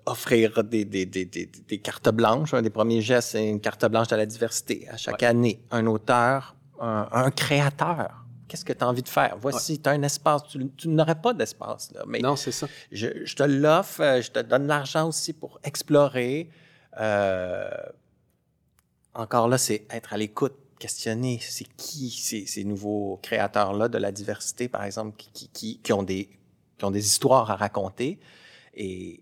[0.07, 2.53] offrir des, des, des, des, des cartes blanches.
[2.55, 4.87] Un des premiers gestes, c'est une carte blanche de la diversité.
[4.91, 5.29] À chaque Ouais.
[5.29, 8.25] année, un auteur, un, un créateur.
[8.49, 9.37] Qu'est-ce que tu as envie de faire?
[9.41, 10.43] Voici, tu as un espace.
[10.45, 12.05] Tu, tu n'aurais pas d'espace, là.
[12.07, 12.69] Mais Non, c'est ça.
[12.93, 16.51] je, je te l'offre, euh, je te donne l'argent aussi pour explorer.
[17.01, 17.69] Euh,
[19.15, 21.39] encore là, c'est être à l'écoute, questionner.
[21.41, 25.93] C'est qui ces, ces nouveaux créateurs-là de la diversité, par exemple, qui, qui, qui, qui
[25.93, 26.29] ont des,
[26.79, 28.19] qui ont des histoires à raconter
[28.75, 29.21] et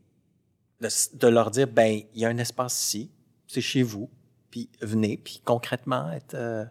[0.83, 3.11] de, leur dire, ben, il y a un espace ici,
[3.47, 4.11] c'est chez vous,
[4.51, 6.65] puis venez, puis concrètement, être, euh,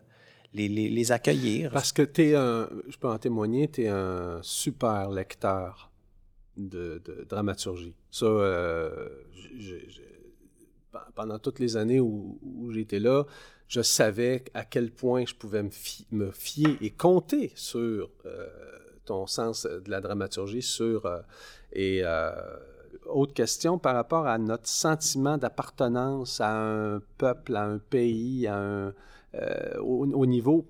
[0.54, 1.72] les, les, les accueillir.
[1.72, 5.92] Parce que tu es un, je peux en témoigner, tu es un super lecteur
[6.58, 7.96] de, dramaturgie.
[8.12, 9.10] Ça, euh,
[11.16, 12.40] pendant toutes les années où,
[12.72, 13.26] j'étais là,
[13.68, 18.48] je savais à quel point je pouvais me, fi- me fier et compter sur euh,
[19.06, 21.10] ton sens de la dramaturgie, sur...
[21.72, 22.04] et
[23.08, 28.58] autre question par rapport à notre sentiment d'appartenance à un peuple, à un pays, à
[28.58, 28.94] un,
[29.36, 30.66] euh, au, au niveau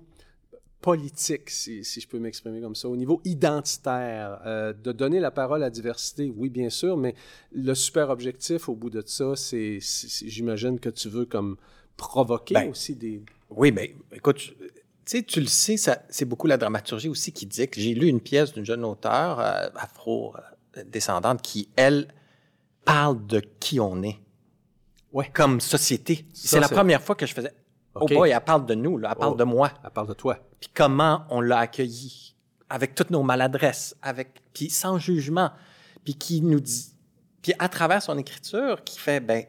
[0.82, 5.30] politique, si, si je peux m'exprimer comme ça, au niveau identitaire, euh, de donner la
[5.30, 7.14] parole à la diversité, oui, bien sûr, mais
[7.52, 11.56] le super objectif au bout de ça, c'est, j'imagine que tu veux comme
[11.96, 13.22] provoquer Ben, aussi des...
[13.48, 14.54] Oui, mais écoute, tu
[15.04, 15.76] sais, tu le sais,
[16.08, 19.38] c'est beaucoup la dramaturgie aussi qui dit que j'ai lu une pièce d'une jeune auteure
[19.38, 22.08] euh, afro-descendante qui, elle,
[22.84, 24.18] parle de qui on est
[25.12, 25.30] Ouais.
[25.32, 26.26] comme société.
[26.32, 27.52] C'est la première fois que je faisais.
[27.94, 29.36] Oh boy, elle parle de nous, là, elle parle Oh.
[29.36, 29.70] de moi.
[29.84, 30.38] À part de toi.
[30.60, 32.34] Puis comment on l'a accueilli,
[32.70, 35.50] avec toutes nos maladresses, avec puis sans jugement,
[36.04, 36.94] puis qui nous dit,
[37.42, 39.44] puis à travers son écriture, qui fait ben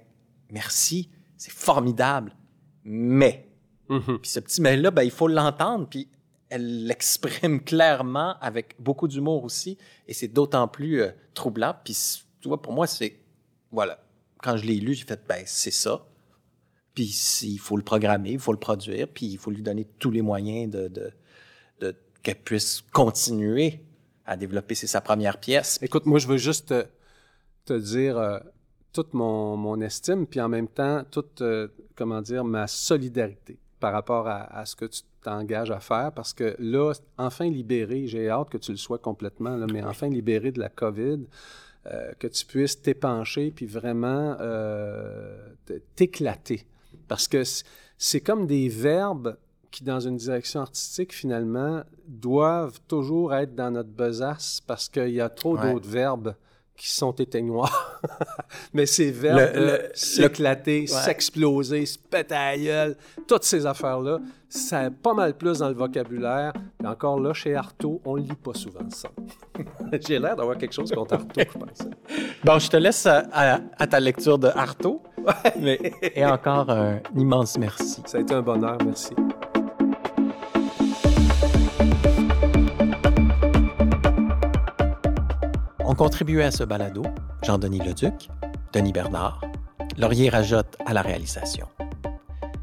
[0.50, 2.36] merci, c'est formidable,
[2.84, 3.48] mais
[3.90, 4.20] Mhm.
[4.20, 6.10] puis ce petit mail-là, ben, il faut l'entendre, puis
[6.50, 9.78] elle l'exprime clairement avec beaucoup d'humour aussi,
[10.08, 11.74] et c'est d'autant plus euh, troublant.
[11.86, 11.98] Puis
[12.42, 13.22] tu vois, pour moi, c'est
[13.74, 14.00] voilà.
[14.42, 16.06] Quand je l'ai lu, j'ai fait ben c'est ça.
[16.94, 20.12] Puis il faut le programmer, il faut le produire, puis il faut lui donner tous
[20.12, 21.12] les moyens de, de,
[22.22, 23.82] qu'elle puisse continuer
[24.26, 24.76] à développer.
[24.76, 25.78] C'est sa première pièce.
[25.82, 26.74] Écoute, moi, je veux juste
[27.66, 28.40] te, dire euh,
[28.94, 33.92] toute mon, mon estime, puis en même temps, toute, euh, comment dire, ma solidarité par
[33.92, 38.50] rapport à, ce que tu t'engages à faire, parce que là, enfin libéré, j'ai hâte
[38.50, 41.26] que tu le sois complètement, mais enfin libéré de la COVID,
[41.86, 45.50] euh, que tu puisses t'épancher, puis vraiment euh,
[45.96, 46.66] t'éclater.
[47.08, 47.44] Parce que
[47.98, 49.38] c'est comme des verbes
[49.72, 55.22] qui, dans une direction artistique, finalement, doivent toujours être dans notre besace parce qu'il y
[55.22, 55.74] a trop Ouais.
[55.74, 56.36] d'autres verbes
[56.76, 58.02] qui sont éteignoirs.
[58.74, 60.88] Mais ces verbes, Le- là, le- s'éclater, Ouais.
[60.88, 62.96] s'exploser, se péter à la gueule,
[63.28, 64.20] toutes ces affaires-là,
[64.50, 66.52] ça est pas mal plus dans le vocabulaire.
[66.80, 69.10] Puis encore là, chez Artaud, on lit pas souvent ça.
[70.08, 71.88] J'ai l'air d'avoir quelque chose contre Artaud, je pense.
[72.44, 75.02] Bon, je te laisse à, à- à ta lecture de Artaud.
[75.60, 78.02] Mais, et encore un immense merci.
[78.06, 79.14] Ça a été un bonheur, merci.
[85.94, 87.04] On contribuait à ce balado
[87.44, 88.28] Jean-Denis Leduc,
[88.74, 89.42] Denis Bernard,
[89.96, 91.68] Laurier Rajotte à la réalisation.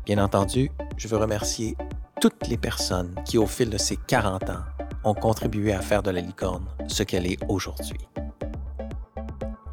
[0.05, 1.77] Bien entendu, je veux remercier
[2.21, 4.65] toutes les personnes qui, au fil de ces 40 ans,
[5.05, 8.01] ont contribué à faire de la licorne ce qu'elle est aujourd'hui.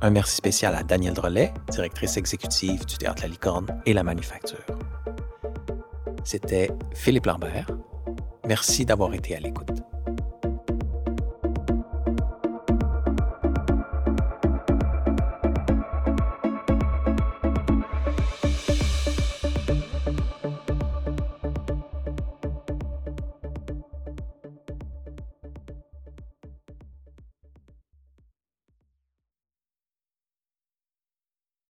[0.02, 4.68] Un merci spécial à Danielle Drolet, directrice exécutive du Théâtre La Licorne et La Manufacture.
[6.24, 7.72] C'était Philippe Lambert.
[8.48, 9.87] Merci d'avoir été à l'écoute.